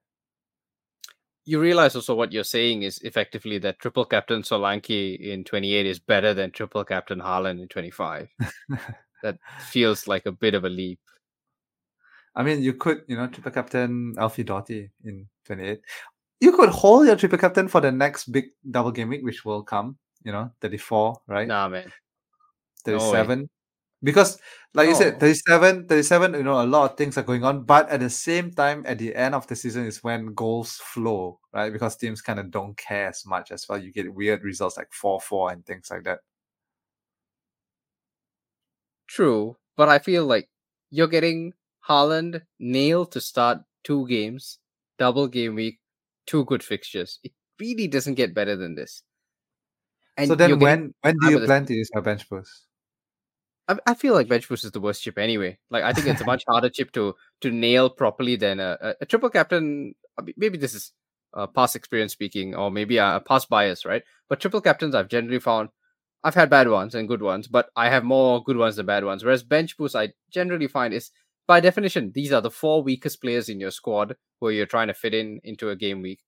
You 1.50 1.60
realize 1.60 1.96
also 1.96 2.14
what 2.14 2.32
you're 2.32 2.44
saying 2.44 2.84
is 2.84 3.00
effectively 3.00 3.58
that 3.58 3.80
triple 3.80 4.06
captain 4.06 4.44
Solanke 4.44 5.18
in 5.20 5.44
28 5.44 5.88
is 5.88 5.98
better 5.98 6.36
than 6.36 6.52
triple 6.52 6.86
captain 6.86 7.20
Haaland 7.20 7.60
in 7.60 7.68
25. 7.68 8.30
that 9.24 9.40
feels 9.58 10.08
like 10.08 10.28
a 10.28 10.32
bit 10.32 10.54
of 10.54 10.64
a 10.64 10.70
leap. 10.70 11.00
I 12.36 12.44
mean, 12.44 12.62
you 12.62 12.74
could, 12.74 13.02
you 13.08 13.18
know, 13.18 13.26
triple 13.26 13.52
captain 13.52 14.14
Alfie 14.20 14.44
Doughty 14.44 14.92
in 15.04 15.28
28. 15.46 15.80
You 16.40 16.52
could 16.52 16.70
hold 16.70 17.08
your 17.08 17.16
triple 17.16 17.40
captain 17.40 17.68
for 17.68 17.82
the 17.82 17.92
next 17.92 18.32
big 18.32 18.50
double 18.70 18.92
game 18.92 19.10
week, 19.10 19.24
which 19.24 19.44
will 19.44 19.64
come, 19.64 19.98
you 20.24 20.32
know, 20.32 20.52
34, 20.62 21.20
right? 21.26 21.48
Nah, 21.48 21.68
man. 21.68 21.92
37. 22.86 23.50
Because, 24.04 24.40
like 24.74 24.88
you 24.90 24.96
said, 24.96 25.16
No. 25.16 25.20
37, 25.20 25.88
37, 25.88 26.34
you 26.34 26.44
know, 26.44 26.62
a 26.62 26.66
lot 26.66 26.92
of 26.92 26.98
things 26.98 27.18
are 27.18 27.24
going 27.24 27.44
on. 27.44 27.64
But 27.64 27.90
at 27.90 28.00
the 28.00 28.10
same 28.10 28.52
time, 28.52 28.84
at 28.88 28.98
the 29.00 29.16
end 29.16 29.36
of 29.36 29.48
the 29.48 29.56
season 29.56 29.86
is 29.86 30.04
when 30.04 30.34
goals 30.34 30.78
flow, 30.78 31.40
right? 31.54 31.72
Because 31.72 31.98
teams 31.98 32.22
kind 32.22 32.40
of 32.40 32.52
don't 32.52 32.78
care 32.78 33.08
as 33.10 33.26
much 33.26 33.52
as 33.52 33.68
well. 33.68 33.78
You 33.82 33.92
get 33.92 34.14
weird 34.14 34.44
results 34.44 34.78
like 34.78 34.92
4 34.94 35.20
4 35.22 35.52
and 35.52 35.66
things 35.66 35.90
like 35.92 36.04
that. 36.04 36.20
True, 39.08 39.58
but 39.76 39.90
I 39.90 40.00
feel 40.00 40.26
like 40.26 40.50
you're 40.90 41.08
getting 41.08 41.54
Haaland 41.88 42.44
nailed 42.60 43.12
to 43.14 43.20
start 43.22 43.60
two 43.84 44.08
games, 44.08 44.60
double 44.98 45.28
game 45.28 45.56
week, 45.56 45.80
two 46.26 46.46
good 46.46 46.64
fixtures. 46.64 47.20
It 47.24 47.34
really 47.60 47.88
doesn't 47.88 48.16
get 48.16 48.34
better 48.34 48.56
than 48.56 48.76
this. 48.76 49.04
And 50.18 50.28
so 50.28 50.36
then 50.36 50.60
when 50.60 50.94
when 51.02 51.18
do 51.18 51.28
you 51.28 51.40
plan 51.40 51.66
to 51.66 51.74
use 51.74 51.90
your 51.94 52.04
bench 52.04 52.30
boost? 52.30 52.68
I, 53.70 53.78
I 53.88 53.94
feel 53.94 54.16
like 54.16 54.28
bench 54.28 54.50
boost 54.50 54.66
is 54.66 54.72
the 54.72 54.82
worst 54.82 55.04
chip 55.04 55.18
anyway. 55.20 55.60
Like 55.70 55.84
I 55.86 55.94
think 55.94 56.08
it's 56.08 56.22
a 56.22 56.26
much 56.26 56.44
harder 56.50 56.70
chip 56.70 56.92
to 56.94 57.16
to 57.42 57.52
nail 57.52 57.90
properly 57.90 58.36
than 58.36 58.60
a, 58.60 58.78
a, 58.82 58.96
a 59.02 59.06
triple 59.06 59.30
captain. 59.32 59.96
Maybe 60.38 60.58
this 60.58 60.74
is 60.76 60.92
uh, 61.34 61.48
past 61.48 61.76
experience 61.76 62.14
speaking, 62.14 62.56
or 62.56 62.72
maybe 62.72 62.98
a, 62.98 63.18
a 63.18 63.22
past 63.22 63.50
bias, 63.50 63.86
right? 63.86 64.04
But 64.30 64.42
triple 64.42 64.62
captains, 64.62 64.96
I've 64.96 65.10
generally 65.10 65.40
found 65.40 65.70
I've 66.24 66.36
had 66.36 66.50
bad 66.50 66.70
ones 66.70 66.96
and 66.96 67.08
good 67.08 67.22
ones, 67.22 67.48
but 67.48 67.70
I 67.78 67.90
have 67.90 68.04
more 68.04 68.44
good 68.44 68.58
ones 68.58 68.76
than 68.78 68.86
bad 68.88 69.06
ones. 69.06 69.24
Whereas 69.24 69.44
bench 69.44 69.78
boost, 69.78 69.96
I 69.96 70.10
generally 70.32 70.68
find 70.68 70.94
is 70.94 71.12
by 71.48 71.62
definition 71.62 72.12
these 72.14 72.34
are 72.34 72.42
the 72.42 72.52
four 72.52 72.84
weakest 72.84 73.22
players 73.22 73.50
in 73.50 73.60
your 73.60 73.72
squad 73.72 74.16
where 74.40 74.52
you're 74.52 74.66
trying 74.68 74.88
to 74.88 74.94
fit 74.94 75.14
in 75.14 75.40
into 75.44 75.70
a 75.70 75.76
game 75.76 76.02
week. 76.02 76.22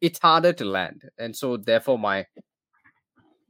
It's 0.00 0.18
harder 0.18 0.52
to 0.54 0.64
land, 0.64 1.02
and 1.18 1.36
so 1.36 1.56
therefore 1.56 1.98
my 1.98 2.26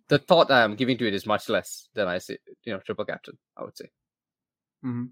the 0.08 0.18
thought 0.18 0.50
I 0.50 0.62
am 0.62 0.76
giving 0.76 0.98
to 0.98 1.06
it 1.08 1.14
is 1.14 1.26
much 1.26 1.48
less 1.48 1.88
than 1.94 2.08
I 2.08 2.18
say, 2.18 2.38
you 2.64 2.72
know, 2.72 2.80
triple 2.80 3.04
captain. 3.04 3.38
I 3.56 3.64
would 3.64 3.76
say. 3.76 3.90
Mhm. 4.84 5.10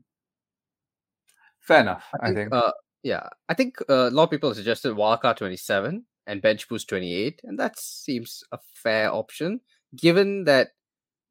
Fair 1.61 1.81
enough, 1.81 2.05
I 2.21 2.33
think. 2.33 2.53
Uh, 2.53 2.73
yeah, 3.03 3.29
I 3.49 3.55
think 3.55 3.77
uh, 3.89 4.09
a 4.09 4.11
lot 4.11 4.25
of 4.25 4.31
people 4.31 4.51
have 4.51 4.57
suggested 4.57 4.95
wildcard 4.95 5.37
27 5.37 6.05
and 6.27 6.43
bench 6.43 6.69
boost 6.69 6.89
28, 6.89 7.41
and 7.45 7.59
that 7.59 7.79
seems 7.79 8.43
a 8.53 8.59
fair 8.75 9.13
option 9.13 9.61
given 9.97 10.45
that 10.45 10.69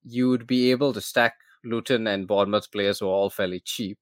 you 0.04 0.30
would 0.30 0.48
be 0.48 0.72
able 0.72 0.94
to 0.94 1.02
stack 1.02 1.36
Luton 1.64 2.08
and 2.08 2.28
Bournemouth 2.28 2.72
players 2.72 3.00
who 3.00 3.08
are 3.08 3.12
all 3.12 3.30
fairly 3.30 3.60
cheap. 3.62 4.00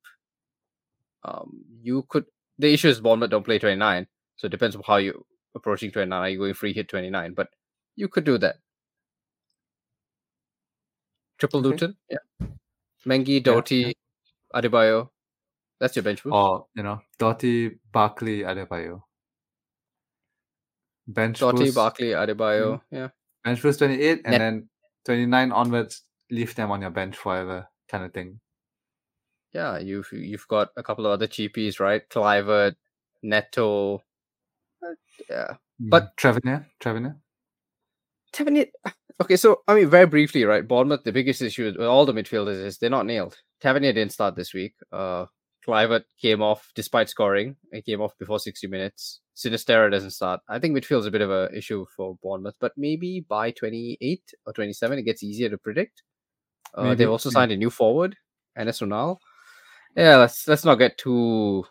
Um, 1.24 1.64
you 1.82 2.04
could. 2.10 2.26
The 2.60 2.74
issue 2.74 2.90
is 2.90 3.00
Bournemouth 3.00 3.30
don't 3.32 3.44
play 3.44 3.60
29, 3.60 4.08
so 4.36 4.48
it 4.48 4.50
depends 4.50 4.76
on 4.76 4.84
how 4.86 4.98
you 4.98 5.26
approaching 5.56 5.92
29. 5.92 6.20
Are 6.20 6.30
you 6.30 6.38
going 6.38 6.54
free 6.54 6.74
hit 6.74 6.88
29? 6.90 7.34
But 7.34 7.50
you 7.96 8.08
could 8.08 8.24
do 8.24 8.38
that. 8.40 8.58
Triple 11.42 11.60
Okay. 11.62 11.70
Luton, 11.70 11.98
yeah. 12.08 12.48
Mengi, 13.08 13.44
Doughty, 13.44 13.94
Adebayo. 14.54 15.10
That's 15.80 15.96
your 15.96 16.04
bench 16.04 16.24
boost. 16.24 16.34
or 16.36 16.68
you 16.76 16.84
know, 16.84 17.02
Doughty, 17.18 17.80
Barkley, 17.92 18.42
Adebayo. 18.42 19.02
Bench 21.08 21.40
Doughty, 21.40 21.66
boost, 21.66 21.76
Barkley, 21.76 22.10
Adebayo. 22.12 22.82
Yeah. 22.92 23.10
bench 23.44 23.62
boost 23.62 23.80
28, 23.80 24.22
and 24.24 24.32
Net- 24.32 24.40
then 24.40 24.70
29 25.06 25.52
onwards, 25.52 26.04
leave 26.30 26.54
them 26.54 26.70
on 26.70 26.82
your 26.82 26.92
bench 26.92 27.18
forever, 27.18 27.68
kind 27.90 28.04
of 28.06 28.14
thing. 28.14 28.40
Yeah, 29.52 29.80
you've 29.80 30.10
you've 30.14 30.48
got 30.48 30.70
a 30.78 30.84
couple 30.84 31.06
of 31.08 31.12
other 31.12 31.28
cheapies, 31.28 31.80
right? 31.80 32.08
Kluivert, 32.08 32.76
Neto. 33.24 34.04
Yeah. 35.30 35.56
But- 35.80 36.16
Mm. 36.16 36.16
Treviner, 36.18 36.66
Treviner. 36.80 37.16
Tavernier. 38.34 38.68
Okay, 39.22 39.36
so 39.36 39.62
I 39.68 39.76
mean, 39.76 39.90
very 39.90 40.08
briefly, 40.08 40.44
right? 40.46 40.68
Bournemouth, 40.68 41.04
the 41.04 41.12
biggest 41.12 41.42
issue 41.42 41.66
with 41.66 41.78
all 41.78 42.06
the 42.06 42.14
midfielders 42.14 42.64
is 42.64 42.78
they're 42.78 42.90
not 42.90 43.06
nailed. 43.06 43.38
Tavernier 43.60 43.94
didn't 43.94 44.14
start 44.14 44.36
this 44.36 44.54
week. 44.54 44.74
Uh, 44.92 45.26
Kluivert 45.68 46.04
came 46.20 46.42
off 46.42 46.72
despite 46.74 47.08
scoring. 47.10 47.56
He 47.72 47.82
came 47.84 48.02
off 48.02 48.18
before 48.18 48.40
60 48.40 48.66
minutes. 48.68 49.20
Sinisterra 49.36 49.92
doesn't 49.92 50.12
start. 50.12 50.40
I 50.50 50.58
think 50.60 50.76
midfield's 50.76 51.06
a 51.06 51.12
bit 51.12 51.22
of 51.22 51.30
a 51.30 51.50
issue 51.56 51.86
for 51.96 52.18
Bournemouth, 52.24 52.56
but 52.60 52.72
maybe 52.78 53.24
by 53.28 53.52
28 53.52 54.22
or 54.48 54.54
27, 54.54 55.00
it 55.00 55.04
gets 55.04 55.22
easier 55.24 55.50
to 55.50 55.58
predict. 55.58 56.02
Uh, 56.74 56.96
they've 56.96 57.10
also 57.10 57.30
signed 57.30 57.52
a 57.52 57.58
new 57.58 57.70
forward, 57.70 58.16
Enes 58.58 58.82
Unal. 58.82 59.18
Yeah, 59.96 60.16
let's 60.18 60.48
let's 60.48 60.64
not 60.66 60.76
get 60.76 60.98
too. 60.98 61.66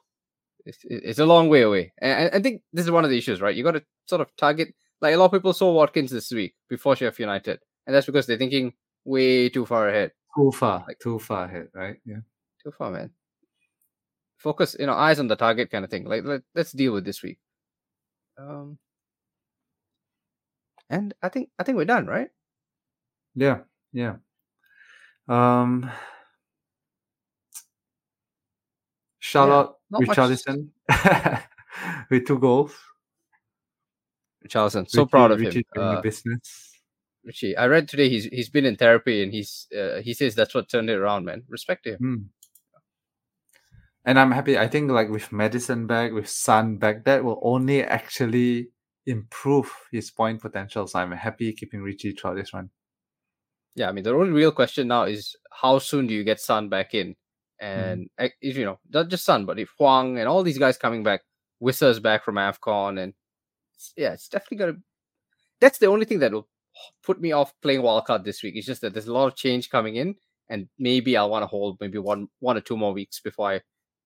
It's, 0.66 0.78
it's 0.84 1.18
a 1.18 1.26
long 1.26 1.48
way 1.48 1.62
away, 1.62 1.92
and 2.02 2.30
I- 2.34 2.36
I 2.36 2.42
think 2.42 2.62
this 2.72 2.84
is 2.84 2.90
one 2.92 3.02
of 3.04 3.10
the 3.10 3.16
issues, 3.16 3.40
right? 3.40 3.56
You 3.56 3.64
got 3.64 3.72
to 3.72 3.82
sort 4.06 4.20
of 4.20 4.28
target 4.36 4.74
like 5.00 5.14
a 5.14 5.16
lot 5.16 5.26
of 5.26 5.32
people 5.32 5.52
saw 5.52 5.72
Watkins 5.72 6.10
this 6.10 6.30
week 6.32 6.54
before 6.68 6.96
Sheffield 6.96 7.20
United, 7.20 7.60
and 7.86 7.94
that's 7.94 8.06
because 8.06 8.26
they're 8.26 8.36
thinking 8.38 8.72
way 9.04 9.48
too 9.48 9.64
far 9.66 9.88
ahead. 9.88 10.12
Too 10.36 10.52
far, 10.52 10.84
Like- 10.86 10.98
too 11.00 11.18
far 11.18 11.44
ahead, 11.46 11.68
right? 11.74 11.96
Yeah. 12.04 12.20
Too 12.62 12.70
far, 12.70 12.90
man. 12.90 13.10
Focus, 14.36 14.76
you 14.78 14.86
know, 14.86 14.94
eyes 14.94 15.18
on 15.18 15.28
the 15.28 15.36
target 15.36 15.70
kind 15.70 15.84
of 15.84 15.90
thing. 15.90 16.04
Like, 16.04 16.24
let, 16.24 16.42
let's 16.54 16.72
deal 16.72 16.92
with 16.92 17.04
this 17.04 17.22
week. 17.22 17.38
Um, 18.38 18.78
and 20.88 21.12
I 21.22 21.28
think 21.28 21.50
I 21.58 21.62
think 21.62 21.76
we're 21.76 21.84
done, 21.84 22.06
right? 22.06 22.28
Yeah, 23.34 23.60
yeah. 23.92 24.16
Um, 25.28 25.90
shout 29.18 29.48
Yeah, 29.48 29.54
out 29.54 29.76
Richarlison 29.92 30.68
with 32.10 32.26
two 32.26 32.38
goals. 32.38 32.74
Charleston, 34.48 34.86
so 34.88 35.02
Richie- 35.02 35.10
proud 35.10 35.30
of 35.30 35.40
Richie 35.40 35.66
him. 35.74 35.82
Uh, 35.82 36.00
business. 36.00 36.70
Richie, 37.24 37.56
I 37.56 37.66
read 37.66 37.88
today 37.88 38.08
he's 38.08 38.24
he's 38.24 38.48
been 38.48 38.64
in 38.64 38.76
therapy 38.76 39.22
and 39.22 39.32
he's 39.32 39.66
uh, 39.78 40.00
he 40.00 40.14
says 40.14 40.34
that's 40.34 40.54
what 40.54 40.70
turned 40.70 40.88
it 40.88 40.94
around, 40.94 41.24
man. 41.24 41.42
Respect 41.48 41.84
to 41.84 41.92
him. 41.92 41.98
Hmm. 41.98 42.16
And 44.04 44.18
I'm 44.18 44.30
happy. 44.32 44.58
I 44.58 44.66
think 44.68 44.90
like 44.90 45.10
with 45.10 45.30
Maddison 45.30 45.86
back, 45.86 46.12
with 46.12 46.28
Son 46.28 46.78
back, 46.78 47.04
that 47.04 47.22
will 47.22 47.38
only 47.42 47.82
actually 47.82 48.70
improve 49.06 49.70
his 49.92 50.10
point 50.10 50.40
potential. 50.40 50.86
So 50.86 50.98
I'm 50.98 51.12
happy 51.12 51.52
keeping 51.52 51.82
Richie 51.82 52.12
throughout 52.12 52.36
this 52.36 52.52
one. 52.52 52.70
Yeah, 53.74 53.88
I 53.88 53.92
mean 53.92 54.04
the 54.04 54.14
only 54.14 54.30
real 54.30 54.52
question 54.52 54.88
now 54.88 55.04
is 55.04 55.36
how 55.52 55.78
soon 55.78 56.06
do 56.06 56.14
you 56.14 56.24
get 56.24 56.40
Son 56.40 56.68
back 56.68 56.94
in? 56.94 57.16
And 57.60 58.08
eh, 58.18 58.30
if 58.40 58.56
you 58.56 58.64
know, 58.64 58.78
not 58.88 59.08
just 59.08 59.24
Son, 59.24 59.44
but 59.44 59.58
if 59.58 59.68
Hwang 59.78 60.18
and 60.18 60.26
all 60.26 60.42
these 60.42 60.58
guys 60.58 60.78
coming 60.78 61.02
back, 61.02 61.20
Wissa's 61.60 62.00
back 62.00 62.24
from 62.24 62.36
AFCON, 62.36 62.98
and 62.98 63.12
yeah, 63.96 64.12
it's 64.12 64.28
definitely 64.28 64.58
gonna. 64.58 64.78
That's 65.60 65.78
the 65.78 65.86
only 65.86 66.06
thing 66.06 66.20
that 66.20 66.32
will 66.32 66.48
put 67.02 67.20
me 67.20 67.32
off 67.32 67.52
playing 67.62 67.82
wildcard 67.82 68.24
this 68.24 68.42
week. 68.42 68.54
It's 68.56 68.66
just 68.66 68.80
that 68.82 68.92
there's 68.94 69.08
a 69.08 69.12
lot 69.12 69.28
of 69.28 69.36
change 69.36 69.70
coming 69.70 69.96
in, 69.96 70.16
and 70.48 70.68
maybe 70.78 71.16
I'll 71.16 71.30
want 71.30 71.42
to 71.42 71.46
hold 71.46 71.78
maybe 71.80 71.98
one 71.98 72.28
one 72.40 72.56
or 72.56 72.60
two 72.60 72.76
more 72.76 72.92
weeks 72.92 73.20
before 73.20 73.52
I. 73.52 73.60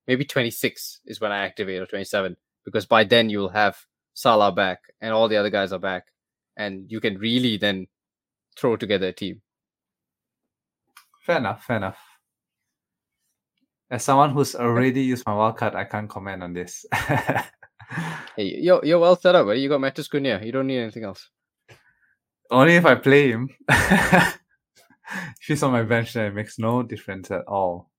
Maybe 0.06 0.26
26 0.26 1.00
is 1.06 1.18
when 1.18 1.32
I 1.32 1.46
activate 1.46 1.80
or 1.80 1.86
27 1.86 2.36
because 2.62 2.84
by 2.84 3.04
then 3.04 3.30
you'll 3.30 3.48
have 3.48 3.78
Salah 4.12 4.52
back 4.52 4.80
and 5.00 5.14
all 5.14 5.28
the 5.28 5.38
other 5.38 5.48
guys 5.48 5.72
are 5.72 5.78
back, 5.78 6.04
and 6.56 6.90
you 6.90 7.00
can 7.00 7.18
really 7.18 7.56
then 7.56 7.86
throw 8.56 8.76
together 8.76 9.08
a 9.08 9.12
team. 9.12 9.40
Fair 11.24 11.38
enough. 11.38 11.64
Fair 11.64 11.78
enough. 11.78 11.98
As 13.90 14.04
someone 14.04 14.30
who's 14.30 14.54
already 14.54 15.02
used 15.02 15.24
my 15.26 15.32
wildcard, 15.32 15.74
I 15.74 15.84
can't 15.84 16.08
comment 16.08 16.42
on 16.42 16.52
this. 16.52 16.84
Hey, 18.36 18.58
you're 18.60 18.84
you're 18.84 18.98
well 18.98 19.16
set 19.16 19.34
up, 19.34 19.46
buddy. 19.46 19.60
You 19.60 19.68
got 19.68 19.80
Matheus 19.80 20.08
Cunha. 20.08 20.44
You 20.44 20.52
don't 20.52 20.66
need 20.66 20.80
anything 20.80 21.04
else. 21.04 21.30
Only 22.50 22.76
if 22.76 22.84
I 22.84 22.94
play 22.94 23.30
him. 23.30 23.48
if 23.68 24.38
he's 25.46 25.62
on 25.62 25.72
my 25.72 25.82
bench, 25.82 26.12
then 26.12 26.26
it 26.26 26.34
makes 26.34 26.58
no 26.58 26.82
difference 26.82 27.30
at 27.30 27.46
all. 27.46 27.90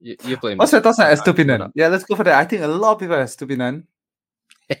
You, 0.00 0.16
you 0.24 0.36
play. 0.36 0.54
What's 0.54 0.72
your 0.72 0.80
thoughts 0.80 0.98
on 0.98 1.06
Estupinan? 1.06 1.72
Yeah, 1.74 1.88
let's 1.88 2.04
go 2.04 2.14
for 2.16 2.24
that. 2.24 2.38
I 2.38 2.44
think 2.44 2.62
a 2.62 2.68
lot 2.68 2.92
of 2.92 2.98
people 3.00 3.16
have 3.16 3.26
Estupinan. 3.26 3.84
up. 4.70 4.78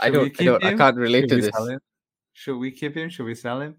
I 0.00 0.10
don't. 0.10 0.40
I 0.40 0.44
don't. 0.44 0.64
I 0.64 0.76
can't 0.76 0.96
relate 0.96 1.30
Should 1.30 1.42
to 1.42 1.50
this. 1.50 1.78
Should 2.32 2.58
we 2.58 2.70
keep 2.72 2.96
him? 2.96 3.10
Should 3.10 3.26
we 3.26 3.34
sell 3.34 3.60
him? 3.60 3.76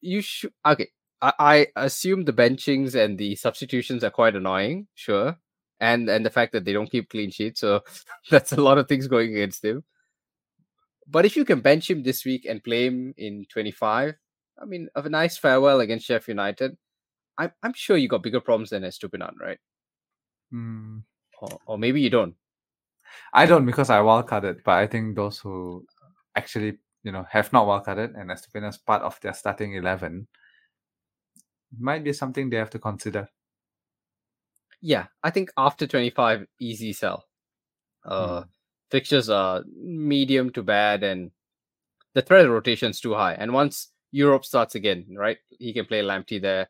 You 0.00 0.20
should. 0.20 0.52
Okay. 0.66 0.88
I, 1.20 1.32
I 1.38 1.66
assume 1.76 2.24
the 2.24 2.32
benchings 2.32 2.96
and 2.96 3.16
the 3.16 3.36
substitutions 3.36 4.02
are 4.02 4.10
quite 4.10 4.34
annoying. 4.34 4.88
Sure. 4.94 5.36
And 5.80 6.08
and 6.08 6.24
the 6.24 6.30
fact 6.30 6.52
that 6.52 6.64
they 6.64 6.72
don't 6.72 6.90
keep 6.90 7.08
clean 7.08 7.30
sheets, 7.30 7.60
so 7.60 7.80
that's 8.30 8.52
a 8.52 8.60
lot 8.60 8.78
of 8.78 8.88
things 8.88 9.08
going 9.08 9.30
against 9.30 9.64
him. 9.64 9.84
But 11.08 11.26
if 11.26 11.36
you 11.36 11.44
can 11.44 11.60
bench 11.60 11.90
him 11.90 12.02
this 12.02 12.24
week 12.24 12.44
and 12.44 12.62
play 12.62 12.86
him 12.86 13.14
in 13.16 13.44
25, 13.50 14.14
I 14.60 14.64
mean, 14.64 14.88
of 14.94 15.06
a 15.06 15.10
nice 15.10 15.36
farewell 15.36 15.80
against 15.80 16.06
Sheffield 16.06 16.36
United, 16.36 16.76
I'm 17.38 17.52
I'm 17.62 17.72
sure 17.74 17.96
you 17.96 18.08
got 18.08 18.22
bigger 18.22 18.40
problems 18.40 18.70
than 18.70 18.84
Estupinan, 18.84 19.34
right? 19.40 19.58
Hmm. 20.50 20.98
Or, 21.40 21.58
or 21.66 21.78
maybe 21.78 22.00
you 22.00 22.10
don't. 22.10 22.34
I 23.32 23.46
don't 23.46 23.66
because 23.66 23.90
I 23.90 23.98
wildcarded, 23.98 24.62
but 24.64 24.72
I 24.72 24.86
think 24.86 25.16
those 25.16 25.38
who 25.38 25.84
actually, 26.36 26.78
you 27.02 27.12
know, 27.12 27.26
have 27.30 27.52
not 27.52 27.66
wildcarded 27.66 28.18
and 28.18 28.30
Estupinan 28.30 28.70
is 28.70 28.78
part 28.78 29.02
of 29.02 29.20
their 29.20 29.34
starting 29.34 29.74
11 29.74 30.28
might 31.78 32.04
be 32.04 32.12
something 32.12 32.50
they 32.50 32.56
have 32.56 32.70
to 32.70 32.78
consider. 32.78 33.28
Yeah, 34.82 35.06
I 35.22 35.30
think 35.30 35.50
after 35.56 35.86
25, 35.86 36.44
easy 36.58 36.92
sell. 36.92 37.24
Uh, 38.04 38.42
Fixtures 38.90 39.30
are 39.30 39.62
medium 39.82 40.50
to 40.50 40.62
bad, 40.62 41.02
and 41.02 41.30
the 42.14 42.20
threat 42.20 42.46
rotation's 42.50 43.00
too 43.00 43.14
high. 43.14 43.32
And 43.34 43.54
once 43.54 43.88
Europe 44.10 44.44
starts 44.44 44.74
again, 44.74 45.06
right, 45.16 45.38
he 45.58 45.72
can 45.72 45.86
play 45.86 46.02
Lamptey 46.02 46.42
there. 46.42 46.68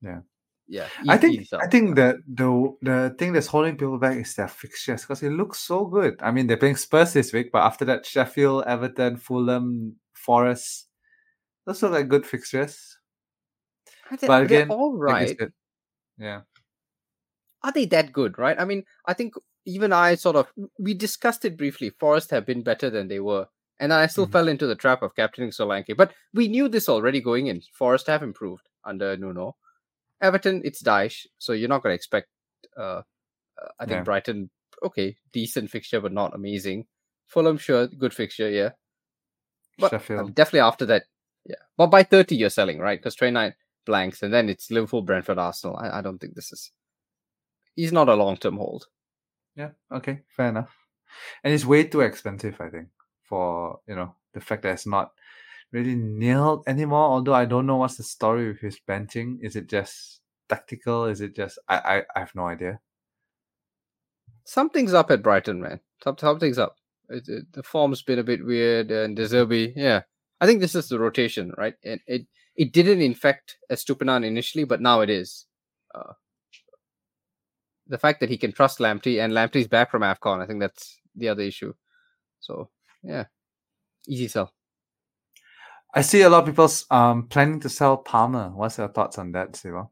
Yeah. 0.00 0.20
yeah. 0.68 0.86
I 1.08 1.16
easy 1.16 1.26
think 1.26 1.48
sell. 1.48 1.60
I 1.60 1.66
think 1.66 1.96
that 1.96 2.16
the 2.28 2.76
the 2.82 3.16
thing 3.18 3.32
that's 3.32 3.48
holding 3.48 3.76
people 3.76 3.98
back 3.98 4.16
is 4.16 4.34
their 4.34 4.46
fixtures 4.46 5.02
because 5.02 5.22
it 5.24 5.30
looks 5.30 5.58
so 5.58 5.86
good. 5.86 6.14
I 6.22 6.30
mean, 6.30 6.46
they're 6.46 6.56
playing 6.56 6.76
Spurs 6.76 7.14
this 7.14 7.32
week, 7.32 7.50
but 7.50 7.62
after 7.64 7.84
that, 7.86 8.06
Sheffield, 8.06 8.64
Everton, 8.66 9.16
Fulham, 9.16 9.96
Forest, 10.12 10.86
those 11.64 11.82
are 11.82 11.90
like 11.90 12.08
good 12.08 12.26
fixtures. 12.26 12.98
But 14.08 14.20
they're 14.20 14.42
again, 14.44 14.70
all 14.70 14.96
Like 15.04 15.30
you 15.30 15.36
right. 15.40 15.52
yeah, 16.18 16.40
Are 17.66 17.72
they 17.72 17.84
that 17.86 18.12
good, 18.12 18.38
right? 18.38 18.58
I 18.60 18.64
mean, 18.64 18.84
I 19.06 19.12
think 19.12 19.34
even 19.64 19.92
I 19.92 20.14
sort 20.14 20.36
of 20.36 20.46
we 20.78 20.94
discussed 20.94 21.44
it 21.44 21.56
briefly. 21.56 21.90
Forest 21.90 22.30
have 22.30 22.46
been 22.46 22.62
better 22.62 22.88
than 22.90 23.08
they 23.08 23.18
were, 23.18 23.46
and 23.80 23.92
I 23.92 24.06
still 24.06 24.28
Mhm. 24.28 24.32
fell 24.32 24.48
into 24.52 24.66
the 24.68 24.76
trap 24.76 25.02
of 25.02 25.16
captaining 25.16 25.50
Solanke. 25.50 25.96
But 25.96 26.14
we 26.32 26.46
knew 26.46 26.68
this 26.68 26.88
already 26.88 27.20
going 27.20 27.48
in. 27.48 27.60
Forest 27.80 28.06
have 28.06 28.22
improved 28.22 28.68
under 28.84 29.16
Nuno. 29.16 29.56
Everton, 30.20 30.62
it's 30.64 30.80
Dyche, 30.82 31.26
so 31.38 31.52
you're 31.52 31.68
not 31.74 31.82
going 31.82 31.92
to 31.94 31.96
expect. 32.02 32.28
Uh, 32.76 33.02
uh, 33.60 33.70
I 33.80 33.84
think 33.86 33.98
Yeah. 33.98 34.02
Brighton, 34.04 34.50
okay, 34.84 35.16
decent 35.32 35.70
fixture, 35.70 36.00
but 36.00 36.12
not 36.12 36.34
amazing. 36.34 36.86
Fulham, 37.26 37.58
sure, 37.58 37.88
good 37.88 38.14
fixture, 38.14 38.48
yeah. 38.48 38.70
But 39.78 39.90
Sheffield. 39.90 40.34
definitely 40.34 40.60
after 40.60 40.86
that, 40.86 41.04
yeah. 41.44 41.62
But 41.76 41.88
by 41.88 42.02
30, 42.04 42.36
you're 42.36 42.50
selling, 42.60 42.78
right? 42.78 42.98
Because 42.98 43.16
29 43.16 43.54
blanks, 43.84 44.22
and 44.22 44.32
then 44.32 44.48
it's 44.48 44.70
Liverpool, 44.70 45.02
Brentford, 45.02 45.38
Arsenal. 45.38 45.76
I, 45.76 45.98
I 45.98 46.00
don't 46.00 46.18
think 46.18 46.34
this 46.34 46.52
is. 46.52 46.70
He's 47.76 47.92
not 47.92 48.08
a 48.08 48.14
long 48.14 48.36
term 48.36 48.56
hold. 48.56 48.86
Yeah, 49.54 49.70
okay, 49.92 50.22
fair 50.28 50.48
enough. 50.48 50.74
And 51.44 51.54
it's 51.54 51.64
way 51.64 51.84
too 51.84 52.00
expensive, 52.00 52.60
I 52.60 52.68
think, 52.68 52.88
for 53.22 53.80
you 53.86 53.94
know 53.94 54.14
the 54.34 54.40
fact 54.40 54.62
that 54.62 54.72
it's 54.72 54.86
not 54.86 55.12
really 55.72 55.94
nailed 55.94 56.64
anymore. 56.66 57.04
Although 57.04 57.34
I 57.34 57.44
don't 57.44 57.66
know 57.66 57.76
what's 57.76 57.96
the 57.96 58.02
story 58.02 58.48
with 58.48 58.60
his 58.60 58.80
benching. 58.86 59.38
Is 59.42 59.54
it 59.54 59.68
just 59.68 60.20
tactical? 60.48 61.04
Is 61.04 61.20
it 61.20 61.36
just 61.36 61.58
I 61.68 61.76
I, 61.76 61.96
I 62.16 62.20
have 62.20 62.34
no 62.34 62.46
idea. 62.46 62.80
Something's 64.44 64.94
up 64.94 65.10
at 65.10 65.22
Brighton, 65.22 65.60
man. 65.60 65.80
Some, 66.02 66.16
something's 66.18 66.58
up. 66.58 66.76
It, 67.08 67.28
it, 67.28 67.52
the 67.52 67.62
form's 67.62 68.02
been 68.02 68.18
a 68.18 68.24
bit 68.24 68.44
weird, 68.44 68.90
and 68.90 69.16
De 69.16 69.24
Zerbi, 69.24 69.72
yeah. 69.74 70.02
I 70.40 70.46
think 70.46 70.60
this 70.60 70.74
is 70.74 70.88
the 70.88 70.98
rotation, 70.98 71.52
right? 71.56 71.74
And 71.84 72.00
it 72.06 72.26
it 72.56 72.72
didn't 72.72 73.02
infect 73.02 73.58
Estupinan 73.70 74.24
initially, 74.24 74.64
but 74.64 74.80
now 74.80 75.00
it 75.00 75.10
is. 75.10 75.46
Uh, 75.94 76.12
the 77.88 77.98
fact 77.98 78.20
that 78.20 78.30
he 78.30 78.36
can 78.36 78.52
trust 78.52 78.78
Lamptey 78.78 79.22
and 79.22 79.32
Lamptey's 79.32 79.68
back 79.68 79.90
from 79.90 80.02
AFCON, 80.02 80.42
I 80.42 80.46
think 80.46 80.60
that's 80.60 81.00
the 81.14 81.28
other 81.28 81.42
issue. 81.42 81.72
So, 82.40 82.68
yeah. 83.02 83.24
Easy 84.08 84.28
sell. 84.28 84.52
I 85.94 86.02
see 86.02 86.22
a 86.22 86.28
lot 86.28 86.40
of 86.40 86.46
people 86.46 86.70
um 86.90 87.26
planning 87.28 87.60
to 87.60 87.68
sell 87.68 87.96
Palmer. 87.96 88.50
What's 88.54 88.78
your 88.78 88.88
thoughts 88.88 89.18
on 89.18 89.32
that, 89.32 89.56
Siva? 89.56 89.88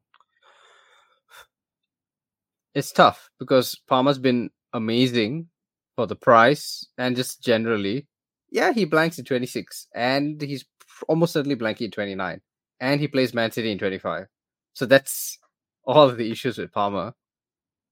It's 2.75 2.93
tough 2.93 3.31
because 3.39 3.77
Palmer's 3.89 4.19
been 4.19 4.51
amazing 4.73 5.49
for 5.97 6.07
the 6.07 6.17
price 6.17 6.87
and 6.99 7.17
just 7.17 7.43
generally. 7.43 8.07
Yeah, 8.51 8.73
he 8.73 8.85
blanks 8.85 9.19
in 9.19 9.25
26 9.25 9.89
and 9.95 10.41
he's 10.41 10.65
almost 11.09 11.33
certainly 11.33 11.57
blanking 11.57 11.87
in 11.87 11.91
29 11.91 12.41
and 12.81 13.01
he 13.01 13.09
plays 13.09 13.35
Man 13.35 13.51
City 13.51 13.73
in 13.73 13.79
25. 13.79 14.27
So 14.75 14.87
that's 14.87 15.39
all 15.85 16.09
of 16.09 16.17
the 16.17 16.31
issues 16.31 16.59
with 16.59 16.73
Palmer. 16.73 17.15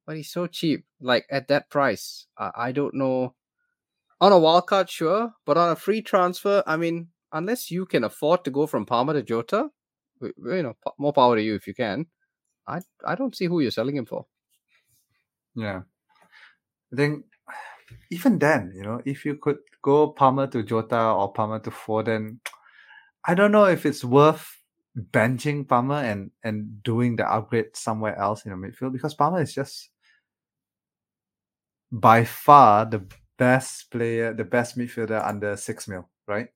But 0.07 0.17
he's 0.17 0.31
so 0.31 0.47
cheap. 0.47 0.85
Like 1.01 1.27
at 1.31 1.49
that 1.49 1.71
price, 1.71 2.27
I, 2.37 2.51
I 2.57 2.73
don't 2.73 2.95
know. 2.95 3.35
On 4.21 4.33
a 4.33 4.37
wildcard, 4.37 4.89
sure, 4.89 5.35
but 5.45 5.57
on 5.57 5.71
a 5.71 5.77
free 5.77 6.01
transfer, 6.01 6.63
I 6.67 6.77
mean, 6.77 7.09
unless 7.33 7.71
you 7.71 7.87
can 7.87 8.05
afford 8.05 8.45
to 8.45 8.51
go 8.51 8.67
from 8.67 8.87
Palmer 8.87 9.15
to 9.15 9.23
Jota, 9.23 9.71
you 10.21 10.63
know, 10.63 10.77
more 10.99 11.13
power 11.13 11.37
to 11.37 11.43
you 11.43 11.55
if 11.55 11.67
you 11.67 11.75
can. 11.75 12.07
I 12.67 12.81
I 13.05 13.15
don't 13.15 13.35
see 13.35 13.47
who 13.47 13.61
you're 13.61 13.71
selling 13.71 13.97
him 13.97 14.07
for. 14.07 14.27
Yeah. 15.55 15.83
I 16.93 16.97
think 16.97 17.25
even 18.11 18.39
then, 18.39 18.73
you 18.75 18.83
know, 18.83 19.01
if 19.05 19.25
you 19.25 19.37
could 19.37 19.59
go 19.83 20.09
Palmer 20.09 20.47
to 20.49 20.63
Jota 20.63 21.11
or 21.11 21.33
Palmer 21.33 21.59
to 21.61 21.71
Foden, 21.71 22.39
I 23.25 23.35
don't 23.35 23.53
know 23.53 23.65
if 23.65 23.87
it's 23.87 24.05
worth 24.05 24.63
benching 24.97 25.67
Palmer 25.67 26.03
and 26.05 26.31
and 26.45 26.83
doing 26.83 27.17
the 27.17 27.25
upgrade 27.25 27.77
somewhere 27.77 28.17
else 28.19 28.45
in 28.45 28.51
the 28.53 28.57
midfield 28.57 28.93
because 28.93 29.15
Palmer 29.15 29.41
is 29.41 29.55
just 29.55 29.91
by 31.93 32.25
far 32.25 32.87
the 32.87 33.05
best 33.39 33.91
player, 33.91 34.33
the 34.33 34.45
best 34.45 34.79
midfielder 34.79 35.25
under 35.27 35.57
six 35.57 35.87
mil, 35.87 36.09
right? 36.27 36.49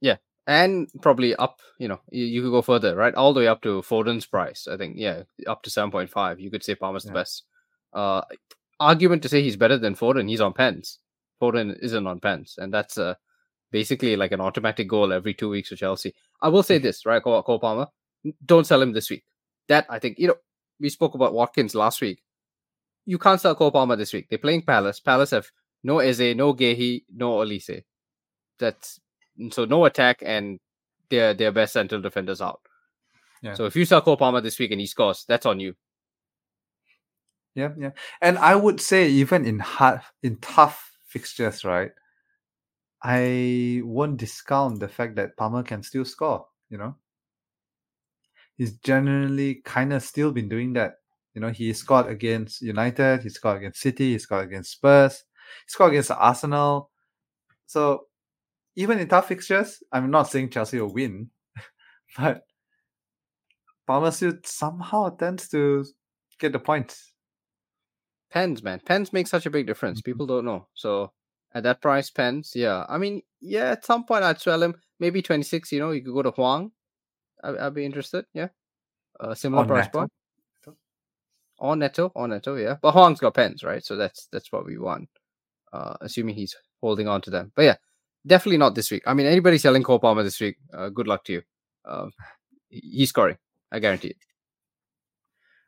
Yeah, 0.00 0.16
and 0.46 0.88
probably 1.02 1.34
up 1.36 1.60
you 1.78 1.88
know 1.88 2.00
you, 2.10 2.24
you 2.24 2.42
could 2.42 2.50
go 2.50 2.62
further 2.62 2.94
right? 2.96 3.14
All 3.14 3.32
the 3.32 3.40
way 3.40 3.46
up 3.48 3.62
to 3.62 3.82
Foden's 3.82 4.26
price 4.26 4.68
I 4.68 4.76
think 4.76 4.96
yeah 4.98 5.22
up 5.46 5.62
to 5.64 5.70
7.5 5.70 6.40
you 6.40 6.50
could 6.50 6.62
say 6.62 6.74
Palmer's 6.74 7.04
Yeah. 7.04 7.10
the 7.12 7.14
best. 7.14 7.44
Uh 7.92 8.22
argument 8.78 9.22
to 9.22 9.28
say 9.28 9.42
he's 9.42 9.56
better 9.56 9.76
than 9.78 9.94
Foden 9.94 10.28
he's 10.28 10.40
on 10.40 10.52
pens. 10.52 10.98
Foden 11.40 11.76
isn't 11.82 12.06
on 12.06 12.20
pens 12.20 12.56
and 12.58 12.72
that's 12.72 12.98
uh 12.98 13.14
basically 13.70 14.16
like 14.16 14.32
an 14.32 14.40
automatic 14.40 14.88
goal 14.88 15.12
every 15.12 15.34
two 15.34 15.48
weeks 15.50 15.68
for 15.68 15.76
Chelsea. 15.76 16.14
I 16.42 16.48
will 16.48 16.62
say 16.62 16.78
this 16.86 17.06
right 17.06 17.22
Cole, 17.22 17.42
Cole 17.42 17.58
Palmer 17.60 17.88
don't 18.44 18.66
sell 18.66 18.82
him 18.82 18.92
this 18.92 19.10
week. 19.10 19.24
That 19.68 19.86
I 19.88 19.98
think 19.98 20.18
you 20.18 20.28
know 20.28 20.36
we 20.80 20.88
spoke 20.88 21.14
about 21.14 21.34
Watkins 21.34 21.74
last 21.74 22.00
week 22.00 22.22
you 23.06 23.18
can't 23.18 23.40
sell 23.40 23.54
Cole 23.54 23.70
Palmer 23.70 23.96
this 23.96 24.12
week 24.12 24.28
they're 24.28 24.38
playing 24.38 24.62
Palace 24.62 25.00
Palace 25.00 25.30
have 25.30 25.50
no 25.82 25.98
Eze 25.98 26.34
no 26.36 26.54
Gehi 26.54 27.04
no 27.14 27.32
Olise. 27.38 27.82
that's 28.58 29.00
so 29.50 29.64
no 29.64 29.84
attack 29.84 30.22
and 30.24 30.60
their 31.10 31.34
their 31.34 31.52
best 31.52 31.72
central 31.72 32.00
defenders 32.00 32.40
out. 32.40 32.60
Yeah. 33.42 33.54
So 33.54 33.64
if 33.66 33.76
you 33.76 33.84
sell 33.84 34.00
Cole 34.00 34.16
Palmer 34.16 34.40
this 34.40 34.58
week 34.58 34.70
and 34.70 34.80
he 34.80 34.86
scores, 34.86 35.24
that's 35.26 35.46
on 35.46 35.60
you. 35.60 35.74
Yeah, 37.54 37.70
yeah. 37.76 37.90
And 38.20 38.38
I 38.38 38.54
would 38.54 38.80
say 38.80 39.08
even 39.08 39.44
in 39.44 39.58
hard 39.58 40.00
in 40.22 40.36
tough 40.36 40.92
fixtures, 41.06 41.64
right? 41.64 41.90
I 43.02 43.80
won't 43.82 44.18
discount 44.18 44.78
the 44.78 44.88
fact 44.88 45.16
that 45.16 45.36
Palmer 45.36 45.62
can 45.62 45.82
still 45.82 46.04
score, 46.04 46.46
you 46.68 46.78
know. 46.78 46.96
He's 48.56 48.72
generally 48.78 49.62
kind 49.64 49.94
of 49.94 50.02
still 50.02 50.32
been 50.32 50.50
doing 50.50 50.74
that. 50.74 50.96
You 51.34 51.40
know, 51.40 51.50
he 51.50 51.72
scored 51.72 52.06
against 52.06 52.60
United, 52.62 53.22
he 53.22 53.28
scored 53.28 53.58
against 53.58 53.80
City, 53.80 54.12
he 54.12 54.18
scored 54.18 54.44
against 54.46 54.72
Spurs, 54.72 55.24
he 55.66 55.70
scored 55.70 55.92
against 55.92 56.10
Arsenal. 56.10 56.90
So 57.66 58.06
even 58.76 58.98
in 58.98 59.08
tough 59.08 59.28
fixtures, 59.28 59.82
I'm 59.92 60.10
not 60.10 60.24
saying 60.28 60.50
Chelsea 60.50 60.80
will 60.80 60.92
win, 60.92 61.30
but 62.18 62.42
Palmer 63.86 64.10
still 64.10 64.34
somehow 64.44 65.10
tends 65.10 65.48
to 65.50 65.84
get 66.38 66.52
the 66.52 66.58
points. 66.58 67.12
Pens, 68.30 68.62
man. 68.62 68.80
Pens 68.84 69.12
make 69.12 69.26
such 69.26 69.46
a 69.46 69.50
big 69.50 69.66
difference. 69.66 70.00
Mhm. 70.00 70.04
People 70.04 70.26
don't 70.26 70.44
know. 70.44 70.68
So 70.74 71.12
at 71.52 71.64
that 71.64 71.80
price, 71.80 72.10
pens, 72.10 72.52
yeah. 72.54 72.84
I 72.88 72.98
mean, 72.98 73.22
yeah, 73.40 73.70
at 73.72 73.84
some 73.84 74.04
point 74.04 74.22
I'd 74.24 74.40
sell 74.40 74.62
him. 74.62 74.74
Maybe 75.00 75.22
26, 75.22 75.72
you 75.72 75.80
know, 75.80 75.90
you 75.90 76.02
could 76.02 76.14
go 76.14 76.22
to 76.22 76.30
Hwang. 76.30 76.70
I, 77.42 77.66
I'd 77.66 77.74
be 77.74 77.84
interested, 77.84 78.26
yeah. 78.34 78.48
A 79.18 79.34
similar 79.34 79.64
Or 79.64 79.66
price 79.66 79.86
Neto. 79.86 79.98
point. 79.98 80.12
Or 81.60 81.76
Neto, 81.76 82.10
or 82.14 82.26
Neto, 82.26 82.56
yeah. 82.56 82.76
But 82.80 82.92
Hwang's 82.92 83.20
got 83.20 83.34
pens, 83.34 83.62
right? 83.62 83.84
So 83.84 83.94
that's 83.94 84.28
that's 84.32 84.50
what 84.50 84.64
we 84.64 84.78
want. 84.78 85.08
Uh, 85.72 85.94
assuming 86.00 86.34
he's 86.34 86.56
holding 86.80 87.06
on 87.06 87.20
to 87.20 87.30
them. 87.30 87.52
But 87.54 87.62
yeah, 87.62 87.76
definitely 88.26 88.56
not 88.56 88.74
this 88.74 88.90
week. 88.90 89.02
I 89.06 89.12
mean, 89.12 89.26
anybody 89.26 89.58
selling 89.58 89.82
Cole 89.82 89.98
Palmer 89.98 90.22
this 90.22 90.40
week, 90.40 90.56
uh, 90.72 90.88
good 90.88 91.06
luck 91.06 91.22
to 91.24 91.34
you. 91.34 91.42
Uh, 91.84 92.06
he's 92.70 93.10
scoring. 93.10 93.36
I 93.70 93.78
guarantee 93.78 94.08
it. 94.08 94.16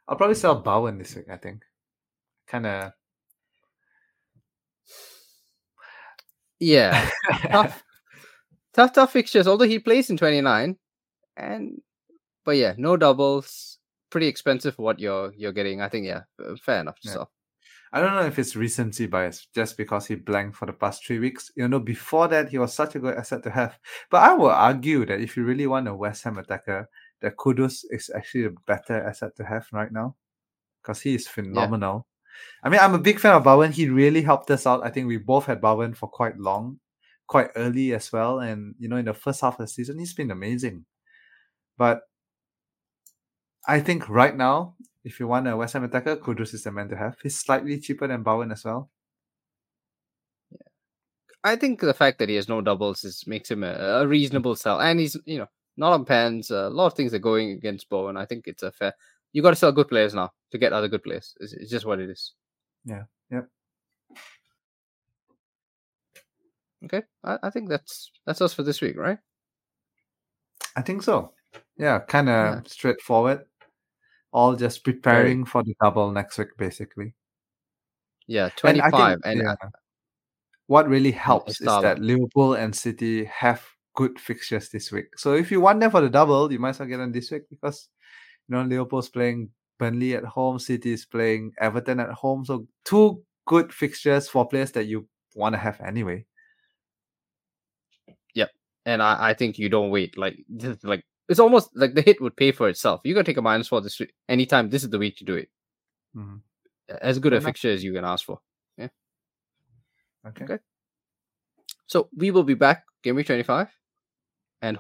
I'll 0.09 0.17
probably 0.17 0.35
sell 0.35 0.57
Bowen 0.57 0.99
this 0.99 1.15
week. 1.15 1.27
I 1.31 1.37
think. 1.37 1.63
Kind 2.47 2.67
of. 2.67 2.93
Yeah, 6.59 7.11
tough, 7.51 7.83
tough, 8.73 8.93
tough 8.93 9.13
fixtures. 9.13 9.47
Although 9.47 9.67
he 9.67 9.79
plays 9.79 10.09
in 10.11 10.17
29, 10.17 10.77
and 11.37 11.83
but 12.45 12.57
yeah, 12.57 12.75
no 12.79 12.97
doubles. 12.97 13.72
Pretty 14.13 14.29
expensive 14.29 14.77
for 14.77 14.83
what 14.83 15.01
you're 15.01 15.33
you're 15.37 15.53
getting. 15.57 15.81
I 15.81 15.89
think 15.89 16.07
yeah, 16.07 16.23
uh, 16.39 16.55
fair 16.63 16.81
enough 16.81 17.01
to 17.01 17.09
Yeah. 17.09 17.15
sell. 17.15 17.33
I 17.95 18.01
don't 18.01 18.15
know 18.15 18.25
if 18.27 18.39
it's 18.39 18.57
recency 18.57 19.07
bias, 19.07 19.47
just 19.55 19.77
because 19.77 20.07
he 20.07 20.15
blanked 20.17 20.57
for 20.57 20.67
the 20.67 20.73
past 20.73 21.05
three 21.05 21.19
weeks. 21.19 21.51
You 21.57 21.69
know, 21.69 21.81
before 21.81 22.29
that 22.29 22.49
he 22.51 22.59
was 22.59 22.73
such 22.75 22.95
a 22.95 22.99
good 22.99 23.17
asset 23.17 23.43
to 23.45 23.51
have. 23.51 23.79
But 24.11 24.23
I 24.23 24.35
will 24.35 24.51
argue 24.51 25.05
that 25.07 25.21
if 25.21 25.37
you 25.37 25.45
really 25.45 25.67
want 25.67 25.89
a 25.89 25.95
West 25.95 26.25
Ham 26.25 26.39
attacker, 26.39 26.89
that 27.21 27.37
Kudus 27.37 27.85
is 27.91 28.11
actually 28.15 28.45
a 28.47 28.51
better 28.67 29.03
asset 29.03 29.33
to 29.37 29.45
have 29.45 29.67
right 29.73 29.93
now, 29.93 30.17
because 30.83 31.01
he 31.03 31.15
is 31.15 31.27
phenomenal. 31.29 32.07
I 32.65 32.69
mean, 32.71 32.81
I'm 32.81 32.95
a 32.95 32.99
big 32.99 33.19
fan 33.21 33.35
of 33.35 33.45
Bowen. 33.45 33.73
He 33.73 33.89
really 33.89 34.23
helped 34.23 34.51
us 34.51 34.67
out. 34.67 34.85
I 34.85 34.91
think 34.91 35.07
we 35.07 35.19
both 35.19 35.47
had 35.47 35.61
Bowen 35.61 35.95
for 35.95 36.09
quite 36.09 36.39
long, 36.39 36.81
quite 37.27 37.51
early 37.57 37.95
as 37.95 38.11
well. 38.13 38.41
And 38.41 38.75
you 38.79 38.89
know, 38.89 38.97
in 38.97 39.05
the 39.07 39.15
first 39.15 39.41
half 39.43 39.55
of 39.61 39.67
the 39.67 39.69
season, 39.69 39.99
he's 39.99 40.15
been 40.15 40.31
amazing. 40.31 40.85
But 41.77 42.01
I 43.67 43.81
think 43.81 44.09
right 44.09 44.37
now, 44.37 44.75
if 45.05 45.21
you 45.21 45.27
want 45.29 45.47
a 45.49 45.57
West 45.57 45.73
Ham 45.75 45.85
attacker, 45.85 46.17
Kudus 46.17 46.55
is 46.55 46.65
the 46.65 46.73
man 46.73 46.89
to 46.89 46.97
have. 46.97 47.17
He's 47.23 47.39
slightly 47.39 47.79
cheaper 47.81 48.07
than 48.09 48.23
Bowen 48.23 48.51
as 48.53 48.65
well. 48.65 48.91
Yeah. 50.51 50.59
I 51.45 51.57
think 51.57 51.81
the 51.81 51.95
fact 51.95 52.19
that 52.19 52.29
he 52.29 52.35
has 52.37 52.49
no 52.49 52.61
doubles 52.61 53.05
is 53.05 53.25
makes 53.27 53.51
him 53.51 53.63
a, 53.65 53.73
a 53.73 54.07
reasonable 54.07 54.57
sell, 54.57 54.81
and 54.81 54.99
he's 55.01 55.17
you 55.25 55.39
know 55.39 55.49
not 55.77 55.93
on 55.93 56.05
pens. 56.05 56.51
a 56.51 56.69
lot 56.69 56.87
of 56.87 56.95
things 56.95 57.15
are 57.15 57.19
going 57.19 57.51
against 57.53 57.89
Bowen. 57.89 58.17
I 58.17 58.27
think 58.27 58.47
it's 58.47 58.63
a 58.63 58.73
fair. 58.73 58.95
You 59.33 59.43
got 59.43 59.51
to 59.51 59.57
sell 59.57 59.73
good 59.73 59.89
players 59.89 60.13
now 60.15 60.31
to 60.51 60.59
get 60.59 60.73
other 60.73 60.89
good 60.89 61.03
players. 61.03 61.35
It's, 61.41 61.53
it's 61.55 61.71
just 61.71 61.87
what 61.87 62.01
it 62.01 62.11
is. 62.11 62.35
Yeah. 62.85 63.05
Yep. 63.31 63.49
Okay, 66.85 67.03
I, 67.25 67.39
I 67.45 67.51
think 67.51 67.69
that's 67.69 68.11
that's 68.27 68.41
us 68.41 68.55
for 68.55 68.63
this 68.65 68.81
week, 68.81 68.97
right? 68.97 69.19
I 70.77 70.83
think 70.83 71.03
so. 71.03 71.33
Yeah, 71.77 72.01
kind 72.01 72.29
of 72.29 72.35
Yeah. 72.35 72.61
straightforward. 72.67 73.45
All 74.33 74.57
just 74.57 74.83
preparing 74.83 75.45
for 75.45 75.63
the 75.63 75.75
double 75.81 76.11
next 76.11 76.39
week, 76.39 76.57
basically. 76.57 77.15
Yeah, 78.27 78.45
And 78.45 78.57
twenty 78.57 78.81
I 78.81 78.91
five, 78.91 79.21
think, 79.23 79.39
and, 79.41 79.49
uh, 79.49 79.57
yeah, 79.61 79.69
what 80.67 80.89
really 80.89 81.11
helps 81.11 81.61
is 81.61 81.67
that 81.67 81.99
Liverpool 81.99 82.55
and 82.55 82.75
City 82.75 83.25
have 83.27 83.63
good 83.95 84.19
fixtures 84.19 84.71
this 84.71 84.91
week. 84.91 85.19
So 85.19 85.35
if 85.35 85.51
you 85.51 85.61
want 85.61 85.81
them 85.81 85.91
for 85.91 86.01
the 86.01 86.09
double, 86.09 86.51
you 86.51 86.59
might 86.59 86.71
as 86.71 86.79
well 86.79 86.89
get 86.89 86.97
them 86.97 87.13
this 87.13 87.31
week 87.31 87.43
because 87.51 87.89
you 88.49 88.57
know 88.57 88.63
Liverpool's 88.63 89.11
playing 89.11 89.51
Burnley 89.79 90.15
at 90.15 90.25
home, 90.25 90.59
City 90.59 90.93
is 90.93 91.05
playing 91.05 91.53
Everton 91.61 92.01
at 92.01 92.11
home. 92.11 92.45
So 92.45 92.67
two 92.85 93.23
good 93.47 93.73
fixtures 93.73 94.29
for 94.29 94.47
players 94.49 94.73
that 94.73 94.87
you 94.87 95.09
want 95.35 95.55
to 95.55 95.59
have 95.59 95.81
anyway. 95.81 96.25
Yep. 98.35 98.51
And 98.87 99.03
I, 99.03 99.31
I 99.31 99.35
think 99.35 99.59
you 99.59 99.69
don't 99.69 99.91
wait. 99.91 100.17
Like 100.17 100.39
like 100.83 101.05
it's 101.29 101.41
almost 101.41 101.71
like 101.75 101.95
the 101.95 102.03
hit 102.03 102.21
would 102.21 102.37
pay 102.37 102.53
for 102.53 102.69
itself. 102.69 103.01
You 103.05 103.15
gotta 103.15 103.25
take 103.25 103.37
a 103.37 103.43
minus 103.43 103.69
four 103.69 103.81
this 103.81 103.99
week 104.01 104.13
anytime. 104.29 104.71
This 104.71 104.83
is 104.85 104.91
the 104.91 104.99
week 104.99 105.17
to 105.19 105.25
do 105.25 105.35
it. 105.35 105.49
Mhm. 106.17 106.41
As 106.89 107.19
good 107.19 107.33
a 107.33 107.37
Fair 107.37 107.39
enough. 107.39 107.49
fixture 107.49 107.71
as 107.71 107.83
you 107.85 107.93
can 107.93 108.05
ask 108.05 108.25
for. 108.25 108.41
Okay. 110.25 110.45
Okay. 110.45 110.59
So 111.87 112.09
we 112.17 112.31
will 112.31 112.45
be 112.45 112.55
back 112.55 112.85
game 113.03 113.17
week 113.17 113.27
twenty 113.27 113.43
five, 113.43 113.69
and 114.61 114.79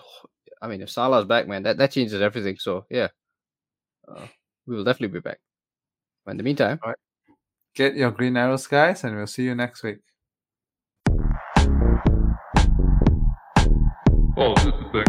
I 0.61 0.68
mean 0.68 0.80
if 0.82 0.90
Salah's 0.90 1.24
back, 1.26 1.49
man, 1.49 1.64
that 1.64 1.78
that 1.78 1.90
changes 1.90 2.20
everything. 2.22 2.59
So 2.59 2.86
yeah, 2.90 3.09
uh, 4.07 4.28
we 4.66 4.76
will 4.76 4.84
definitely 4.84 5.18
be 5.18 5.20
back. 5.20 5.40
But 6.24 6.32
in 6.32 6.36
the 6.36 6.45
meantime, 6.45 6.78
Get 7.74 7.97
your 7.97 8.11
green 8.12 8.36
arrows, 8.36 8.66
guys, 8.66 9.03
and 9.03 9.16
we'll 9.16 9.26
see 9.26 9.45
you 9.45 9.55
next 9.55 9.82
week. 9.82 9.99
Oh, 14.36 14.55
this 14.57 14.66
is 14.66 14.72
the 14.93 15.03